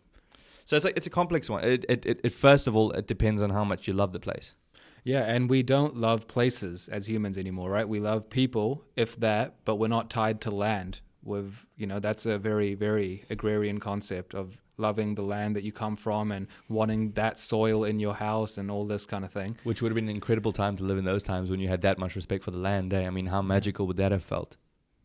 So 0.65 0.75
it's 0.75 0.85
like 0.85 0.97
it's 0.97 1.05
a 1.05 1.11
complex 1.11 1.51
one. 1.51 1.63
It, 1.63 1.85
it, 1.87 2.05
it, 2.05 2.19
it 2.23 2.33
first 2.33 2.65
of 2.65 2.75
all, 2.75 2.91
it 2.93 3.05
depends 3.05 3.43
on 3.43 3.51
how 3.51 3.63
much 3.63 3.87
you 3.87 3.93
love 3.93 4.11
the 4.11 4.19
place. 4.19 4.55
Yeah, 5.03 5.23
and 5.23 5.49
we 5.49 5.63
don't 5.63 5.97
love 5.97 6.27
places 6.27 6.87
as 6.87 7.09
humans 7.09 7.37
anymore, 7.37 7.69
right? 7.69 7.87
We 7.87 7.99
love 7.99 8.29
people, 8.29 8.85
if 8.95 9.19
that, 9.19 9.55
but 9.65 9.75
we're 9.75 9.87
not 9.87 10.09
tied 10.09 10.39
to 10.41 10.51
land. 10.51 11.01
with 11.23 11.65
you 11.77 11.87
know 11.87 11.99
that's 11.99 12.25
a 12.25 12.37
very 12.37 12.73
very 12.75 13.23
agrarian 13.29 13.79
concept 13.79 14.33
of 14.35 14.61
loving 14.77 15.15
the 15.15 15.21
land 15.21 15.55
that 15.55 15.63
you 15.63 15.71
come 15.71 15.95
from 15.95 16.31
and 16.31 16.47
wanting 16.67 17.11
that 17.11 17.39
soil 17.39 17.83
in 17.83 17.99
your 17.99 18.15
house 18.15 18.57
and 18.57 18.71
all 18.71 18.85
this 18.85 19.05
kind 19.05 19.23
of 19.23 19.31
thing. 19.31 19.55
Which 19.63 19.81
would 19.81 19.91
have 19.91 19.95
been 19.95 20.09
an 20.09 20.15
incredible 20.15 20.51
time 20.51 20.75
to 20.77 20.83
live 20.83 20.97
in 20.97 21.05
those 21.05 21.23
times 21.23 21.49
when 21.49 21.59
you 21.59 21.67
had 21.67 21.81
that 21.81 21.97
much 21.97 22.15
respect 22.15 22.43
for 22.43 22.51
the 22.51 22.57
land. 22.57 22.93
Eh? 22.93 23.05
I 23.05 23.09
mean, 23.11 23.27
how 23.27 23.41
magical 23.41 23.85
would 23.87 23.97
that 23.97 24.11
have 24.11 24.23
felt? 24.23 24.57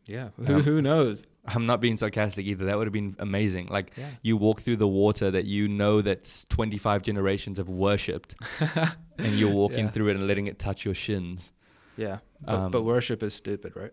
Yeah, 0.07 0.31
who, 0.39 0.61
who 0.69 0.81
knows? 0.81 1.25
I'm 1.55 1.67
not 1.67 1.81
being 1.81 1.97
sarcastic 1.97 2.47
either. 2.47 2.65
That 2.67 2.77
would 2.79 2.87
have 2.87 2.93
been 2.93 3.17
amazing. 3.19 3.67
Like 3.69 3.93
Yeah. 3.97 4.11
you 4.23 4.37
walk 4.37 4.61
through 4.63 4.77
the 4.77 4.89
water 4.89 5.31
that 5.31 5.45
you 5.47 5.69
know 5.69 6.01
that 6.03 6.45
25 6.49 7.03
generations 7.03 7.59
have 7.59 7.69
worshipped, 7.69 8.35
and 9.19 9.39
you're 9.39 9.49
walking 9.55 9.87
Yeah. 9.87 9.91
through 9.91 10.09
it 10.09 10.17
and 10.17 10.27
letting 10.27 10.47
it 10.47 10.59
touch 10.59 10.85
your 10.85 10.95
shins. 10.95 11.53
Yeah, 11.97 12.19
but, 12.41 12.55
Um, 12.55 12.71
but 12.71 12.83
worship 12.83 13.23
is 13.23 13.35
stupid, 13.35 13.75
right? 13.75 13.93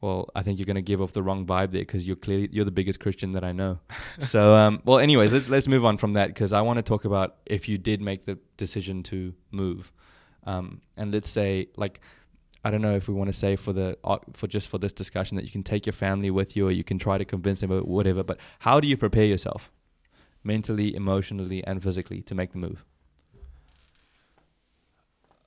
Well, 0.00 0.30
I 0.34 0.42
think 0.42 0.58
you're 0.58 0.64
going 0.66 0.76
to 0.76 0.82
give 0.82 1.02
off 1.02 1.12
the 1.12 1.22
wrong 1.22 1.44
vibe 1.44 1.72
there 1.72 1.82
because 1.82 2.06
you're 2.06 2.16
clearly 2.16 2.48
you're 2.52 2.64
the 2.64 2.70
biggest 2.70 3.00
Christian 3.00 3.32
that 3.32 3.44
I 3.44 3.52
know. 3.52 3.80
so, 4.20 4.54
um, 4.54 4.80
well, 4.84 4.98
anyways, 4.98 5.32
let's 5.32 5.50
let's 5.50 5.68
move 5.68 5.84
on 5.84 5.98
from 5.98 6.14
that 6.14 6.28
because 6.28 6.52
I 6.54 6.62
want 6.62 6.78
to 6.78 6.82
talk 6.82 7.04
about 7.04 7.36
if 7.44 7.68
you 7.68 7.76
did 7.76 8.00
make 8.00 8.24
the 8.24 8.38
decision 8.56 9.02
to 9.04 9.34
move, 9.50 9.92
um, 10.44 10.80
and 10.96 11.12
let's 11.12 11.28
say 11.28 11.68
like 11.76 12.00
I 12.64 12.70
don't 12.70 12.82
know 12.82 12.94
if 12.94 13.08
we 13.08 13.14
want 13.14 13.28
to 13.28 13.32
say 13.32 13.56
for 13.56 13.72
the 13.72 13.96
uh, 14.04 14.18
for 14.34 14.46
just 14.46 14.68
for 14.68 14.78
this 14.78 14.92
discussion 14.92 15.36
that 15.36 15.44
you 15.44 15.50
can 15.50 15.62
take 15.62 15.86
your 15.86 15.94
family 15.94 16.30
with 16.30 16.56
you 16.56 16.68
or 16.68 16.70
you 16.70 16.84
can 16.84 16.98
try 16.98 17.16
to 17.18 17.24
convince 17.24 17.60
them 17.60 17.72
or 17.72 17.80
whatever. 17.80 18.22
But 18.22 18.38
how 18.60 18.80
do 18.80 18.86
you 18.88 18.96
prepare 18.96 19.24
yourself 19.24 19.70
mentally, 20.44 20.94
emotionally, 20.94 21.64
and 21.64 21.82
physically 21.82 22.20
to 22.22 22.34
make 22.34 22.52
the 22.52 22.58
move? 22.58 22.84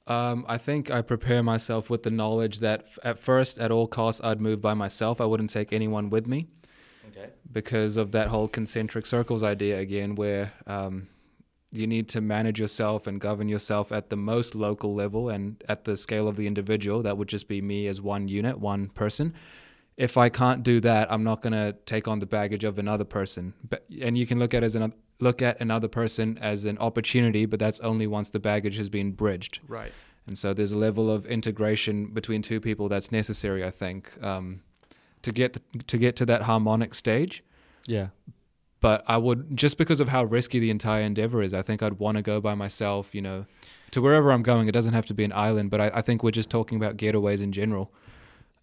Um, 0.06 0.46
I 0.50 0.58
think 0.58 0.92
I 0.92 1.02
prepare 1.02 1.42
myself 1.42 1.90
with 1.90 2.04
the 2.04 2.12
knowledge 2.12 2.60
that 2.60 2.82
f- 2.88 3.00
at 3.04 3.20
first, 3.20 3.58
at 3.58 3.72
all 3.72 3.88
costs, 3.88 4.20
I'd 4.24 4.42
move 4.42 4.60
by 4.60 4.74
myself. 4.74 5.22
I 5.22 5.26
wouldn't 5.26 5.50
take 5.50 5.72
anyone 5.72 6.10
with 6.10 6.28
me 6.28 6.48
Okay. 7.08 7.30
because 7.52 7.96
of 7.96 8.12
that 8.12 8.28
whole 8.28 8.50
concentric 8.50 9.06
circles 9.06 9.44
idea 9.44 9.80
again, 9.80 10.16
where 10.16 10.52
um, 10.68 11.08
you 11.74 11.88
need 11.88 12.08
to 12.10 12.22
manage 12.22 12.60
yourself 12.60 13.08
and 13.08 13.20
govern 13.20 13.50
yourself 13.50 13.92
at 13.92 14.10
the 14.10 14.16
most 14.16 14.54
local 14.54 14.94
level 14.94 15.28
and 15.28 15.62
at 15.68 15.86
the 15.86 15.98
scale 15.98 16.28
of 16.28 16.36
the 16.36 16.46
individual. 16.46 17.02
That 17.02 17.18
would 17.18 17.28
just 17.28 17.48
be 17.48 17.62
me 17.62 17.88
as 17.88 18.00
one 18.00 18.28
unit, 18.28 18.60
one 18.60 18.90
person. 18.90 19.34
If 19.98 20.16
I 20.16 20.30
can't 20.30 20.64
do 20.64 20.80
that, 20.82 21.12
I'm 21.12 21.24
not 21.24 21.42
going 21.42 21.54
to 21.54 21.76
take 21.86 22.08
on 22.08 22.20
the 22.20 22.26
baggage 22.28 22.64
of 22.64 22.78
another 22.78 23.04
person. 23.04 23.54
But, 23.68 23.86
and 24.02 24.16
you 24.16 24.28
can 24.28 24.38
look 24.38 24.54
at 24.54 24.64
as 24.64 24.76
an, 24.76 24.94
look 25.20 25.42
at 25.42 25.60
another 25.60 25.88
person 25.88 26.38
as 26.38 26.64
an 26.66 26.78
opportunity, 26.78 27.48
but 27.48 27.60
that's 27.60 27.80
only 27.80 28.06
once 28.06 28.30
the 28.30 28.40
baggage 28.40 28.78
has 28.78 28.90
been 28.90 29.12
bridged. 29.12 29.60
Right. 29.68 29.92
And 30.28 30.38
so 30.38 30.54
there's 30.54 30.72
a 30.72 30.78
level 30.78 31.10
of 31.12 31.26
integration 31.26 32.08
between 32.14 32.44
two 32.44 32.60
people 32.60 32.88
that's 32.88 33.12
necessary, 33.12 33.64
I 33.64 33.72
think, 33.72 34.22
um, 34.24 34.62
to 35.24 35.32
get 35.32 35.58
to 35.88 35.98
get 35.98 36.16
to 36.18 36.26
that 36.28 36.44
harmonic 36.44 36.94
stage. 36.94 37.44
Yeah. 37.86 38.10
But 38.84 39.04
I 39.08 39.18
would 39.26 39.56
just 39.64 39.78
because 39.78 40.00
of 40.04 40.10
how 40.10 40.24
risky 40.38 40.60
the 40.60 40.70
entire 40.78 41.02
endeavor 41.12 41.42
is, 41.42 41.54
I 41.54 41.62
think 41.68 41.82
I'd 41.82 41.98
want 42.00 42.18
to 42.18 42.22
go 42.22 42.42
by 42.42 42.54
myself. 42.66 43.16
You 43.16 43.22
know, 43.28 43.46
to 43.92 44.02
wherever 44.02 44.32
I'm 44.32 44.44
going. 44.44 44.68
It 44.68 44.74
doesn't 44.74 44.94
have 45.00 45.06
to 45.12 45.14
be 45.14 45.24
an 45.24 45.34
island, 45.48 45.72
but 45.72 45.80
I, 45.86 45.88
I 46.00 46.02
think 46.02 46.22
we're 46.24 46.32
just 46.42 46.50
talking 46.58 46.76
about 46.82 46.98
getaways 46.98 47.42
in 47.42 47.52
general. 47.52 47.86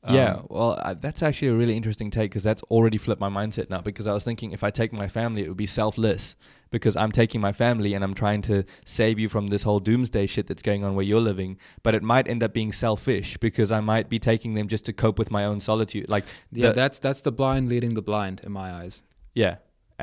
yeah, 0.09 0.35
Um, 0.35 0.47
well, 0.49 0.73
uh, 0.83 0.95
that's 1.05 1.23
actually 1.23 1.49
a 1.49 1.55
really 1.55 1.77
interesting 1.77 2.11
take 2.11 2.31
because 2.31 2.43
that's 2.43 2.63
already 2.65 2.99
flipped 2.99 3.21
my 3.21 3.29
mindset 3.41 3.69
now. 3.71 3.81
Because 3.91 4.07
I 4.07 4.13
was 4.13 4.25
thinking 4.25 4.53
if 4.53 4.63
I 4.63 4.71
take 4.71 4.93
my 4.93 5.09
family, 5.09 5.43
it 5.45 5.49
would 5.49 5.57
be 5.57 5.67
selfless 5.67 6.37
because 6.71 6.95
I'm 6.97 7.13
taking 7.13 7.41
my 7.41 7.53
family 7.53 7.95
and 7.95 8.03
I'm 8.05 8.15
trying 8.15 8.43
to 8.43 8.65
save 8.85 9.19
you 9.19 9.29
from 9.29 9.49
this 9.49 9.63
whole 9.65 9.81
doomsday 9.81 10.27
shit 10.27 10.47
that's 10.49 10.63
going 10.63 10.85
on 10.85 10.95
where 10.97 11.05
you're 11.11 11.21
living. 11.33 11.59
But 11.83 11.95
it 11.95 12.03
might 12.03 12.29
end 12.29 12.43
up 12.43 12.53
being 12.55 12.73
selfish 12.73 13.37
because 13.39 13.71
I 13.73 13.81
might 13.81 14.09
be 14.09 14.19
taking 14.19 14.55
them 14.55 14.69
just 14.69 14.85
to 14.87 14.93
cope 14.93 15.19
with 15.19 15.31
my 15.31 15.45
own 15.51 15.61
solitude. 15.61 16.09
Like, 16.09 16.25
yeah, 16.53 16.69
the- 16.69 16.75
that's 16.75 16.99
that's 16.99 17.21
the 17.23 17.33
blind 17.33 17.69
leading 17.69 17.95
the 17.95 18.03
blind 18.03 18.41
in 18.45 18.53
my 18.53 18.69
eyes, 18.73 19.03
yeah, 19.35 19.57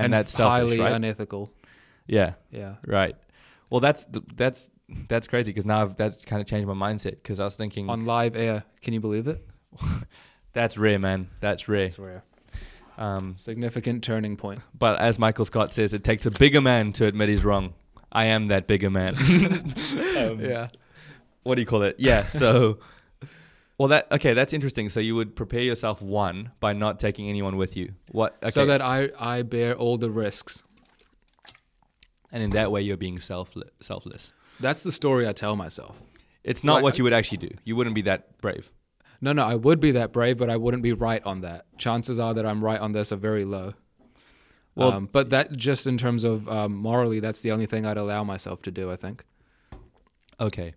and, 0.06 0.14
that's 0.14 0.32
selfish, 0.32 0.70
highly 0.70 0.80
right? 0.80 0.94
unethical. 0.94 1.52
yeah, 2.08 2.34
Yeah, 2.52 2.76
right. 2.86 3.16
Well, 3.70 3.82
that's 3.82 4.08
that's 4.36 4.70
that's 5.10 5.28
crazy 5.28 5.52
because 5.52 5.66
now 5.66 5.82
I've, 5.82 5.96
that's 5.96 6.24
kind 6.24 6.42
of 6.42 6.48
changed 6.48 6.68
my 6.68 6.74
mindset 6.74 7.12
because 7.12 7.40
I 7.40 7.44
was 7.44 7.56
thinking 7.56 7.90
on 7.90 8.06
live 8.06 8.36
air. 8.36 8.64
Can 8.82 8.94
you 8.94 9.00
believe 9.00 9.28
it? 9.28 9.46
that's 10.54 10.78
rare, 10.78 11.00
man. 11.00 11.30
That's 11.42 11.68
rare. 11.68 11.86
I 11.86 11.88
swear, 11.88 12.24
Um, 12.98 13.36
significant 13.38 14.04
turning 14.04 14.38
point. 14.38 14.62
But 14.78 15.00
as 15.00 15.20
Michael 15.20 15.46
Scott 15.46 15.72
says, 15.72 15.94
it 15.94 16.04
takes 16.04 16.26
a 16.26 16.32
bigger 16.32 16.62
man 16.62 16.94
to 16.94 17.06
admit 17.06 17.30
he's 17.30 17.44
wrong. 17.44 17.74
I 18.12 18.26
am 18.26 18.48
that 18.48 18.68
bigger 18.68 18.90
man. 18.90 19.16
Um, 20.18 20.40
yeah. 20.40 20.70
What 21.44 21.56
do 21.56 21.62
you 21.62 21.68
call 21.68 21.84
it? 21.84 21.96
Yeah. 22.00 22.26
So, 22.26 22.80
well, 23.78 23.90
that 23.90 24.12
okay. 24.12 24.34
That's 24.34 24.54
interesting. 24.54 24.90
So 24.90 25.00
you 25.00 25.16
would 25.16 25.36
prepare 25.36 25.62
yourself 25.62 26.02
one 26.02 26.52
by 26.60 26.74
not 26.74 27.00
taking 27.00 27.30
anyone 27.30 27.58
with 27.58 27.76
you. 27.78 27.94
What? 28.12 28.38
Okay. 28.42 28.50
So 28.52 28.66
that 28.66 28.82
I 28.82 29.10
I 29.20 29.42
bear 29.44 29.76
all 29.76 29.98
the 29.98 30.10
risks. 30.12 30.64
and 32.32 32.44
in 32.44 32.50
that 32.52 32.72
way, 32.72 32.82
you're 32.82 32.98
being 32.98 33.20
selfless. 33.20 33.70
Selfless. 33.80 34.34
That's 34.60 34.84
the 34.84 34.92
story 34.92 35.28
I 35.28 35.34
tell 35.34 35.56
myself. 35.56 35.96
It's 36.44 36.64
not 36.64 36.76
Like- 36.76 36.84
what 36.84 36.98
you 36.98 37.04
would 37.04 37.14
actually 37.14 37.38
do. 37.38 37.50
You 37.64 37.76
wouldn't 37.76 37.96
be 37.96 38.02
that 38.04 38.40
brave. 38.42 38.72
No, 39.22 39.34
no, 39.34 39.44
I 39.44 39.56
would 39.56 39.80
be 39.80 39.92
that 39.92 40.12
brave, 40.14 40.38
but 40.38 40.50
I 40.50 40.58
wouldn't 40.58 40.84
be 40.84 40.94
right 40.94 41.24
on 41.26 41.42
that. 41.42 41.66
Chances 41.78 42.20
are 42.20 42.34
that 42.34 42.46
I'm 42.46 42.64
right 42.64 42.80
on 42.80 42.92
this 42.92 43.12
are 43.12 43.16
very 43.18 43.46
low. 43.46 43.74
Well- 44.76 44.92
um, 44.94 45.10
but 45.12 45.30
that 45.32 45.56
just 45.56 45.88
in 45.88 45.98
terms 45.98 46.24
of 46.24 46.48
um, 46.50 46.76
morally, 46.76 47.20
that's 47.20 47.42
the 47.42 47.52
only 47.52 47.66
thing 47.66 47.86
I'd 47.86 47.98
allow 47.98 48.24
myself 48.24 48.62
to 48.64 48.72
do. 48.72 48.92
I 48.92 48.96
think. 48.96 49.24
Okay. 50.40 50.74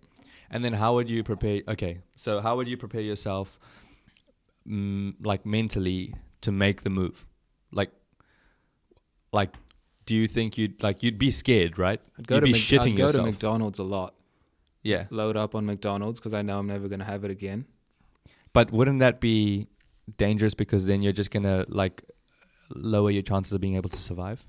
And 0.51 0.63
then 0.65 0.73
how 0.73 0.93
would 0.95 1.09
you 1.09 1.23
prepare? 1.23 1.61
Okay. 1.67 1.99
So 2.15 2.39
how 2.41 2.57
would 2.57 2.67
you 2.67 2.77
prepare 2.77 3.01
yourself, 3.01 3.57
mm, 4.67 5.15
like 5.23 5.45
mentally, 5.45 6.13
to 6.41 6.51
make 6.51 6.83
the 6.83 6.89
move? 6.89 7.25
Like, 7.71 7.91
like, 9.31 9.55
do 10.05 10.15
you 10.15 10.27
think 10.27 10.57
you'd 10.57 10.83
like 10.83 11.03
you'd 11.03 11.17
be 11.17 11.31
scared, 11.31 11.79
right? 11.79 12.01
I'd 12.19 12.27
go 12.27 12.35
you'd 12.35 12.41
to 12.41 12.45
be 12.47 12.51
Mc- 12.51 12.61
shitting 12.61 12.91
I'd 12.93 12.97
go 12.97 13.03
yourself. 13.05 13.25
to 13.25 13.31
McDonald's 13.31 13.79
a 13.79 13.83
lot. 13.83 14.13
yeah. 14.83 15.05
Load 15.09 15.37
up 15.37 15.55
on 15.55 15.65
McDonald's 15.65 16.19
because 16.19 16.33
I 16.33 16.41
know 16.41 16.59
I'm 16.59 16.67
never 16.67 16.87
going 16.87 16.99
to 16.99 17.05
have 17.05 17.23
it 17.23 17.31
again. 17.31 17.65
But 18.53 18.71
wouldn't 18.71 18.99
that 18.99 19.21
be 19.21 19.67
dangerous 20.17 20.53
because 20.53 20.85
then 20.85 21.01
you're 21.01 21.13
just 21.13 21.31
gonna 21.31 21.65
like 21.69 22.03
lower 22.75 23.09
your 23.11 23.21
chances 23.21 23.53
of 23.53 23.61
being 23.61 23.75
able 23.75 23.89
to 23.89 23.97
survive 23.97 24.43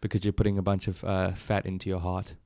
because 0.00 0.24
you're 0.24 0.32
putting 0.32 0.56
a 0.56 0.62
bunch 0.62 0.88
of 0.88 1.04
uh, 1.04 1.32
fat 1.32 1.66
into 1.66 1.90
your 1.90 1.98
heart. 2.00 2.36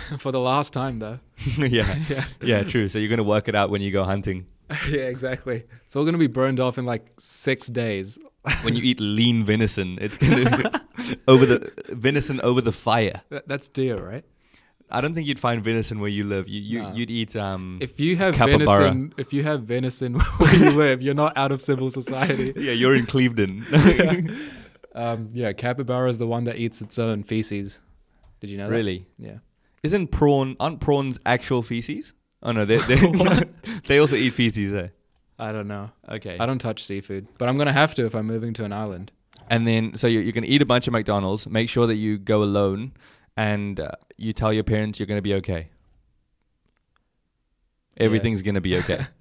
For 0.18 0.32
the 0.32 0.40
last 0.40 0.72
time, 0.72 0.98
though. 0.98 1.20
yeah, 1.58 1.96
yeah. 2.08 2.24
yeah, 2.42 2.62
true. 2.62 2.88
So 2.88 2.98
you're 2.98 3.10
gonna 3.10 3.22
work 3.22 3.48
it 3.48 3.54
out 3.54 3.70
when 3.70 3.82
you 3.82 3.90
go 3.90 4.04
hunting. 4.04 4.46
yeah, 4.88 5.02
exactly. 5.02 5.64
It's 5.86 5.94
all 5.96 6.04
going 6.04 6.14
to 6.14 6.18
be 6.18 6.26
burned 6.26 6.58
off 6.58 6.78
in 6.78 6.86
like 6.86 7.06
six 7.18 7.66
days. 7.66 8.18
When 8.62 8.74
you 8.74 8.82
eat 8.82 8.98
lean 8.98 9.44
venison, 9.44 9.98
it's 10.00 10.16
gonna 10.16 10.82
over 11.28 11.44
the 11.46 11.70
venison 11.90 12.40
over 12.42 12.60
the 12.62 12.72
fire. 12.72 13.20
That, 13.28 13.46
that's 13.46 13.68
deer, 13.68 13.96
right? 13.98 14.24
I 14.90 15.00
don't 15.00 15.12
think 15.14 15.26
you'd 15.26 15.40
find 15.40 15.62
venison 15.64 15.98
where 16.00 16.08
you 16.10 16.24
live. 16.24 16.48
You, 16.48 16.60
you 16.60 16.82
No. 16.82 16.92
you'd 16.94 17.10
eat 17.10 17.36
um. 17.36 17.78
If 17.82 18.00
you 18.00 18.16
have 18.16 18.34
Capybara. 18.34 18.66
venison, 18.66 19.14
if 19.18 19.32
you 19.32 19.42
have 19.42 19.64
venison 19.64 20.14
where 20.14 20.54
you 20.56 20.70
live, 20.70 21.02
you're 21.02 21.14
not 21.14 21.36
out 21.36 21.52
of 21.52 21.60
civil 21.60 21.90
society. 21.90 22.52
yeah, 22.56 22.72
you're 22.72 22.94
in 22.94 23.04
Clevedon. 23.06 23.64
Um, 24.94 25.28
yeah, 25.32 25.52
capybara 25.52 26.08
is 26.08 26.18
the 26.18 26.26
one 26.26 26.44
that 26.44 26.56
eats 26.56 26.80
its 26.80 26.98
own 27.00 27.24
feces. 27.24 27.80
Did 28.40 28.50
you 28.50 28.58
know 28.58 28.68
that? 28.68 28.72
really? 28.76 29.06
Yeah. 29.18 29.38
Isn't 29.84 30.08
prawn? 30.08 30.56
Aren't 30.58 30.80
prawns 30.80 31.20
actual 31.24 31.62
feces? 31.62 32.14
Oh 32.42 32.50
no, 32.52 32.64
they 32.64 32.78
they 32.78 32.96
they 33.86 33.98
also 33.98 34.16
eat 34.16 34.30
feces 34.30 34.72
there. 34.72 34.92
I 35.38 35.52
don't 35.52 35.68
know. 35.68 35.90
Okay. 36.08 36.36
I 36.40 36.46
don't 36.46 36.58
touch 36.60 36.82
seafood, 36.82 37.28
but 37.38 37.48
I'm 37.48 37.56
gonna 37.56 37.72
have 37.72 37.94
to 37.96 38.04
if 38.06 38.14
I'm 38.14 38.26
moving 38.26 38.52
to 38.54 38.64
an 38.64 38.72
island. 38.72 39.12
And 39.50 39.66
then, 39.68 39.94
so 39.98 40.06
you're, 40.06 40.22
you're 40.22 40.32
going 40.32 40.44
to 40.44 40.48
eat 40.48 40.62
a 40.62 40.64
bunch 40.64 40.86
of 40.86 40.94
McDonald's. 40.94 41.46
Make 41.46 41.68
sure 41.68 41.86
that 41.86 41.96
you 41.96 42.16
go 42.16 42.42
alone, 42.42 42.92
and 43.36 43.78
uh, 43.78 43.90
you 44.16 44.32
tell 44.32 44.54
your 44.54 44.64
parents 44.64 44.98
you're 44.98 45.06
going 45.06 45.18
to 45.18 45.22
be 45.22 45.34
okay. 45.34 45.68
Everything's 47.98 48.42
going 48.42 48.54
to 48.54 48.60
be 48.60 48.76
okay. 48.78 49.06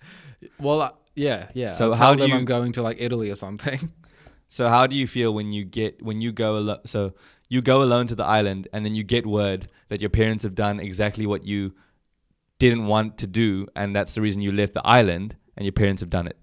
Well, 0.60 0.82
uh, 0.82 0.92
yeah, 1.16 1.48
yeah. 1.54 1.72
So 1.74 1.92
I'll 1.92 1.98
how 1.98 2.06
tell 2.08 2.16
do 2.16 2.20
them 2.24 2.30
you- 2.32 2.36
I'm 2.38 2.46
going 2.46 2.72
to 2.74 2.82
like 2.82 2.98
Italy 3.00 3.30
or 3.30 3.36
something. 3.36 3.92
so 4.50 4.68
how 4.68 4.88
do 4.88 4.96
you 4.96 5.08
feel 5.08 5.34
when 5.34 5.52
you 5.54 5.64
get 5.64 6.02
when 6.02 6.20
you 6.22 6.32
go 6.34 6.58
alone? 6.58 6.80
So 6.86 7.14
you 7.50 7.62
go 7.62 7.82
alone 7.82 8.08
to 8.08 8.16
the 8.16 8.26
island, 8.26 8.68
and 8.74 8.86
then 8.86 8.94
you 8.96 9.04
get 9.04 9.26
word 9.26 9.68
that 9.90 10.02
your 10.02 10.10
parents 10.10 10.44
have 10.44 10.56
done 10.56 10.80
exactly 10.80 11.26
what 11.26 11.46
you 11.46 11.74
didn't 12.60 12.88
want 12.88 13.18
to 13.20 13.28
do, 13.28 13.68
and 13.76 13.96
that's 13.96 14.14
the 14.14 14.22
reason 14.22 14.42
you 14.42 14.52
left 14.52 14.74
the 14.74 14.86
island, 14.86 15.36
and 15.58 15.66
your 15.66 15.74
parents 15.74 16.02
have 16.02 16.10
done 16.10 16.28
it. 16.28 16.38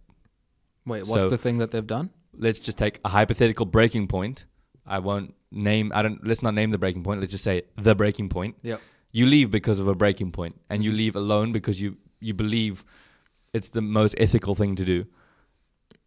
Wait, 0.86 1.06
what's 1.06 1.24
So- 1.24 1.30
the 1.30 1.38
thing 1.38 1.58
that 1.58 1.70
they've 1.70 1.86
done? 1.86 2.10
let's 2.40 2.58
just 2.58 2.78
take 2.78 3.00
a 3.04 3.08
hypothetical 3.08 3.66
breaking 3.66 4.08
point. 4.08 4.46
I 4.86 4.98
won't 4.98 5.34
name. 5.52 5.92
I 5.94 6.02
don't. 6.02 6.26
Let's 6.26 6.42
not 6.42 6.54
name 6.54 6.70
the 6.70 6.78
breaking 6.78 7.02
point. 7.02 7.20
Let's 7.20 7.32
just 7.32 7.44
say 7.44 7.62
the 7.76 7.94
breaking 7.94 8.28
point. 8.28 8.56
Yep. 8.62 8.80
You 9.12 9.26
leave 9.26 9.50
because 9.50 9.78
of 9.78 9.88
a 9.88 9.94
breaking 9.94 10.32
point, 10.32 10.60
and 10.68 10.82
you 10.82 10.90
mm-hmm. 10.90 10.98
leave 10.98 11.16
alone 11.16 11.52
because 11.52 11.80
you 11.80 11.96
you 12.20 12.34
believe 12.34 12.84
it's 13.52 13.70
the 13.70 13.80
most 13.80 14.14
ethical 14.18 14.54
thing 14.54 14.76
to 14.76 14.84
do. 14.84 15.06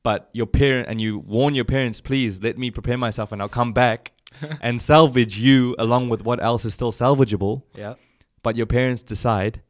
But 0.01 0.29
your 0.33 0.47
parent 0.47 0.89
and 0.89 0.99
you 0.99 1.19
warn 1.19 1.55
your 1.55 1.65
parents, 1.65 2.01
please 2.01 2.41
let 2.43 2.57
me 2.57 2.71
prepare 2.71 2.97
myself, 2.97 3.31
and 3.31 3.41
I'll 3.41 3.49
come 3.49 3.73
back 3.73 4.12
and 4.61 4.81
salvage 4.81 5.37
you 5.37 5.75
along 5.79 6.09
with 6.09 6.23
what 6.23 6.41
else 6.41 6.65
is 6.65 6.73
still 6.73 6.91
salvageable. 6.91 7.63
Yeah. 7.75 7.95
But 8.41 8.55
your 8.55 8.65
parents 8.65 9.01
decide 9.01 9.61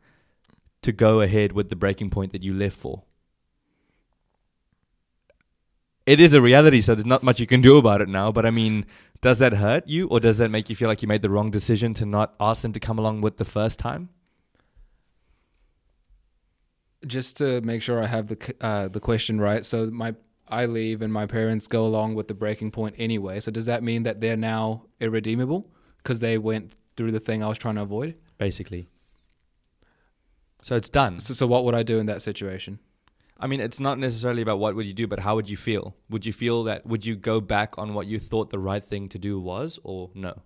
to 0.82 0.92
go 0.92 1.22
ahead 1.22 1.52
with 1.52 1.70
the 1.70 1.76
breaking 1.76 2.10
point 2.10 2.32
that 2.34 2.44
you 2.44 2.54
left 2.54 2.78
for. 2.78 3.04
it 6.06 6.20
is 6.20 6.34
a 6.34 6.42
reality, 6.42 6.82
so 6.82 6.96
there's 6.96 7.06
not 7.06 7.24
much 7.24 7.40
you 7.40 7.48
can 7.48 7.62
do 7.62 7.78
about 7.78 8.02
it 8.02 8.10
now. 8.10 8.32
But 8.32 8.46
I 8.46 8.52
mean, 8.52 8.86
does 9.22 9.40
that 9.40 9.54
hurt 9.54 9.88
you, 9.88 10.08
or 10.08 10.20
does 10.20 10.38
that 10.38 10.52
make 10.52 10.70
you 10.70 10.76
feel 10.76 10.88
like 10.88 11.02
you 11.02 11.08
made 11.08 11.22
the 11.22 11.30
wrong 11.30 11.52
decision 11.52 11.94
to 11.96 12.06
not 12.06 12.34
ask 12.40 12.62
them 12.62 12.74
to 12.74 12.80
come 12.80 13.00
along 13.00 13.22
with 13.22 13.38
the 13.38 13.46
first 13.46 13.80
time? 13.80 14.10
Just 17.06 17.38
to 17.38 17.62
make 17.62 17.82
sure 17.82 18.04
I 18.04 18.08
have 18.08 18.28
the 18.28 18.56
uh, 18.62 18.88
the 18.88 19.00
question 19.00 19.40
right. 19.40 19.66
So 19.66 19.88
my 19.88 20.16
I 20.54 20.66
leave 20.66 21.02
and 21.02 21.12
my 21.12 21.26
parents 21.26 21.68
go 21.68 21.86
along 21.86 22.16
with 22.16 22.28
the 22.28 22.34
breaking 22.34 22.72
point 22.72 22.96
anyway. 22.98 23.40
So 23.40 23.52
does 23.52 23.66
that 23.66 23.84
mean 23.84 24.04
that 24.04 24.22
they're 24.22 24.38
now 24.38 24.86
irredeemable 25.00 25.70
because 25.98 26.20
they 26.20 26.38
went 26.38 26.74
through 26.96 27.12
the 27.12 27.20
thing 27.20 27.44
I 27.44 27.48
was 27.48 27.58
trying 27.58 27.76
to 27.76 27.82
avoid? 27.82 28.16
Basically. 28.38 28.88
So 30.62 30.76
it's 30.76 30.90
done. 30.90 31.20
So, 31.20 31.34
so 31.34 31.48
what 31.48 31.66
would 31.66 31.76
I 31.76 31.84
do 31.84 32.00
in 32.00 32.06
that 32.06 32.22
situation? 32.22 32.80
I 33.40 33.48
mean, 33.48 33.60
it's 33.60 33.80
not 33.80 34.00
necessarily 34.00 34.42
about 34.42 34.60
what 34.60 34.76
would 34.76 34.86
you 34.86 34.94
do, 34.94 35.08
but 35.08 35.20
how 35.20 35.36
would 35.36 35.50
you 35.50 35.58
feel? 35.58 35.96
Would 36.10 36.26
you 36.26 36.32
feel 36.32 36.64
that 36.64 36.86
would 36.86 37.06
you 37.06 37.16
go 37.16 37.42
back 37.42 37.78
on 37.78 37.94
what 37.94 38.08
you 38.08 38.20
thought 38.20 38.52
the 38.52 38.60
right 38.60 38.84
thing 38.84 39.10
to 39.10 39.20
do 39.20 39.40
was, 39.40 39.80
or 39.84 40.12
no? 40.14 40.42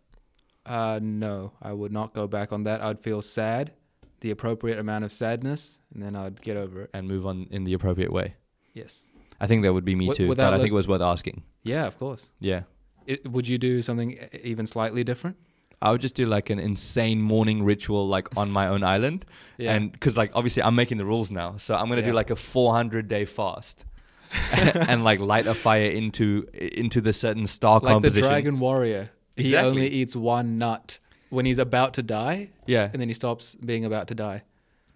Uh, 0.66 0.99
no, 1.01 1.53
I 1.62 1.74
would 1.74 1.91
not 1.91 2.14
go 2.14 2.28
back 2.28 2.51
on 2.51 2.64
that. 2.64 2.82
I'd 2.82 2.99
feel 2.99 3.22
sad, 3.22 3.74
the 4.22 4.32
appropriate 4.32 4.80
amount 4.80 5.05
of 5.05 5.12
sadness, 5.12 5.78
and 5.93 6.01
then 6.01 6.16
I'd 6.16 6.41
get 6.41 6.58
over 6.58 6.82
it. 6.84 6.89
And 6.93 7.08
move 7.08 7.26
on 7.28 7.47
in 7.51 7.66
the 7.66 7.74
appropriate 7.74 8.12
way. 8.12 8.36
Yes. 8.74 9.05
I 9.40 9.48
think 9.48 9.64
that 9.64 9.74
would 9.74 9.86
be 9.86 9.96
me 9.96 10.06
Wi- 10.08 10.16
too, 10.16 10.28
but 10.36 10.40
I 10.54 10.58
think 10.58 10.70
it 10.70 10.74
was 10.74 10.88
worth 10.88 11.02
asking. 11.02 11.44
Yeah, 11.64 11.86
of 11.86 11.98
course. 11.98 12.32
Yeah. 12.40 12.64
It, 13.06 13.30
would 13.32 13.48
you 13.48 13.58
do 13.58 13.82
something 13.82 14.18
even 14.44 14.66
slightly 14.66 15.04
different? 15.04 15.38
I 15.82 15.92
would 15.92 16.02
just 16.02 16.16
do 16.16 16.26
like 16.26 16.50
an 16.50 16.58
insane 16.60 17.22
morning 17.22 17.64
ritual, 17.64 18.08
like 18.08 18.36
on 18.36 18.50
my 18.50 18.68
own 18.68 18.84
island, 18.84 19.26
Yeah. 19.58 19.74
and 19.76 19.92
because 19.92 20.18
like 20.18 20.32
obviously 20.34 20.64
I'm 20.64 20.76
making 20.76 20.98
the 20.98 21.06
rules 21.06 21.30
now, 21.30 21.58
so 21.58 21.76
I'm 21.76 21.88
gonna 21.88 22.02
Yeah. 22.02 22.08
do 22.08 22.14
like 22.14 22.32
a 22.32 22.36
400 22.36 23.08
day 23.08 23.26
fast, 23.26 23.86
and 24.52 25.04
like 25.04 25.20
light 25.20 25.46
a 25.48 25.54
fire 25.54 25.90
into 25.90 26.48
into 26.54 27.00
the 27.00 27.14
certain 27.14 27.48
star 27.48 27.80
like 27.80 28.02
the 28.02 28.10
dragon 28.10 28.60
warrior. 28.60 29.12
He 29.36 29.44
Exactly. 29.44 29.70
only 29.70 29.88
eats 29.88 30.16
one 30.16 30.58
nut 30.58 30.98
when 31.30 31.46
he's 31.46 31.60
about 31.60 31.94
to 31.94 32.02
die, 32.04 32.50
Yeah, 32.66 32.90
and 32.92 33.00
then 33.00 33.08
he 33.08 33.14
stops 33.14 33.54
being 33.56 33.86
about 33.86 34.08
to 34.08 34.16
die. 34.16 34.44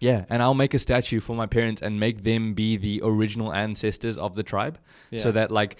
Yeah, 0.01 0.25
and 0.29 0.41
I'll 0.43 0.59
make 0.63 0.73
a 0.73 0.79
statue 0.79 1.19
for 1.21 1.35
my 1.35 1.45
parents 1.47 1.81
and 1.81 1.99
make 1.99 2.23
them 2.23 2.53
be 2.53 2.75
the 2.77 2.99
original 3.03 3.49
ancestors 3.53 4.17
of 4.17 4.31
the 4.35 4.43
tribe, 4.43 4.75
Yeah. 5.11 5.21
so 5.23 5.31
that 5.31 5.49
like. 5.51 5.77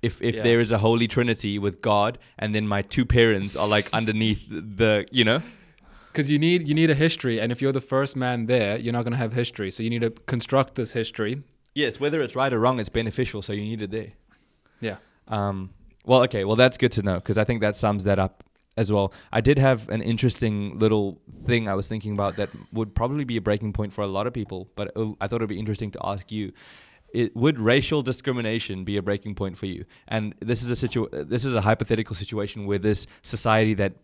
If, 0.00 0.22
if 0.22 0.36
Yeah. 0.36 0.44
there 0.44 0.60
is 0.60 0.70
a 0.70 0.78
holy 0.78 1.08
trinity 1.08 1.58
with 1.58 1.82
God 1.82 2.18
and 2.38 2.54
then 2.54 2.68
my 2.68 2.82
two 2.82 3.04
parents 3.04 3.56
are 3.56 3.66
like 3.76 3.86
underneath 3.92 4.42
the 4.48 5.04
you 5.10 5.24
know 5.24 5.40
Because 6.12 6.30
you 6.30 6.38
need 6.38 6.68
you 6.68 6.74
need 6.80 6.88
a 6.88 6.94
history, 6.94 7.40
and 7.40 7.50
if 7.50 7.60
you're 7.60 7.72
the 7.80 7.86
first 7.94 8.14
man 8.16 8.46
there, 8.46 8.78
you're 8.78 8.92
not 8.98 9.02
going 9.06 9.16
to 9.18 9.22
have 9.24 9.32
history. 9.32 9.70
So 9.72 9.82
you 9.82 9.90
need 9.90 10.02
to 10.02 10.10
construct 10.26 10.76
this 10.76 10.92
history. 10.92 11.42
yes 11.74 11.98
whether 11.98 12.20
it's 12.24 12.36
right 12.36 12.52
or 12.52 12.60
wrong 12.60 12.78
it's 12.82 12.88
beneficial 13.00 13.42
so 13.42 13.52
you 13.52 13.62
need 13.70 13.82
it 13.82 13.90
there 13.90 14.12
Yeah. 14.80 14.96
Um, 15.36 15.70
well, 16.04 16.22
okay. 16.26 16.44
Well, 16.44 16.56
that's 16.64 16.78
good 16.78 16.92
to 16.98 17.02
know 17.02 17.16
because 17.20 17.36
I 17.42 17.44
think 17.48 17.60
that 17.62 17.74
sums 17.76 18.04
that 18.04 18.18
up 18.20 18.44
as 18.78 18.92
well. 18.92 19.12
I 19.32 19.40
did 19.40 19.58
have 19.58 19.88
an 19.88 20.00
interesting 20.00 20.78
little 20.78 21.20
thing 21.46 21.68
I 21.68 21.74
was 21.74 21.88
thinking 21.88 22.12
about 22.12 22.36
that 22.36 22.48
would 22.72 22.94
probably 22.94 23.24
be 23.24 23.36
a 23.36 23.40
breaking 23.40 23.72
point 23.72 23.92
for 23.92 24.02
a 24.02 24.06
lot 24.06 24.26
of 24.28 24.32
people, 24.32 24.70
but 24.76 24.96
uh, 24.96 25.12
I 25.20 25.26
thought 25.26 25.36
it'd 25.36 25.48
be 25.48 25.58
interesting 25.58 25.90
to 25.90 26.00
ask 26.04 26.32
you. 26.32 26.52
It, 27.12 27.34
would 27.34 27.58
racial 27.58 28.02
discrimination 28.02 28.84
be 28.84 28.98
a 28.98 29.02
breaking 29.02 29.34
point 29.34 29.56
for 29.56 29.64
you? 29.64 29.86
And 30.08 30.34
this 30.40 30.62
is 30.62 30.68
a 30.68 30.76
situ- 30.76 31.08
This 31.10 31.44
is 31.46 31.54
a 31.54 31.62
hypothetical 31.62 32.14
situation 32.14 32.66
where 32.66 32.78
this 32.78 33.06
society 33.22 33.74
that 33.74 33.94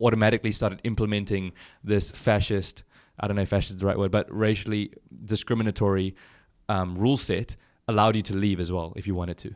automatically 0.00 0.52
started 0.52 0.80
implementing 0.82 1.52
this 1.84 2.10
fascist. 2.10 2.82
I 3.20 3.26
don't 3.26 3.36
know 3.36 3.42
if 3.42 3.50
fascist 3.50 3.72
is 3.72 3.76
the 3.76 3.86
right 3.86 3.98
word, 3.98 4.10
but 4.10 4.26
racially 4.34 4.90
discriminatory 5.24 6.14
um, 6.70 6.96
rule 6.96 7.18
set 7.18 7.56
allowed 7.88 8.16
you 8.16 8.22
to 8.22 8.34
leave 8.34 8.58
as 8.58 8.72
well 8.72 8.94
if 8.96 9.06
you 9.06 9.14
wanted 9.14 9.38
to. 9.38 9.54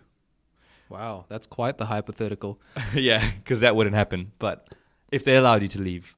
Wow, 0.90 1.24
that's 1.28 1.46
quite 1.46 1.78
the 1.78 1.86
hypothetical. 1.86 2.60
yeah, 2.94 3.30
because 3.38 3.60
that 3.60 3.76
wouldn't 3.76 3.94
happen. 3.94 4.32
But 4.40 4.74
if 5.12 5.24
they 5.24 5.36
allowed 5.36 5.62
you 5.62 5.68
to 5.68 5.80
leave, 5.80 6.16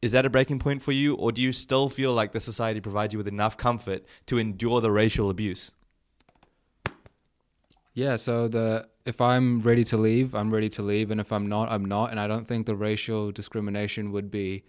is 0.00 0.12
that 0.12 0.24
a 0.24 0.30
breaking 0.30 0.60
point 0.60 0.84
for 0.84 0.92
you, 0.92 1.14
or 1.14 1.32
do 1.32 1.42
you 1.42 1.52
still 1.52 1.88
feel 1.88 2.14
like 2.14 2.30
the 2.30 2.40
society 2.40 2.80
provides 2.80 3.12
you 3.12 3.18
with 3.18 3.26
enough 3.26 3.56
comfort 3.56 4.06
to 4.26 4.38
endure 4.38 4.80
the 4.80 4.92
racial 4.92 5.28
abuse? 5.28 5.72
Yeah, 7.94 8.14
so 8.16 8.46
the 8.46 8.88
if 9.04 9.20
I'm 9.20 9.60
ready 9.60 9.82
to 9.84 9.96
leave, 9.96 10.34
I'm 10.34 10.52
ready 10.52 10.68
to 10.70 10.82
leave, 10.82 11.10
and 11.10 11.20
if 11.20 11.32
I'm 11.32 11.48
not, 11.48 11.70
I'm 11.70 11.84
not. 11.84 12.12
And 12.12 12.20
I 12.20 12.28
don't 12.28 12.46
think 12.46 12.66
the 12.66 12.76
racial 12.76 13.32
discrimination 13.32 14.12
would 14.12 14.30
be 14.30 14.64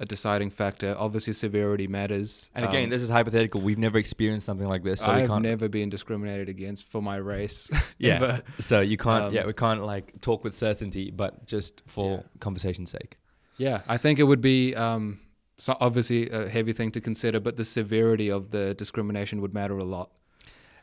a 0.00 0.04
deciding 0.04 0.50
factor. 0.50 0.94
Obviously, 0.98 1.32
severity 1.32 1.86
matters. 1.86 2.50
And 2.54 2.64
again, 2.64 2.84
Um, 2.84 2.90
this 2.90 3.02
is 3.02 3.10
hypothetical. 3.10 3.60
We've 3.60 3.78
never 3.78 3.96
experienced 3.98 4.44
something 4.46 4.66
like 4.66 4.82
this, 4.82 5.00
so 5.00 5.10
I've 5.10 5.40
never 5.40 5.68
been 5.68 5.88
discriminated 5.88 6.48
against 6.48 6.88
for 6.88 7.00
my 7.00 7.16
race. 7.16 7.70
yeah, 7.98 8.14
ever. 8.16 8.42
so 8.58 8.80
you 8.80 8.96
can't. 8.96 9.26
Um, 9.26 9.34
yeah, 9.34 9.46
we 9.46 9.52
can't 9.52 9.84
like 9.84 10.20
talk 10.20 10.42
with 10.44 10.54
certainty, 10.56 11.10
but 11.10 11.46
just 11.46 11.82
for 11.86 12.16
Yeah. 12.18 12.22
conversation's 12.40 12.90
sake. 12.90 13.18
Yeah, 13.56 13.82
I 13.86 13.96
think 13.98 14.18
it 14.18 14.24
would 14.24 14.40
be 14.40 14.74
um, 14.74 15.20
so 15.58 15.76
obviously 15.80 16.28
a 16.30 16.48
heavy 16.48 16.72
thing 16.72 16.90
to 16.90 17.00
consider, 17.00 17.38
but 17.38 17.56
the 17.56 17.64
severity 17.64 18.28
of 18.30 18.50
the 18.50 18.74
discrimination 18.74 19.40
would 19.42 19.54
matter 19.54 19.78
a 19.78 19.84
lot. 19.84 20.10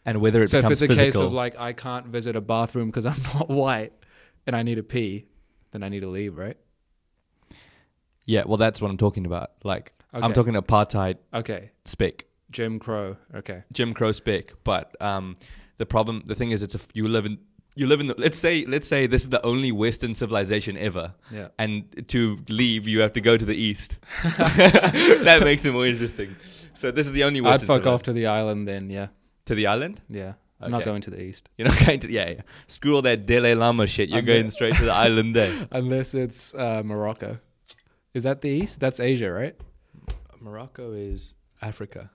And 0.06 0.22
whether 0.22 0.42
it 0.42 0.50
so 0.50 0.60
if 0.60 0.72
it's 0.72 0.82
a 0.82 0.88
physical, 0.88 1.06
case 1.06 1.16
of 1.16 1.34
like 1.34 1.60
I 1.60 1.74
can't 1.74 2.08
visit 2.08 2.36
a 2.38 2.42
bathroom 2.42 2.88
because 2.90 3.06
I'm 3.06 3.22
not 3.36 3.50
white 3.50 3.92
and 4.48 4.56
I 4.56 4.64
need 4.64 4.76
to 4.76 4.84
pee, 4.84 5.26
then 5.72 5.84
I 5.84 5.90
need 5.90 6.00
to 6.00 6.08
leave, 6.10 6.38
right? 6.38 6.58
Yeah, 8.32 8.44
well, 8.46 8.58
that's 8.58 8.82
what 8.82 8.90
I'm 8.90 8.98
talking 8.98 9.26
about. 9.26 9.52
Like, 9.64 9.92
I'm 10.14 10.24
Okay. 10.26 10.34
talking 10.34 10.54
apartheid 10.54 11.18
Okay, 11.34 11.72
spec. 11.86 12.26
Jim 12.50 12.80
Crow. 12.80 13.18
Okay, 13.36 13.64
Jim 13.72 13.94
Crow 13.94 14.12
spec. 14.12 14.54
But 14.64 14.96
um, 15.02 15.38
the 15.78 15.86
problem, 15.86 16.24
the 16.26 16.36
thing 16.36 16.52
is, 16.52 16.64
it's 16.64 16.76
a 16.76 16.80
you 16.94 17.08
live 17.08 17.26
in 17.26 17.38
you 17.76 17.88
live 17.88 18.00
in 18.00 18.08
the 18.08 18.16
let's 18.18 18.38
say 18.38 18.66
let's 18.66 18.88
say 18.88 19.08
this 19.08 19.24
is 19.24 19.30
the 19.30 19.46
only 19.46 19.72
Western 19.72 20.14
civilization 20.14 20.78
ever, 20.78 21.14
yeah. 21.30 21.50
and 21.60 22.06
to 22.10 22.40
leave 22.50 22.88
you 22.88 23.00
have 23.02 23.14
to 23.14 23.22
go 23.22 23.38
to 23.38 23.46
the 23.46 23.56
East. 23.56 24.00
that 24.24 25.42
makes 25.44 25.64
it 25.66 25.72
more 25.74 25.86
interesting. 25.86 26.36
So 26.74 26.92
this 26.92 27.08
is 27.08 27.14
the 27.14 27.24
only 27.26 27.42
I'd 27.42 27.62
fuck 27.62 27.86
off 27.86 28.04
to 28.04 28.14
the 28.14 28.28
island 28.28 28.68
then. 28.68 28.90
Yeah, 28.90 29.08
to 29.46 29.56
the 29.56 29.68
island. 29.68 30.02
yeah. 30.10 30.34
I'm 30.64 30.70
not 30.70 30.86
going 30.86 31.02
to 31.02 31.10
the 31.10 31.20
east 31.20 31.50
You're 31.58 31.70
not 31.70 31.80
going 31.84 32.00
to 32.02 32.12
yeah, 32.12 32.30
yeah. 32.30 32.42
Screw 32.68 32.94
all 32.96 33.02
that 33.02 33.26
Dalai 33.26 33.56
Lama 33.56 33.88
shit. 33.88 34.10
You're 34.10 34.20
I'm 34.20 34.26
going 34.26 34.52
straight 34.52 34.76
to 34.76 34.86
the 34.86 34.94
island 34.94 35.36
there. 35.36 35.68
unless 35.72 36.14
it's 36.14 36.54
uh, 36.54 36.84
Morocco. 36.86 37.40
Is 38.14 38.24
that 38.24 38.42
the 38.42 38.50
east? 38.50 38.80
That's 38.80 39.00
Asia, 39.00 39.32
right? 39.32 39.56
Morocco 40.40 40.94
is 40.94 41.34
Africa. 41.62 42.10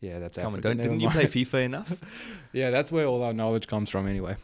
Yeah, 0.00 0.18
that's 0.18 0.36
Come 0.36 0.46
on, 0.46 0.52
Africa. 0.54 0.68
don't 0.68 0.76
didn't 0.78 1.00
you 1.00 1.10
play 1.10 1.24
FIFA 1.26 1.64
enough? 1.64 1.96
Yeah, 2.52 2.70
that's 2.70 2.90
where 2.92 3.06
all 3.06 3.22
our 3.22 3.32
knowledge 3.32 3.66
comes 3.66 3.88
from, 3.88 4.06
anyway. 4.06 4.36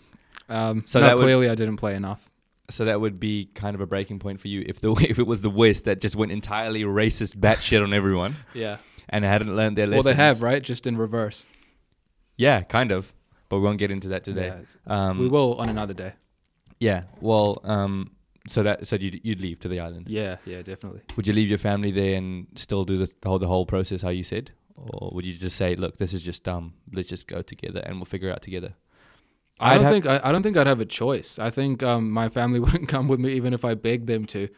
Um, 0.48 0.82
So 0.86 1.00
that 1.00 1.16
would- 1.16 1.22
clearly 1.22 1.48
I 1.50 1.54
didn't 1.54 1.76
play 1.76 1.94
enough. 1.94 2.30
So 2.70 2.84
that 2.84 3.00
would 3.00 3.18
be 3.18 3.46
kind 3.54 3.74
of 3.74 3.80
a 3.80 3.86
breaking 3.86 4.18
point 4.18 4.40
for 4.40 4.48
you 4.48 4.62
if 4.66 4.80
the 4.80 4.92
if 5.08 5.18
it 5.18 5.26
was 5.26 5.40
the 5.42 5.50
West 5.50 5.84
that 5.84 6.00
just 6.00 6.16
went 6.16 6.32
entirely 6.32 6.82
racist 6.84 7.36
batshit 7.36 7.82
on 7.82 7.92
everyone 7.94 8.36
Yeah. 8.54 8.76
and 9.08 9.24
hadn't 9.24 9.54
learned 9.56 9.76
their 9.78 9.86
lessons. 9.86 10.04
Well, 10.04 10.14
they 10.14 10.22
have, 10.22 10.42
right? 10.42 10.62
Just 10.62 10.86
in 10.86 10.96
reverse. 10.98 11.46
Yeah, 12.36 12.60
kind 12.62 12.92
of. 12.92 13.12
But 13.48 13.58
we 13.58 13.62
won't 13.64 13.78
get 13.78 13.90
into 13.90 14.08
that 14.08 14.24
today. 14.24 14.52
Yeah, 14.86 15.08
Um, 15.08 15.18
we 15.18 15.28
will 15.28 15.54
on 15.54 15.70
another 15.70 15.94
day. 15.94 16.12
Yeah. 16.78 17.04
Well, 17.20 17.58
um, 17.64 18.10
so 18.48 18.62
that 18.62 18.86
so 18.88 18.96
you'd 18.96 19.20
you'd 19.24 19.40
leave 19.40 19.60
to 19.60 19.68
the 19.68 19.80
island. 19.80 20.08
Yeah, 20.08 20.36
yeah, 20.44 20.62
definitely. 20.62 21.02
Would 21.16 21.26
you 21.26 21.32
leave 21.32 21.48
your 21.48 21.58
family 21.58 21.90
there 21.90 22.16
and 22.16 22.46
still 22.56 22.84
do 22.84 22.96
the, 22.98 23.10
the 23.20 23.28
whole 23.28 23.38
the 23.38 23.46
whole 23.46 23.66
process 23.66 24.02
how 24.02 24.08
you 24.10 24.24
said, 24.24 24.50
or 24.76 25.10
would 25.12 25.24
you 25.24 25.32
just 25.34 25.56
say, 25.56 25.74
look, 25.76 25.96
this 25.98 26.12
is 26.12 26.22
just 26.22 26.44
dumb. 26.44 26.74
Let's 26.92 27.08
just 27.08 27.26
go 27.28 27.42
together 27.42 27.80
and 27.84 27.96
we'll 27.96 28.04
figure 28.06 28.28
it 28.28 28.32
out 28.32 28.42
together. 28.42 28.74
I 29.60 29.74
I'd 29.74 29.74
don't 29.78 29.84
have- 29.84 29.92
think 29.92 30.06
I, 30.06 30.20
I 30.24 30.32
don't 30.32 30.42
think 30.42 30.56
I'd 30.56 30.66
have 30.66 30.80
a 30.80 30.84
choice. 30.86 31.38
I 31.38 31.50
think 31.50 31.82
um, 31.82 32.10
my 32.10 32.28
family 32.28 32.60
wouldn't 32.64 32.88
come 32.88 33.08
with 33.08 33.20
me 33.20 33.32
even 33.32 33.52
if 33.54 33.64
I 33.64 33.74
begged 33.74 34.06
them 34.06 34.24
to. 34.26 34.48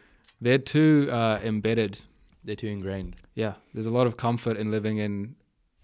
They're 0.41 0.59
too 0.59 1.09
uh, 1.13 1.39
embedded. 1.43 2.01
They're 2.45 2.57
too 2.57 2.69
ingrained. 2.69 3.17
Yeah, 3.35 3.55
there's 3.75 3.87
a 3.87 3.91
lot 3.91 4.07
of 4.07 4.17
comfort 4.17 4.57
in 4.57 4.71
living 4.71 4.97
in, 4.97 5.35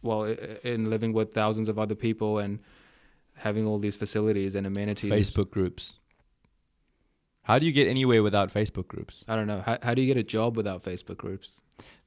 well, 0.01 0.25
in 0.65 0.89
living 0.89 1.13
with 1.13 1.35
thousands 1.35 1.69
of 1.69 1.79
other 1.79 1.95
people 1.95 2.39
and 2.39 2.61
having 3.35 3.67
all 3.67 3.79
these 3.79 3.97
facilities 3.97 4.55
and 4.55 4.67
amenities. 4.67 5.11
Facebook 5.11 5.51
groups. 5.51 5.97
How 7.47 7.59
do 7.61 7.65
you 7.67 7.73
get 7.73 7.87
anywhere 7.89 8.23
without 8.23 8.53
Facebook 8.53 8.89
groups? 8.89 9.25
I 9.29 9.37
don't 9.37 9.47
know. 9.47 9.63
How, 9.65 9.79
how 9.83 9.95
do 9.95 10.03
you 10.03 10.09
get 10.13 10.17
a 10.17 10.23
job 10.37 10.57
without 10.57 10.83
Facebook 10.83 11.17
groups? 11.17 11.61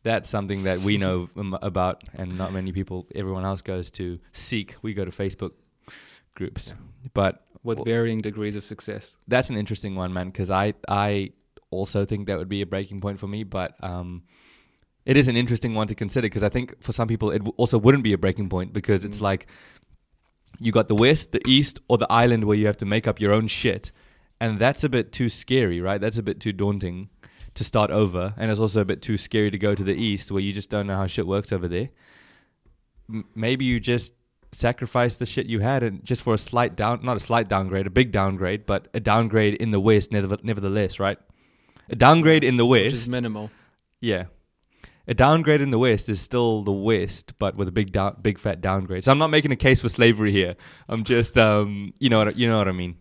That's 0.03 0.27
something 0.29 0.63
that 0.63 0.79
we 0.79 0.97
know 1.05 1.29
um, 1.37 1.57
about, 1.61 2.03
and 2.13 2.37
not 2.37 2.51
many 2.53 2.71
people. 2.71 3.07
Everyone 3.15 3.45
else 3.45 3.61
goes 3.61 3.89
to 3.91 4.19
seek. 4.33 4.75
We 4.81 4.93
go 4.93 5.05
to 5.05 5.11
Facebook 5.11 5.51
groups, 6.35 6.73
but 7.13 7.33
With 7.63 7.83
varying 7.85 8.21
degrees 8.21 8.55
of 8.55 8.63
success. 8.63 9.17
that's 9.27 9.49
an 9.49 9.57
interesting 9.57 9.95
one, 9.95 10.11
man. 10.13 10.27
Because 10.27 10.49
I 10.51 10.73
I 10.87 11.31
also 11.71 12.05
think 12.05 12.27
that 12.27 12.37
would 12.37 12.49
be 12.49 12.61
a 12.61 12.65
breaking 12.65 12.99
point 13.01 13.19
for 13.19 13.27
me, 13.27 13.43
but 13.43 13.71
um, 13.83 14.23
it 15.05 15.15
is 15.17 15.27
an 15.27 15.37
interesting 15.37 15.73
one 15.75 15.87
to 15.87 15.95
consider 15.95 16.25
because 16.25 16.43
I 16.43 16.49
think 16.49 16.81
for 16.83 16.91
some 16.91 17.07
people 17.07 17.29
it 17.31 17.39
w- 17.39 17.53
also 17.57 17.77
wouldn't 17.77 18.03
be 18.03 18.13
a 18.13 18.17
breaking 18.17 18.49
point 18.49 18.73
because 18.73 19.05
it's 19.05 19.19
Mm. 19.19 19.29
like 19.31 19.47
you 20.59 20.71
got 20.71 20.87
the 20.87 20.95
west, 20.95 21.31
the 21.31 21.41
east, 21.47 21.79
or 21.87 21.97
the 21.97 22.11
island 22.11 22.43
where 22.45 22.57
you 22.57 22.65
have 22.65 22.77
to 22.77 22.85
make 22.85 23.07
up 23.07 23.19
your 23.21 23.33
own 23.33 23.47
shit, 23.47 23.91
and 24.39 24.59
that's 24.59 24.83
a 24.83 24.89
bit 24.89 25.11
too 25.11 25.29
scary, 25.29 25.81
right? 25.81 25.99
That's 25.99 26.17
a 26.17 26.23
bit 26.23 26.39
too 26.39 26.53
daunting 26.53 27.09
to 27.55 27.63
start 27.63 27.91
over, 27.91 28.33
and 28.37 28.51
it's 28.51 28.61
also 28.61 28.81
a 28.81 28.85
bit 28.85 29.01
too 29.01 29.17
scary 29.17 29.51
to 29.51 29.57
go 29.57 29.75
to 29.75 29.83
the 29.83 29.95
east 29.95 30.31
where 30.31 30.41
you 30.41 30.53
just 30.53 30.69
don't 30.69 30.87
know 30.87 30.95
how 30.95 31.07
shit 31.07 31.27
works 31.27 31.51
over 31.51 31.67
there. 31.67 31.89
M- 33.09 33.25
maybe 33.35 33.65
you 33.65 33.79
just 33.79 34.13
sacrifice 34.51 35.15
the 35.17 35.25
shit 35.25 35.45
you 35.45 35.59
had 35.59 35.83
and 35.83 36.03
just 36.03 36.21
for 36.21 36.33
a 36.33 36.37
slight 36.37 36.75
down, 36.75 37.01
not 37.03 37.17
a 37.17 37.19
slight 37.19 37.47
downgrade, 37.47 37.85
a 37.85 37.89
big 37.89 38.11
downgrade, 38.11 38.65
but 38.65 38.87
a 38.93 38.99
downgrade 38.99 39.55
in 39.55 39.71
the 39.71 39.79
West, 39.79 40.11
nevertheless, 40.11 40.99
right? 40.99 41.17
A 41.89 41.95
downgrade 41.95 42.43
in 42.43 42.57
the 42.57 42.65
West, 42.65 42.85
which 42.85 42.93
is 42.93 43.09
minimal. 43.09 43.51
yeah. 43.99 44.25
A 45.07 45.15
downgrade 45.15 45.59
in 45.59 45.71
the 45.71 45.79
West 45.79 46.07
is 46.07 46.21
still 46.21 46.61
the 46.61 46.71
West, 46.71 47.33
but 47.39 47.55
with 47.55 47.67
a 47.67 47.71
big 47.71 47.91
down, 47.91 48.17
big 48.21 48.37
fat 48.37 48.61
downgrade. 48.61 49.03
So 49.03 49.11
I'm 49.11 49.17
not 49.17 49.31
making 49.31 49.51
a 49.51 49.55
case 49.55 49.81
for 49.81 49.89
slavery 49.89 50.31
here. 50.31 50.55
I'm 50.87 51.03
just, 51.03 51.35
um, 51.35 51.93
you 51.99 52.09
know, 52.09 52.19
what, 52.23 52.37
you 52.37 52.47
know 52.47 52.59
what 52.59 52.67
I 52.67 52.73
mean. 52.73 52.95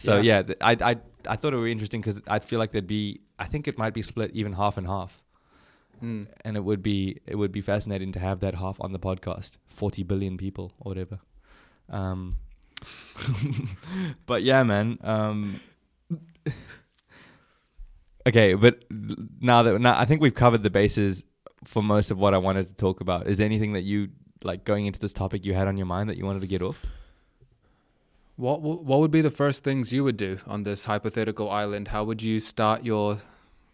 So 0.00 0.16
Yeah. 0.16 0.22
yeah, 0.38 0.42
th- 0.42 0.58
I, 0.62 0.72
I, 0.92 0.96
I 1.28 1.36
thought 1.36 1.52
it 1.52 1.56
would 1.56 1.66
be 1.66 1.72
interesting 1.72 2.00
because 2.00 2.20
I 2.26 2.38
feel 2.38 2.58
like 2.58 2.70
there'd 2.72 2.86
be, 2.86 3.20
I 3.38 3.46
think 3.46 3.68
it 3.68 3.76
might 3.76 3.92
be 3.92 4.00
split 4.02 4.30
even 4.34 4.52
half 4.54 4.78
and 4.78 4.86
half, 4.86 5.22
Mm. 6.02 6.26
and 6.46 6.56
it 6.56 6.64
would 6.64 6.82
be, 6.82 7.20
it 7.26 7.36
would 7.36 7.52
be 7.52 7.60
fascinating 7.60 8.10
to 8.12 8.18
have 8.18 8.40
that 8.40 8.54
half 8.54 8.80
on 8.80 8.92
the 8.92 8.98
podcast. 8.98 9.50
Forty 9.66 10.02
billion 10.02 10.38
people 10.38 10.72
or 10.80 10.90
whatever. 10.90 11.18
Um, 11.90 12.36
but 14.26 14.42
yeah, 14.42 14.62
man. 14.62 14.98
Um, 15.02 15.60
okay, 18.26 18.54
but 18.54 18.84
now 19.40 19.62
that 19.62 19.78
now 19.80 19.98
I 19.98 20.06
think 20.06 20.22
we've 20.22 20.34
covered 20.34 20.62
the 20.62 20.70
bases 20.70 21.24
for 21.64 21.82
most 21.82 22.10
of 22.10 22.16
what 22.18 22.32
I 22.32 22.38
wanted 22.38 22.68
to 22.68 22.74
talk 22.74 23.02
about. 23.02 23.26
Is 23.26 23.36
there 23.36 23.44
anything 23.44 23.74
that 23.74 23.82
you 23.82 24.08
like 24.42 24.64
going 24.64 24.86
into 24.86 24.98
this 25.00 25.12
topic 25.12 25.44
you 25.44 25.52
had 25.52 25.68
on 25.68 25.76
your 25.76 25.86
mind 25.86 26.08
that 26.08 26.16
you 26.16 26.24
wanted 26.24 26.40
to 26.40 26.46
get 26.46 26.62
off? 26.62 26.80
What 28.40 28.62
what 28.62 29.00
would 29.00 29.10
be 29.10 29.20
the 29.20 29.30
first 29.30 29.62
things 29.64 29.92
you 29.92 30.02
would 30.02 30.16
do 30.16 30.38
on 30.46 30.62
this 30.62 30.86
hypothetical 30.86 31.50
island? 31.50 31.88
How 31.88 32.04
would 32.04 32.22
you 32.22 32.40
start 32.40 32.84
your 32.84 33.18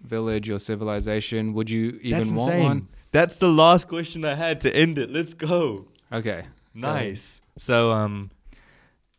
village, 0.00 0.48
your 0.48 0.58
civilization? 0.58 1.54
Would 1.54 1.70
you 1.70 2.00
even 2.02 2.18
That's 2.18 2.32
want 2.32 2.58
one? 2.58 2.88
That's 3.12 3.36
the 3.36 3.48
last 3.48 3.86
question 3.86 4.24
I 4.24 4.34
had 4.34 4.60
to 4.62 4.74
end 4.74 4.98
it. 4.98 5.08
Let's 5.08 5.34
go. 5.34 5.86
Okay. 6.12 6.46
Nice. 6.74 7.40
So 7.56 7.92
um 7.92 8.32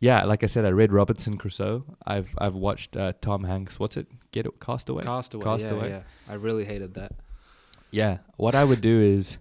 yeah, 0.00 0.24
like 0.24 0.44
I 0.44 0.46
said, 0.46 0.66
I 0.66 0.68
read 0.68 0.92
Robinson 0.92 1.38
Crusoe. 1.38 1.82
I've 2.06 2.34
I've 2.36 2.54
watched 2.54 2.94
uh, 2.94 3.14
Tom 3.22 3.44
Hanks. 3.44 3.80
What's 3.80 3.96
it? 3.96 4.06
Get 4.32 4.44
it? 4.44 4.60
Castaway. 4.60 5.02
Castaway. 5.02 5.44
Castaway. 5.44 5.88
Yeah, 5.88 5.96
yeah. 5.96 6.32
I 6.32 6.34
really 6.34 6.66
hated 6.66 6.92
that. 6.94 7.12
Yeah. 7.90 8.18
What 8.36 8.54
I 8.54 8.64
would 8.64 8.82
do 8.82 9.00
is, 9.00 9.38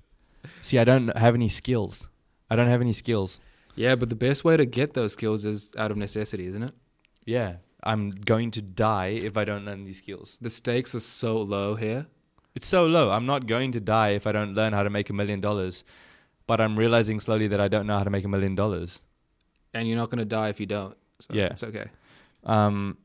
see, 0.61 0.79
I 0.79 0.85
don't 0.85 1.15
have 1.17 1.35
any 1.35 1.49
skills. 1.49 2.07
I 2.49 2.55
don't 2.55 2.69
have 2.69 2.81
any 2.81 2.93
skills. 2.93 3.41
Yeah, 3.77 3.95
but 3.95 4.09
the 4.09 4.15
best 4.15 4.43
way 4.43 4.57
to 4.57 4.65
get 4.65 4.93
those 4.93 5.13
skills 5.13 5.45
is 5.45 5.71
out 5.77 5.91
of 5.91 5.97
necessity, 5.97 6.47
isn't 6.47 6.63
it? 6.63 6.73
Yeah. 7.25 7.57
I'm 7.83 8.09
going 8.09 8.51
to 8.51 8.61
die 8.61 9.07
if 9.07 9.37
I 9.37 9.45
don't 9.45 9.63
learn 9.63 9.85
these 9.85 9.99
skills. 9.99 10.37
The 10.41 10.49
stakes 10.49 10.95
are 10.95 10.99
so 10.99 11.39
low 11.39 11.75
here. 11.75 12.07
It's 12.55 12.65
so 12.65 12.87
low. 12.87 13.11
I'm 13.11 13.27
not 13.27 13.45
going 13.45 13.71
to 13.73 13.79
die 13.79 14.09
if 14.09 14.25
I 14.25 14.31
don't 14.31 14.55
learn 14.55 14.73
how 14.73 14.81
to 14.81 14.89
make 14.89 15.11
a 15.11 15.13
million 15.13 15.39
dollars. 15.41 15.83
But 16.47 16.59
I'm 16.59 16.77
realizing 16.77 17.19
slowly 17.19 17.47
that 17.49 17.59
I 17.59 17.67
don't 17.67 17.85
know 17.85 17.97
how 17.97 18.03
to 18.03 18.09
make 18.09 18.25
a 18.25 18.27
million 18.27 18.55
dollars. 18.55 18.99
And 19.75 19.87
you're 19.87 19.97
not 19.97 20.09
going 20.09 20.19
to 20.19 20.25
die 20.25 20.49
if 20.49 20.59
you 20.59 20.65
don't. 20.65 20.97
So 21.19 21.33
Yeah. 21.35 21.47
It's 21.47 21.63
okay. 21.63 21.89
Um, 22.45 22.97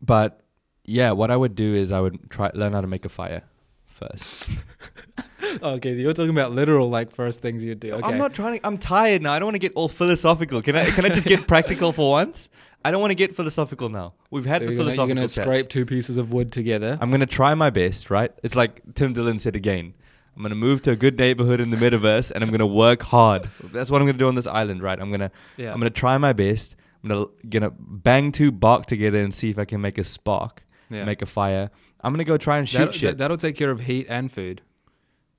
but 0.00 0.40
yeah, 0.84 1.12
what 1.12 1.30
I 1.30 1.36
would 1.36 1.54
do 1.54 1.74
is 1.74 1.92
I 1.92 2.00
would 2.00 2.28
try 2.28 2.50
learn 2.54 2.72
how 2.72 2.80
to 2.80 2.86
make 2.88 3.04
a 3.04 3.08
fire 3.08 3.44
first. 3.86 4.48
Oh, 5.62 5.70
okay, 5.74 5.94
so 5.94 6.00
you're 6.00 6.12
talking 6.12 6.30
about 6.30 6.52
literal, 6.52 6.88
like, 6.90 7.10
first 7.10 7.40
things 7.40 7.64
you'd 7.64 7.80
do. 7.80 7.92
Okay. 7.94 8.06
I'm 8.06 8.18
not 8.18 8.34
trying. 8.34 8.58
To, 8.58 8.66
I'm 8.66 8.78
tired 8.78 9.22
now. 9.22 9.32
I 9.32 9.38
don't 9.38 9.46
want 9.46 9.54
to 9.56 9.60
get 9.60 9.72
all 9.74 9.88
philosophical. 9.88 10.62
Can 10.62 10.76
I? 10.76 10.90
Can 10.90 11.04
I 11.04 11.08
just 11.08 11.26
get 11.26 11.46
practical 11.46 11.92
for 11.92 12.10
once? 12.10 12.48
I 12.84 12.90
don't 12.90 13.00
want 13.00 13.10
to 13.10 13.16
get 13.16 13.34
philosophical 13.34 13.88
now. 13.88 14.14
We've 14.30 14.44
had 14.46 14.62
So 14.62 14.66
the 14.66 14.72
you're 14.72 14.78
gonna, 14.78 14.90
you're 14.90 14.94
philosophical 14.94 15.14
gonna 15.16 15.20
chats. 15.28 15.34
scrape 15.34 15.68
two 15.68 15.84
pieces 15.86 16.16
of 16.16 16.32
wood 16.32 16.52
together. 16.52 16.98
I'm 17.00 17.10
gonna 17.10 17.26
try 17.26 17.54
my 17.54 17.70
best. 17.70 18.10
Right? 18.10 18.32
It's 18.42 18.54
like 18.56 18.82
Tim 18.94 19.12
Dillon 19.12 19.38
said 19.38 19.56
again. 19.56 19.94
I'm 20.36 20.42
gonna 20.42 20.54
move 20.54 20.82
to 20.82 20.92
a 20.92 20.96
good 20.96 21.18
neighborhood 21.18 21.58
in 21.60 21.70
the 21.70 21.76
metaverse, 21.76 22.30
and 22.30 22.44
I'm 22.44 22.50
gonna 22.50 22.66
work 22.66 23.02
hard. 23.02 23.48
That's 23.72 23.90
what 23.90 24.00
I'm 24.00 24.06
gonna 24.06 24.18
do 24.18 24.28
on 24.28 24.36
this 24.36 24.46
island. 24.46 24.82
Right? 24.82 25.00
I'm 25.00 25.10
gonna. 25.10 25.32
yeah. 25.56 25.72
I'm 25.72 25.78
gonna 25.80 25.90
try 25.90 26.16
my 26.18 26.32
best. 26.32 26.76
I'm 27.02 27.08
gonna 27.08 27.26
gonna 27.48 27.70
bang 27.78 28.30
two 28.32 28.52
bark 28.52 28.86
together 28.86 29.18
and 29.18 29.34
see 29.34 29.50
if 29.50 29.58
I 29.58 29.64
can 29.64 29.80
make 29.80 29.98
a 29.98 30.04
spark, 30.04 30.64
yeah. 30.90 31.04
make 31.04 31.22
a 31.22 31.26
fire. 31.26 31.70
I'm 32.00 32.12
gonna 32.12 32.22
go 32.24 32.36
try 32.36 32.58
and 32.58 32.68
shoot 32.68 32.78
That'll- 32.78 32.92
shit. 32.92 33.18
that'll 33.18 33.36
take 33.36 33.56
care 33.56 33.70
of 33.72 33.80
heat 33.80 34.06
and 34.08 34.30
food. 34.30 34.62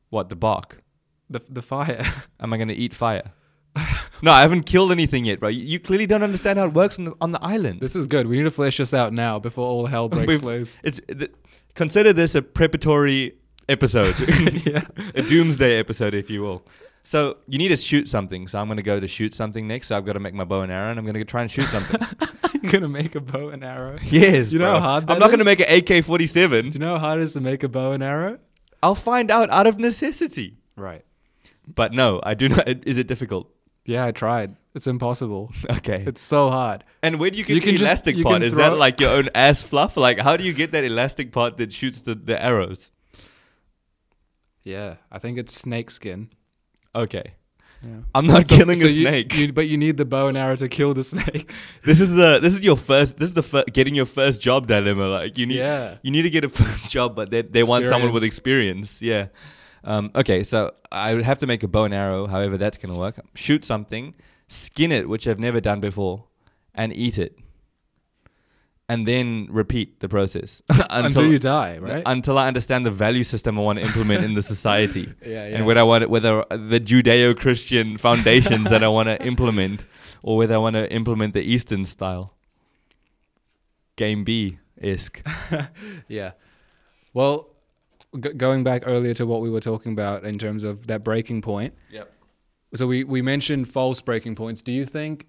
What 0.10 0.30
the 0.30 0.36
bark? 0.36 0.84
The 1.30 1.42
the 1.50 1.62
fire. 1.62 2.04
Am 2.40 2.54
I 2.54 2.58
going 2.58 2.70
to 2.70 2.74
eat 2.76 2.94
fire? 2.94 3.32
no, 4.22 4.32
I 4.32 4.42
haven't 4.42 4.64
killed 4.64 4.92
anything 4.92 5.26
yet, 5.26 5.40
bro. 5.40 5.50
You, 5.50 5.64
you 5.64 5.80
clearly 5.80 6.08
don't 6.08 6.24
understand 6.24 6.58
how 6.58 6.66
it 6.66 6.74
works 6.74 6.98
on 6.98 7.06
the, 7.06 7.14
on 7.22 7.32
the 7.32 7.42
island. 7.44 7.80
this 7.82 7.96
is 7.96 8.08
good. 8.08 8.28
We 8.28 8.38
need 8.38 8.44
to 8.44 8.52
flesh 8.52 8.78
this 8.78 8.94
out 8.94 9.14
now 9.14 9.38
before 9.40 9.68
all 9.68 9.86
hell 9.86 10.10
breaks 10.16 10.42
loose. 10.42 10.78
It's 10.84 11.00
th- 11.08 11.32
consider 11.76 12.12
this 12.14 12.34
a 12.36 12.42
preparatory 12.42 13.38
episode, 13.70 14.16
yeah. 14.66 14.82
a 15.14 15.22
doomsday 15.22 15.78
episode, 15.78 16.16
if 16.16 16.30
you 16.32 16.42
will. 16.42 16.66
So 17.04 17.38
you 17.48 17.60
need 17.60 17.70
to 17.70 17.78
shoot 17.78 18.08
something. 18.08 18.48
So 18.48 18.60
I'm 18.60 18.66
going 18.68 18.78
to 18.78 18.84
go 18.84 19.00
to 19.00 19.08
shoot 19.08 19.34
something 19.36 19.68
next. 19.68 19.88
So 19.88 19.98
I've 19.98 20.06
got 20.06 20.14
to 20.14 20.20
make 20.20 20.34
my 20.34 20.44
bow 20.44 20.62
and 20.62 20.72
arrow, 20.72 20.90
and 20.90 21.00
I'm 21.00 21.06
going 21.06 21.16
to 21.16 21.24
try 21.24 21.44
and 21.44 21.50
shoot 21.52 21.68
something. 21.70 22.02
You're 22.62 22.72
gonna 22.74 22.90
make 22.90 23.16
a 23.16 23.22
bow 23.22 23.50
and 23.50 23.64
arrow. 23.64 23.96
yes, 24.04 24.52
You 24.52 24.60
know 24.60 24.66
bro. 24.72 24.74
how 24.74 24.80
hard 24.82 25.10
I'm 25.10 25.20
not 25.20 25.28
going 25.28 25.40
to 25.40 25.46
make 25.46 25.62
an 25.62 25.68
AK-47. 25.70 26.64
Do 26.64 26.68
you 26.70 26.80
know 26.80 26.96
how 26.96 27.00
hard 27.00 27.20
it 27.22 27.24
is 27.24 27.34
to 27.34 27.42
make 27.42 27.64
a 27.64 27.70
bow 27.70 27.94
and 27.94 28.04
arrow? 28.04 28.40
I'll 28.82 28.96
find 28.96 29.30
out 29.32 29.50
out 29.50 29.68
of 29.68 29.78
necessity. 29.80 30.58
Right. 30.76 31.04
But 31.68 31.94
no, 31.94 32.20
I 32.24 32.34
do 32.34 32.50
not. 32.50 32.68
Is 32.88 32.98
it 32.98 33.08
difficult? 33.08 33.52
Yeah, 33.86 34.06
I 34.06 34.12
tried. 34.12 34.56
It's 34.76 34.88
impossible. 34.88 35.52
Okay. 35.70 36.04
It's 36.06 36.22
so 36.22 36.50
hard. 36.52 36.84
And 37.02 37.20
where 37.20 37.30
do 37.32 37.38
you 37.38 37.44
get 37.44 37.56
You 37.56 37.62
the 37.62 37.72
just- 37.72 37.82
elastic 37.84 38.16
you 38.18 38.24
part? 38.24 38.42
Is 38.44 38.56
that 38.56 38.78
like 38.78 39.00
your 39.00 39.12
own 39.12 39.30
ass 39.36 39.62
fluff? 39.64 39.98
Like, 39.98 40.20
how 40.20 40.38
do 40.38 40.44
you 40.44 40.54
get 40.54 40.72
that 40.72 40.84
elastic 40.84 41.32
part 41.32 41.58
that 41.58 41.74
shoots 41.74 42.02
the, 42.02 42.16
the 42.16 42.42
arrows? 42.42 42.92
Yeah, 44.64 44.96
I 45.12 45.20
think 45.20 45.38
it's 45.38 45.54
snake 45.54 45.90
skin. 45.92 46.30
Okay. 46.96 47.34
Yeah. 47.82 47.90
I'm 48.14 48.28
not 48.28 48.50
So- 48.50 48.58
killing 48.58 48.80
so 48.80 48.88
a 48.88 48.90
you- 48.90 49.06
snake. 49.08 49.34
you- 49.36 49.54
but 49.54 49.68
you 49.70 49.78
need 49.78 49.96
the 49.98 50.06
bow 50.06 50.28
and 50.28 50.38
arrow 50.38 50.56
to 50.58 50.68
kill 50.68 50.94
the 50.94 51.04
snake. 51.14 51.52
this 51.84 52.00
is 52.02 52.14
the 52.14 52.40
this 52.40 52.54
is 52.54 52.62
your 52.62 52.76
first 52.78 53.18
this 53.18 53.30
is 53.30 53.34
the 53.36 53.44
fir- 53.44 53.64
getting 53.72 53.96
your 53.96 54.06
first 54.06 54.42
job 54.42 54.68
dilemma. 54.68 55.08
Like 55.08 55.38
you 55.38 55.46
need 55.46 55.58
yeah. 55.58 55.96
you 56.04 56.12
need 56.12 56.24
to 56.24 56.30
get 56.30 56.44
a 56.44 56.50
first 56.62 56.90
job, 56.92 57.16
but 57.16 57.32
they 57.32 57.42
they 57.42 57.64
want 57.64 57.88
someone 57.88 58.12
with 58.12 58.24
experience. 58.24 59.02
Yeah. 59.02 59.28
Um, 59.86 60.12
okay, 60.14 60.44
so 60.44 60.74
I 60.92 61.14
would 61.14 61.24
have 61.24 61.40
to 61.40 61.48
make 61.48 61.64
a 61.64 61.68
bow 61.70 61.86
and 61.86 61.94
arrow. 61.94 62.28
However, 62.28 62.58
that's 62.58 62.78
gonna 62.78 62.98
work. 63.00 63.16
Shoot 63.36 63.64
something, 63.64 64.14
skin 64.50 64.92
it, 64.92 65.08
which 65.08 65.26
I've 65.26 65.40
never 65.40 65.62
done 65.62 65.80
before, 65.80 66.26
and 66.76 66.92
eat 66.94 67.18
it, 67.18 67.38
and 68.90 69.08
then 69.08 69.48
repeat 69.52 70.00
the 70.00 70.10
process 70.10 70.62
Until, 70.90 71.28
you 71.32 71.38
die, 71.38 71.78
right? 71.78 72.02
until 72.08 72.40
I 72.40 72.48
understand 72.48 72.86
the 72.88 72.92
value 72.92 73.24
system 73.24 73.60
I 73.60 73.62
want 73.62 73.78
to 73.80 73.86
implement 73.86 74.26
in 74.26 74.34
the 74.34 74.42
society. 74.42 75.14
yeah, 75.26 75.48
yeah. 75.48 75.56
and 75.56 75.66
whether 75.68 75.80
I 75.80 75.84
want 75.84 76.10
whether 76.10 76.44
the 76.50 76.80
Judeo-Christian 76.80 77.98
foundations 78.08 78.70
that 78.70 78.84
I 78.84 78.88
want 78.88 79.08
to 79.08 79.24
implement, 79.24 79.86
or 80.24 80.38
whether 80.38 80.56
I 80.56 80.58
want 80.58 80.76
to 80.76 80.92
implement 80.92 81.34
the 81.36 81.42
Eastern 81.44 81.86
style, 81.86 82.34
Game 83.96 84.24
B 84.24 84.58
isk. 84.82 85.22
yeah. 86.08 86.32
Well, 87.14 87.50
g- 88.20 88.34
going 88.34 88.64
back 88.64 88.84
earlier 88.86 89.14
to 89.14 89.26
what 89.26 89.42
we 89.42 89.50
were 89.50 89.60
talking 89.60 89.92
about 89.92 90.24
in 90.24 90.38
terms 90.40 90.64
of 90.64 90.88
that 90.88 91.04
breaking 91.04 91.42
point. 91.42 91.74
Yep. 91.92 92.12
So 92.76 92.88
we 92.88 93.04
we 93.04 93.22
mentioned 93.22 93.68
false 93.68 94.02
breaking 94.02 94.36
points. 94.36 94.62
Do 94.62 94.72
you 94.72 94.86
think 94.86 95.28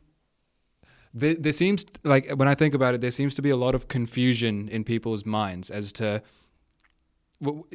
there, 1.13 1.35
there 1.35 1.53
seems 1.53 1.85
like 2.05 2.31
when 2.31 2.49
I 2.49 2.55
think 2.55 2.75
about 2.75 2.95
it, 2.95 3.01
there 3.01 3.11
seems 3.11 3.35
to 3.35 3.43
be 3.43 3.51
a 3.51 3.57
lot 3.57 3.75
of 3.75 3.89
confusion 3.89 4.69
in 4.69 4.85
people's 4.85 5.27
minds 5.27 5.71
as 5.71 5.93
to 5.95 6.23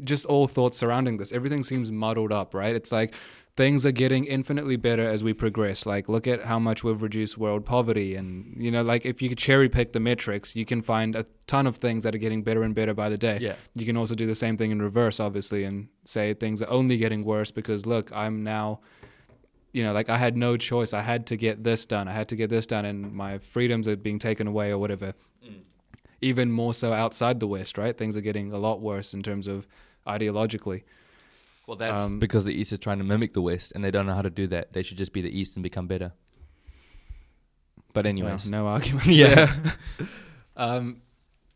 just 0.03 0.25
all 0.25 0.47
thoughts 0.47 0.77
surrounding 0.77 1.17
this. 1.17 1.31
Everything 1.31 1.63
seems 1.63 1.91
muddled 1.91 2.31
up, 2.31 2.53
right? 2.53 2.75
It's 2.75 2.91
like 2.91 3.15
things 3.57 3.85
are 3.85 3.91
getting 3.91 4.25
infinitely 4.25 4.75
better 4.75 5.07
as 5.07 5.23
we 5.23 5.33
progress. 5.33 5.85
Like 5.85 6.09
look 6.09 6.27
at 6.27 6.43
how 6.43 6.59
much 6.59 6.83
we've 6.83 7.01
reduced 7.01 7.37
world 7.37 7.65
poverty, 7.65 8.15
and 8.15 8.55
you 8.57 8.69
know, 8.69 8.83
like 8.83 9.05
if 9.05 9.21
you 9.21 9.29
could 9.29 9.37
cherry 9.37 9.69
pick 9.69 9.93
the 9.93 9.99
metrics, 9.99 10.55
you 10.55 10.65
can 10.65 10.81
find 10.81 11.15
a 11.15 11.25
ton 11.47 11.67
of 11.67 11.77
things 11.77 12.03
that 12.03 12.13
are 12.13 12.19
getting 12.19 12.43
better 12.43 12.63
and 12.63 12.75
better 12.75 12.93
by 12.93 13.09
the 13.09 13.17
day. 13.17 13.39
Yeah. 13.41 13.55
You 13.73 13.85
can 13.85 13.97
also 13.97 14.15
do 14.15 14.25
the 14.25 14.35
same 14.35 14.57
thing 14.57 14.71
in 14.71 14.81
reverse, 14.81 15.19
obviously, 15.19 15.63
and 15.63 15.87
say 16.03 16.33
things 16.33 16.61
are 16.61 16.69
only 16.69 16.97
getting 16.97 17.23
worse 17.23 17.51
because 17.51 17.85
look, 17.85 18.11
I'm 18.11 18.43
now, 18.43 18.81
you 19.75 19.83
know, 19.83 19.91
like 19.91 20.09
I 20.09 20.17
had 20.17 20.37
no 20.37 20.55
choice. 20.55 20.93
I 20.93 21.01
had 21.01 21.27
to 21.27 21.35
get 21.35 21.65
this 21.65 21.85
done. 21.85 22.07
I 22.07 22.13
had 22.13 22.29
to 22.29 22.37
get 22.37 22.49
this 22.49 22.65
done, 22.65 22.85
and 22.85 23.11
my 23.13 23.39
freedoms 23.39 23.89
are 23.89 23.97
being 23.97 24.19
taken 24.19 24.47
away 24.47 24.71
or 24.71 24.77
whatever. 24.77 25.13
Even 26.21 26.49
more 26.49 26.73
so 26.73 26.93
outside 26.93 27.41
the 27.41 27.45
West, 27.47 27.77
right? 27.77 27.95
Things 27.95 28.15
are 28.15 28.21
getting 28.21 28.53
a 28.53 28.57
lot 28.57 28.79
worse 28.79 29.13
in 29.13 29.21
terms 29.21 29.47
of 29.47 29.67
ideologically. 30.07 30.83
Well, 31.67 31.75
that's 31.75 32.03
Um, 32.03 32.19
because 32.19 32.45
the 32.45 32.53
East 32.53 32.71
is 32.71 32.79
trying 32.79 32.99
to 32.99 33.03
mimic 33.03 33.33
the 33.33 33.41
West, 33.41 33.73
and 33.75 33.83
they 33.83 33.91
don't 33.91 34.05
know 34.05 34.13
how 34.13 34.21
to 34.21 34.29
do 34.29 34.47
that. 34.47 34.71
They 34.71 34.81
should 34.81 34.97
just 34.97 35.11
be 35.11 35.21
the 35.21 35.37
East 35.37 35.57
and 35.57 35.61
become 35.61 35.87
better. 35.87 36.13
But 37.91 38.05
anyways, 38.05 38.45
Well, 38.45 38.51
no 38.63 38.67
argument. 38.75 39.07
Yeah. 39.07 39.53
um, 40.55 41.01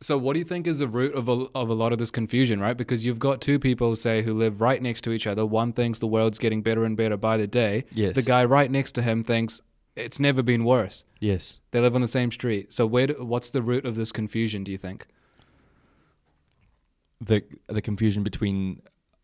so, 0.01 0.17
what 0.17 0.33
do 0.33 0.39
you 0.39 0.45
think 0.45 0.65
is 0.67 0.79
the 0.79 0.87
root 0.87 1.13
of 1.13 1.27
a, 1.27 1.45
of 1.55 1.69
a 1.69 1.73
lot 1.73 1.91
of 1.91 1.97
this 1.99 2.11
confusion, 2.11 2.59
right? 2.59 2.75
Because 2.77 3.05
you've 3.05 3.19
got 3.19 3.41
two 3.41 3.59
people, 3.59 3.95
say, 3.95 4.21
who 4.23 4.33
live 4.33 4.61
right 4.61 4.81
next 4.81 5.01
to 5.01 5.11
each 5.11 5.27
other. 5.27 5.45
One 5.45 5.73
thinks 5.73 5.99
the 5.99 6.07
world's 6.07 6.39
getting 6.39 6.61
better 6.61 6.85
and 6.85 6.95
better 6.95 7.17
by 7.17 7.37
the 7.37 7.47
day. 7.47 7.85
yes, 7.91 8.15
The 8.15 8.21
guy 8.21 8.45
right 8.45 8.71
next 8.71 8.93
to 8.93 9.01
him 9.01 9.23
thinks 9.23 9.61
it's 9.95 10.19
never 10.19 10.41
been 10.41 10.63
worse. 10.63 11.03
yes. 11.19 11.59
They 11.71 11.79
live 11.81 11.93
on 11.95 12.01
the 12.01 12.07
same 12.07 12.31
street. 12.31 12.71
So, 12.73 12.85
where? 12.85 13.07
Do, 13.07 13.13
what's 13.25 13.49
the 13.49 13.61
root 13.61 13.85
of 13.85 13.95
this 13.95 14.11
confusion? 14.11 14.63
Do 14.63 14.71
you 14.71 14.77
think? 14.77 15.05
The 17.21 17.43
the 17.67 17.81
confusion 17.81 18.23
between 18.23 18.81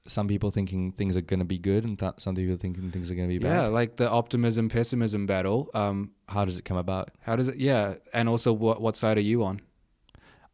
some 0.07 0.27
people 0.27 0.51
thinking 0.51 0.91
things 0.91 1.15
are 1.17 1.21
going 1.21 1.39
to 1.39 1.45
be 1.45 1.57
good 1.57 1.83
and 1.85 1.97
th- 1.97 2.13
some 2.19 2.35
people 2.35 2.57
thinking 2.57 2.91
things 2.91 3.09
are 3.09 3.15
going 3.15 3.27
to 3.29 3.33
be 3.33 3.39
bad. 3.39 3.49
Yeah, 3.55 3.67
like 3.67 3.95
the 3.95 4.09
optimism 4.09 4.67
pessimism 4.69 5.25
battle. 5.25 5.69
Um, 5.73 6.11
How 6.27 6.43
does 6.45 6.57
it 6.59 6.65
come 6.65 6.77
about? 6.77 7.11
how 7.21 7.35
does 7.37 7.47
it? 7.47 7.55
Yeah, 7.57 7.95
and 8.13 8.27
also 8.27 8.51
what 8.51 8.81
what 8.81 8.97
side 8.97 9.17
are 9.17 9.21
you 9.21 9.43
on? 9.45 9.61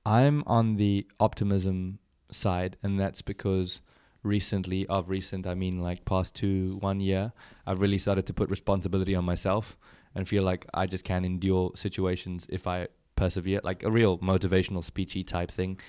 I'm 0.06 0.44
on 0.48 0.76
the 0.78 1.06
optimism 1.20 2.00
side, 2.32 2.78
and 2.84 3.00
that's 3.00 3.22
because 3.22 3.82
recently, 4.24 4.86
of 4.88 5.10
recent, 5.10 5.46
I 5.48 5.56
mean 5.56 5.82
like 5.82 6.06
past 6.06 6.36
two, 6.36 6.78
one 6.80 7.00
year, 7.00 7.34
I've 7.66 7.80
really 7.82 7.98
started 7.98 8.26
to 8.28 8.34
put 8.34 8.50
responsibility 8.50 9.16
on 9.16 9.26
myself 9.26 9.78
and 10.16 10.28
feel 10.28 10.44
like 10.44 10.66
I 10.74 10.86
just 10.88 11.04
can 11.04 11.24
endure 11.26 11.72
situations 11.76 12.46
if 12.50 12.68
I 12.68 12.88
persevere, 13.16 13.62
like 13.64 13.84
a 13.84 13.92
real 13.92 14.18
motivational 14.20 14.84
speechy 14.90 15.26
type 15.26 15.52
thing. 15.52 15.80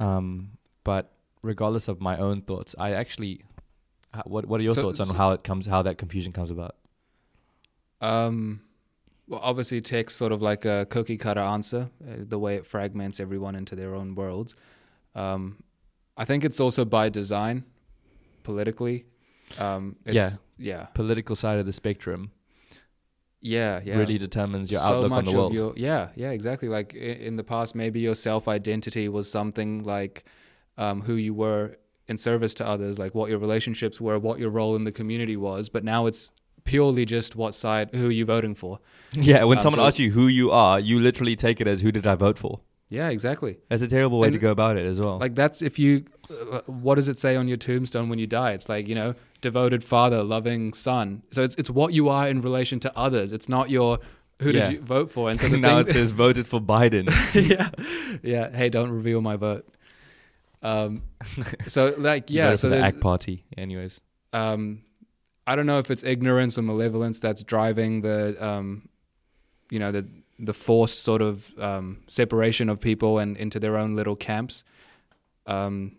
Um, 0.00 0.52
but 0.84 1.12
regardless 1.42 1.88
of 1.88 2.00
my 2.00 2.16
own 2.18 2.42
thoughts, 2.42 2.74
I 2.78 2.92
actually, 2.92 3.44
what 4.24 4.46
what 4.46 4.60
are 4.60 4.64
your 4.64 4.72
So- 4.72 4.82
thoughts 4.82 5.00
on 5.00 5.06
so- 5.06 5.14
how 5.16 5.30
it 5.32 5.42
comes, 5.44 5.66
how 5.66 5.82
that 5.82 5.98
confusion 5.98 6.32
comes 6.32 6.50
about? 6.50 6.76
Um, 8.00 8.60
well, 9.28 9.40
obviously, 9.42 9.80
takes 9.80 10.14
sort 10.14 10.32
of 10.32 10.40
like 10.42 10.64
a 10.64 10.86
cookie 10.88 11.16
cutter 11.16 11.40
answer, 11.40 11.90
uh, 12.06 12.14
the 12.20 12.38
way 12.38 12.56
it 12.56 12.66
fragments 12.66 13.18
everyone 13.20 13.54
into 13.56 13.74
their 13.74 13.94
own 13.94 14.14
worlds. 14.14 14.54
Um, 15.14 15.62
I 16.16 16.24
think 16.24 16.44
it's 16.44 16.60
also 16.60 16.84
by 16.84 17.08
design, 17.08 17.64
politically. 18.42 19.06
Um, 19.58 19.96
it's, 20.04 20.14
Yeah. 20.14 20.30
yeah, 20.58 20.82
Political 20.94 21.36
side 21.36 21.58
of 21.58 21.66
the 21.66 21.72
spectrum 21.72 22.30
yeah, 23.40 23.80
yeah. 23.84 23.98
really 23.98 24.18
determines 24.18 24.70
your 24.70 24.80
so 24.80 24.86
outlook 24.96 25.12
on 25.12 25.24
the 25.24 25.30
of 25.30 25.36
world. 25.36 25.54
your 25.54 25.72
yeah, 25.76 26.08
yeah, 26.16 26.30
exactly. 26.30 26.68
Like 26.68 26.94
in, 26.94 27.16
in 27.18 27.36
the 27.36 27.44
past, 27.44 27.74
maybe 27.74 28.00
your 28.00 28.14
self 28.14 28.48
identity 28.48 29.08
was 29.08 29.30
something 29.30 29.84
like 29.84 30.24
um, 30.78 31.02
who 31.02 31.14
you 31.14 31.34
were 31.34 31.76
in 32.08 32.18
service 32.18 32.54
to 32.54 32.66
others, 32.66 32.98
like 32.98 33.14
what 33.14 33.30
your 33.30 33.38
relationships 33.38 34.00
were, 34.00 34.18
what 34.18 34.38
your 34.38 34.50
role 34.50 34.74
in 34.76 34.84
the 34.84 34.92
community 34.92 35.36
was. 35.36 35.68
But 35.68 35.84
now 35.84 36.06
it's 36.06 36.30
purely 36.66 37.04
just 37.06 37.34
what 37.36 37.54
side, 37.54 37.90
who 37.94 38.08
are 38.08 38.12
you 38.12 38.24
voting 38.26 38.54
for? 38.54 38.78
Yeah, 39.12 39.44
when 39.44 39.56
Um, 39.58 39.62
someone 39.62 39.78
so- 39.78 39.86
asks 39.86 39.98
you 39.98 40.10
who 40.10 40.26
you 40.26 40.50
are, 40.50 40.78
you 40.78 41.00
literally 41.00 41.36
take 41.36 41.60
it 41.62 41.66
as 41.66 41.80
who 41.80 41.90
did 41.90 42.06
I 42.06 42.16
vote 42.16 42.36
for. 42.36 42.60
Yeah, 42.90 43.08
exactly. 43.08 43.56
That's 43.70 43.82
a 43.82 43.88
terrible 43.88 44.18
way 44.18 44.28
And- 44.28 44.34
to 44.34 44.38
go 44.38 44.50
about 44.50 44.76
it 44.76 44.84
as 44.86 45.00
well. 45.00 45.18
Like 45.18 45.34
that's 45.34 45.62
if 45.62 45.78
you, 45.78 46.04
uh, 46.52 46.60
what 46.66 46.96
does 46.96 47.08
it 47.08 47.18
say 47.18 47.34
on 47.34 47.48
your 47.48 47.56
tombstone 47.56 48.08
when 48.10 48.18
you 48.18 48.26
die? 48.26 48.52
It's 48.52 48.68
like 48.68 48.86
you 48.86 48.94
know, 48.94 49.14
devoted 49.40 49.82
father, 49.82 50.22
loving 50.22 50.72
son. 50.74 51.22
So 51.32 51.42
it's 51.42 51.54
it's 51.56 51.70
what 51.70 51.92
you 51.94 52.08
are 52.08 52.28
in 52.28 52.40
relation 52.42 52.78
to 52.80 52.96
others. 52.96 53.32
It's 53.32 53.48
not 53.48 53.70
your 53.70 53.98
who 54.42 54.50
Yeah. 54.50 54.68
did 54.68 54.72
you 54.74 54.80
vote 54.82 55.10
for. 55.10 55.30
And 55.30 55.40
so 55.40 55.48
the 55.54 55.56
now 55.58 55.78
it 55.78 55.90
says 55.90 56.10
voted 56.26 56.46
for 56.46 56.60
Biden. 56.60 57.06
yeah, 57.34 57.70
yeah. 58.22 58.54
Hey, 58.56 58.68
don't 58.68 58.90
reveal 58.90 59.20
my 59.20 59.36
vote. 59.36 59.64
Um, 60.62 61.02
so 61.66 61.94
like 61.98 62.30
yeah, 62.30 62.54
so 62.54 62.68
the 62.68 62.78
ACT 62.78 63.00
party. 63.00 63.44
Anyways, 63.56 64.00
um, 64.32 64.82
I 65.46 65.54
don't 65.54 65.66
know 65.66 65.78
if 65.78 65.90
it's 65.90 66.02
ignorance 66.02 66.58
or 66.58 66.62
malevolence 66.62 67.20
that's 67.20 67.42
driving 67.42 68.00
the, 68.02 68.44
um, 68.44 68.88
you 69.70 69.78
know, 69.78 69.92
the 69.92 70.06
the 70.38 70.52
forced 70.52 71.02
sort 71.02 71.22
of 71.22 71.58
um, 71.58 72.02
separation 72.08 72.68
of 72.68 72.80
people 72.80 73.18
and 73.18 73.36
into 73.36 73.58
their 73.58 73.76
own 73.76 73.94
little 73.94 74.16
camps. 74.16 74.64
Um, 75.46 75.96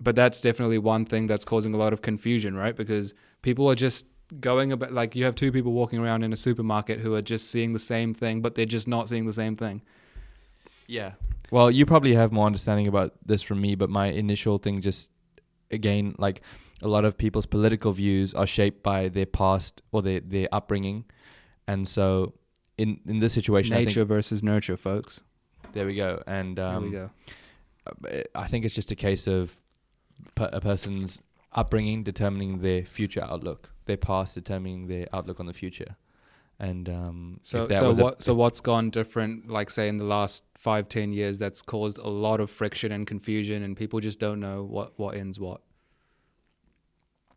but 0.00 0.14
that's 0.14 0.40
definitely 0.40 0.78
one 0.78 1.04
thing 1.04 1.26
that's 1.26 1.44
causing 1.44 1.74
a 1.74 1.76
lot 1.76 1.92
of 1.92 2.02
confusion, 2.02 2.56
right? 2.56 2.74
Because 2.74 3.14
people 3.42 3.70
are 3.70 3.74
just 3.74 4.06
going 4.40 4.72
about 4.72 4.92
like 4.92 5.14
you 5.14 5.24
have 5.24 5.34
two 5.34 5.52
people 5.52 5.72
walking 5.72 5.98
around 5.98 6.22
in 6.22 6.32
a 6.32 6.36
supermarket 6.36 7.00
who 7.00 7.14
are 7.14 7.22
just 7.22 7.50
seeing 7.50 7.72
the 7.72 7.78
same 7.78 8.14
thing, 8.14 8.40
but 8.40 8.54
they're 8.54 8.66
just 8.66 8.88
not 8.88 9.08
seeing 9.08 9.26
the 9.26 9.32
same 9.32 9.56
thing. 9.56 9.82
yeah. 10.86 11.12
Well, 11.50 11.70
you 11.70 11.86
probably 11.86 12.14
have 12.14 12.32
more 12.32 12.46
understanding 12.46 12.88
about 12.88 13.12
this 13.24 13.42
from 13.42 13.60
me, 13.60 13.74
but 13.74 13.90
my 13.90 14.06
initial 14.06 14.58
thing 14.58 14.80
just 14.80 15.10
again 15.70 16.14
like 16.18 16.42
a 16.84 16.88
lot 16.88 17.04
of 17.04 17.16
people's 17.16 17.46
political 17.46 17.92
views 17.92 18.34
are 18.34 18.46
shaped 18.46 18.82
by 18.82 19.08
their 19.08 19.26
past 19.26 19.82
or 19.92 20.02
their 20.02 20.20
their 20.20 20.48
upbringing, 20.52 21.04
and 21.66 21.88
so 21.88 22.34
in 22.78 23.00
in 23.06 23.18
this 23.20 23.32
situation, 23.32 23.74
Nature 23.76 24.04
versus 24.04 24.42
nurture, 24.42 24.76
folks. 24.76 25.22
there 25.72 25.86
we 25.86 25.94
go. 25.96 26.22
And 26.26 26.58
There 26.58 26.66
um, 26.66 26.84
we 26.84 26.90
go. 26.90 27.10
I 28.34 28.46
think 28.46 28.64
it's 28.64 28.74
just 28.74 28.90
a 28.90 28.96
case 28.96 29.26
of 29.26 29.56
per- 30.34 30.50
a 30.52 30.60
person's 30.60 31.20
upbringing 31.52 32.02
determining 32.02 32.60
their 32.60 32.82
future 32.84 33.22
outlook, 33.22 33.70
their 33.86 33.96
past 33.98 34.34
determining 34.34 34.86
their 34.88 35.06
outlook 35.12 35.38
on 35.40 35.46
the 35.46 35.52
future. 35.52 35.96
And 36.58 36.88
um, 36.88 37.40
So, 37.42 37.62
if 37.62 37.68
that 37.70 37.78
so 37.78 37.88
was 37.88 37.98
a- 37.98 38.02
what? 38.04 38.22
so 38.22 38.34
what's 38.34 38.60
gone 38.60 38.90
different? 38.90 39.50
Like, 39.50 39.70
say, 39.70 39.88
in 39.88 39.98
the 39.98 40.04
last 40.04 40.44
five, 40.56 40.88
ten 40.88 41.12
years, 41.12 41.36
that's 41.38 41.62
caused 41.62 41.98
a 41.98 42.08
lot 42.08 42.40
of 42.40 42.48
friction 42.50 42.92
and 42.92 43.06
confusion, 43.06 43.62
and 43.62 43.76
people 43.76 44.00
just 44.00 44.18
don't 44.20 44.40
know 44.40 44.62
what 44.64 44.92
what 44.98 45.16
ends 45.16 45.38
what. 45.40 45.60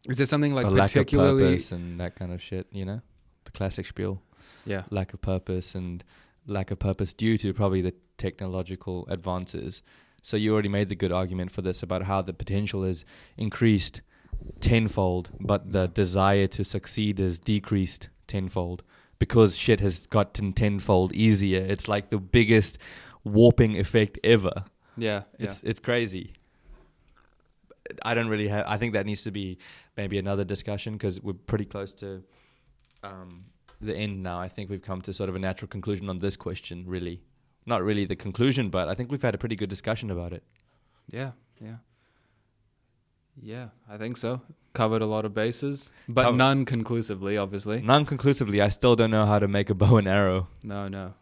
Is 0.07 0.17
there 0.17 0.25
something 0.25 0.53
like 0.53 0.65
a 0.65 0.69
lack 0.69 0.89
of 0.89 1.01
particularly? 1.01 1.43
purpose 1.43 1.71
and 1.71 1.99
that 1.99 2.15
kind 2.15 2.31
of 2.33 2.41
shit, 2.41 2.67
you 2.71 2.85
know, 2.85 3.01
the 3.45 3.51
classic 3.51 3.85
spiel, 3.85 4.21
Yeah, 4.65 4.83
lack 4.89 5.13
of 5.13 5.21
purpose 5.21 5.75
and 5.75 6.03
lack 6.45 6.71
of 6.71 6.79
purpose 6.79 7.13
due 7.13 7.37
to 7.39 7.53
probably 7.53 7.81
the 7.81 7.93
technological 8.17 9.05
advances. 9.09 9.83
So 10.21 10.37
you 10.37 10.53
already 10.53 10.69
made 10.69 10.89
the 10.89 10.95
good 10.95 11.11
argument 11.11 11.51
for 11.51 11.61
this 11.61 11.83
about 11.83 12.03
how 12.03 12.21
the 12.21 12.33
potential 12.33 12.83
is 12.83 13.05
increased 13.37 14.01
tenfold, 14.59 15.29
but 15.39 15.71
the 15.71 15.87
desire 15.87 16.47
to 16.47 16.63
succeed 16.63 17.19
is 17.19 17.39
decreased 17.39 18.09
tenfold 18.27 18.83
because 19.19 19.55
shit 19.57 19.79
has 19.79 19.99
gotten 20.07 20.53
tenfold 20.53 21.13
easier. 21.13 21.61
It's 21.61 21.87
like 21.87 22.09
the 22.09 22.17
biggest 22.19 22.77
warping 23.23 23.77
effect 23.77 24.19
ever. 24.23 24.65
yeah, 24.97 25.23
yeah. 25.37 25.45
It's 25.47 25.61
it's 25.63 25.79
crazy. 25.79 26.33
I 28.03 28.13
don't 28.13 28.27
really 28.27 28.47
have. 28.47 28.65
I 28.67 28.77
think 28.77 28.93
that 28.93 29.05
needs 29.05 29.23
to 29.23 29.31
be 29.31 29.57
maybe 29.95 30.17
another 30.17 30.43
discussion 30.43 30.93
because 30.93 31.21
we're 31.21 31.33
pretty 31.33 31.65
close 31.65 31.93
to 31.93 32.23
um, 33.03 33.45
the 33.81 33.95
end 33.95 34.23
now. 34.23 34.39
I 34.39 34.47
think 34.47 34.69
we've 34.69 34.81
come 34.81 35.01
to 35.01 35.13
sort 35.13 35.29
of 35.29 35.35
a 35.35 35.39
natural 35.39 35.67
conclusion 35.69 36.09
on 36.09 36.17
this 36.17 36.35
question. 36.35 36.83
Really, 36.87 37.21
not 37.65 37.83
really 37.83 38.05
the 38.05 38.15
conclusion, 38.15 38.69
but 38.69 38.87
I 38.87 38.93
think 38.93 39.11
we've 39.11 39.21
had 39.21 39.35
a 39.35 39.37
pretty 39.37 39.55
good 39.55 39.69
discussion 39.69 40.11
about 40.11 40.33
it. 40.33 40.43
Yeah, 41.09 41.31
yeah. 41.61 41.77
Yeah, 43.41 43.67
I 43.87 43.97
think 43.97 44.17
so. 44.17 44.41
Covered 44.73 45.01
a 45.01 45.05
lot 45.05 45.25
of 45.25 45.33
bases, 45.33 45.91
but 46.07 46.23
Cover- 46.23 46.37
none 46.37 46.65
conclusively, 46.65 47.37
obviously. 47.37 47.81
Non-conclusively, 47.81 48.61
I 48.61 48.69
still 48.69 48.95
don't 48.95 49.11
know 49.11 49.25
how 49.25 49.39
to 49.39 49.47
make 49.47 49.69
a 49.69 49.75
bow 49.75 49.97
and 49.97 50.07
arrow. 50.07 50.47
No, 50.63 50.87
no. 50.87 51.13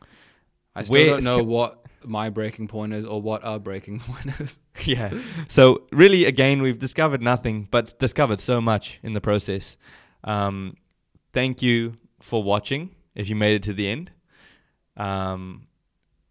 I 0.76 0.84
still 0.84 0.94
Where 0.96 1.08
don't 1.12 1.24
know 1.24 1.44
what 1.44 1.86
my 2.04 2.30
breaking 2.30 2.68
point 2.68 2.94
is 2.94 3.06
or 3.06 3.22
what 3.22 3.44
our 3.44 3.60
breaking 3.60 4.00
point 4.08 4.40
is. 4.40 4.60
yeah. 4.84 5.12
So 5.48 5.84
really, 5.92 6.26
again, 6.26 6.62
we've 6.62 6.78
discovered 6.80 7.22
nothing, 7.22 7.68
but 7.72 7.98
discovered 8.00 8.40
so 8.40 8.60
much 8.62 9.00
in 9.04 9.14
the 9.14 9.22
process. 9.22 9.78
Um, 10.24 10.76
thank 11.34 11.62
you 11.62 11.94
for 12.22 12.44
watching. 12.44 12.92
If 13.16 13.30
you 13.30 13.36
made 13.36 13.56
it 13.56 13.64
to 13.64 13.74
the 13.74 13.88
end, 13.88 14.12
um, 14.98 15.68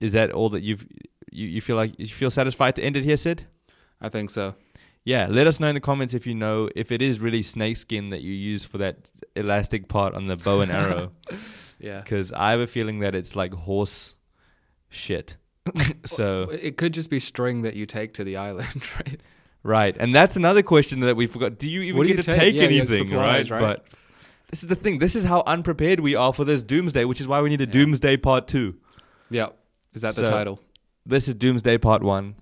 is 0.01 0.13
that 0.13 0.31
all 0.33 0.49
that 0.51 0.63
you've 0.63 0.87
you, 1.31 1.49
you 1.49 1.61
feel 1.61 1.77
like 1.77 1.95
you 1.99 2.07
feel 2.07 2.31
satisfied 2.31 2.77
to 2.77 2.83
end 2.83 2.97
it 2.97 3.05
here, 3.05 3.17
Sid? 3.17 3.47
I 4.01 4.09
think 4.09 4.31
so. 4.31 4.55
Yeah. 5.05 5.27
Let 5.31 5.47
us 5.47 5.61
know 5.61 5.69
in 5.69 5.75
the 5.75 5.81
comments 5.81 6.15
if 6.15 6.27
you 6.27 6.35
know 6.35 6.69
if 6.77 6.93
it 6.93 7.03
is 7.03 7.21
really 7.21 7.43
snakeskin 7.43 8.11
that 8.11 8.21
you 8.23 8.33
use 8.33 8.65
for 8.65 8.79
that 8.79 9.11
elastic 9.37 9.89
part 9.89 10.15
on 10.15 10.27
the 10.27 10.37
bow 10.37 10.61
and 10.61 10.71
arrow, 10.71 11.13
Yeah. 11.81 12.01
because 12.01 12.33
I 12.33 12.53
have 12.53 12.61
a 12.61 12.67
feeling 12.67 13.01
that 13.01 13.15
it's 13.15 13.35
like 13.35 13.53
horse 13.55 14.15
shit. 14.95 15.37
so 16.05 16.49
It 16.51 16.77
could 16.77 16.93
just 16.95 17.11
be 17.11 17.19
string 17.19 17.63
that 17.63 17.75
you 17.75 17.87
take 17.87 18.15
to 18.15 18.25
the 18.25 18.37
island, 18.37 18.83
right? 18.97 19.21
Right, 19.63 19.97
and 19.99 20.15
that's 20.15 20.37
another 20.37 20.63
question 20.63 21.01
that 21.01 21.17
we 21.17 21.27
forgot. 21.27 21.59
Do 21.59 21.71
you 21.71 21.81
even 21.83 22.03
do 22.03 22.09
get 22.09 22.17
you 22.19 22.23
to 22.23 22.31
take? 22.33 22.39
take 22.41 22.55
Yeah, 22.57 22.63
anything? 22.65 23.09
supplies, 23.09 23.51
right? 23.51 23.61
right? 23.63 23.77
but 23.79 23.87
this 24.51 24.63
is 24.63 24.69
the 24.69 24.75
thing. 24.77 24.99
This 24.99 25.17
is 25.17 25.25
how 25.25 25.43
unprepared 25.47 26.01
we 26.01 26.15
are 26.15 26.35
for 26.35 26.45
this 26.45 26.63
doomsday, 26.63 27.07
which 27.07 27.19
is 27.21 27.27
why 27.27 27.41
we 27.41 27.49
need 27.49 27.63
a 27.63 27.65
Yeah. 27.65 27.71
doomsday 27.73 28.19
part 28.19 28.47
two. 28.47 28.75
Yeah. 29.31 29.49
Is 29.95 30.03
that 30.03 30.17
the 30.17 30.27
title? 30.29 30.61
This 31.07 31.29
is 31.29 31.35
doomsday 31.35 31.79
part 31.79 32.03
one. 32.03 32.35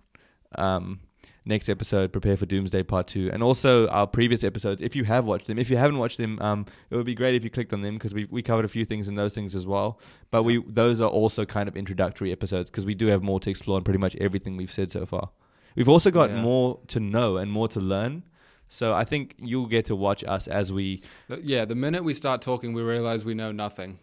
Um, 0.57 0.99
next 1.45 1.69
episode, 1.69 2.13
prepare 2.13 2.37
for 2.37 2.47
doomsday 2.47 2.83
part 2.83 3.07
two, 3.09 3.31
and 3.33 3.43
also 3.43 3.89
our 3.89 4.07
previous 4.07 4.45
episodes. 4.45 4.81
If 4.83 4.95
you 4.95 5.05
have 5.05 5.25
watched 5.25 5.47
them, 5.47 5.59
if 5.59 5.71
you 5.71 5.77
haven't 5.77 5.99
watched 5.99 6.19
them, 6.19 6.39
um, 6.41 6.67
it 6.91 6.97
would 6.97 7.07
be 7.07 7.15
great 7.15 7.35
if 7.35 7.43
you 7.45 7.51
clicked 7.51 7.73
on 7.73 7.81
them 7.83 7.95
because 7.95 8.15
we 8.15 8.27
we 8.31 8.43
covered 8.43 8.65
a 8.65 8.69
few 8.69 8.85
things 8.85 9.09
in 9.09 9.15
those 9.15 9.35
things 9.35 9.55
as 9.55 9.67
well. 9.67 9.99
But 10.31 10.45
we 10.45 10.63
those 10.67 11.01
are 11.01 11.09
also 11.11 11.45
kind 11.45 11.69
of 11.69 11.77
introductory 11.77 12.33
episodes 12.33 12.71
because 12.71 12.87
we 12.87 12.95
do 12.95 13.07
have 13.09 13.23
more 13.23 13.41
to 13.41 13.51
explore 13.51 13.77
on 13.77 13.85
pretty 13.85 13.99
much 13.99 14.15
everything 14.17 14.57
we've 14.57 14.73
said 14.73 14.91
so 14.91 15.05
far. 15.07 15.31
We've 15.75 15.89
also 15.89 16.11
got 16.11 16.31
Yeah. 16.31 16.43
more 16.43 16.81
to 16.89 17.01
know 17.01 17.37
and 17.39 17.51
more 17.51 17.69
to 17.69 17.81
learn. 17.81 18.25
So 18.69 18.95
I 18.95 19.05
think 19.05 19.35
you'll 19.39 19.67
get 19.67 19.85
to 19.87 19.97
watch 19.97 20.25
us 20.25 20.49
as 20.49 20.73
we 20.73 21.03
Yeah, 21.43 21.65
the 21.67 21.75
minute 21.75 22.05
we 22.05 22.15
start 22.15 22.41
talking, 22.41 22.73
we 22.73 22.83
realize 22.83 23.25
we 23.25 23.35
know 23.35 23.53
nothing. 23.53 23.99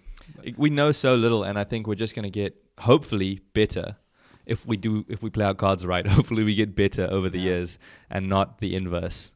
we 0.57 0.69
know 0.69 0.91
so 0.91 1.15
little, 1.15 1.43
and 1.43 1.57
I 1.57 1.63
think 1.63 1.87
we're 1.87 1.95
just 1.95 2.13
going 2.15 2.23
to 2.23 2.29
get 2.29 2.55
hopefully 2.79 3.41
better 3.53 3.95
if 4.49 4.65
we 4.65 4.75
do 4.77 5.05
if 5.07 5.21
we 5.23 5.29
play 5.29 5.45
our 5.45 5.53
cards 5.53 5.85
right. 5.85 6.05
Hopefully 6.17 6.43
we 6.43 6.55
get 6.55 6.75
better 6.75 7.07
over 7.09 7.29
the 7.29 7.39
Yeah. 7.39 7.51
years 7.51 7.77
and 8.09 8.27
not 8.27 8.59
the 8.59 8.75
inverse. 8.75 9.31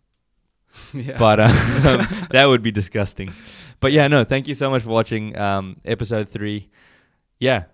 yeah. 0.93 1.17
But 1.17 1.39
um, 1.39 2.27
that 2.31 2.45
would 2.47 2.63
be 2.63 2.71
disgusting. 2.71 3.31
But 3.79 3.91
yeah, 3.91 4.07
no, 4.07 4.23
thank 4.23 4.47
you 4.47 4.55
so 4.55 4.69
much 4.69 4.81
for 4.83 4.89
watching 4.89 5.37
um, 5.37 5.77
episode 5.85 6.29
three. 6.29 6.69
Yeah, 7.39 7.65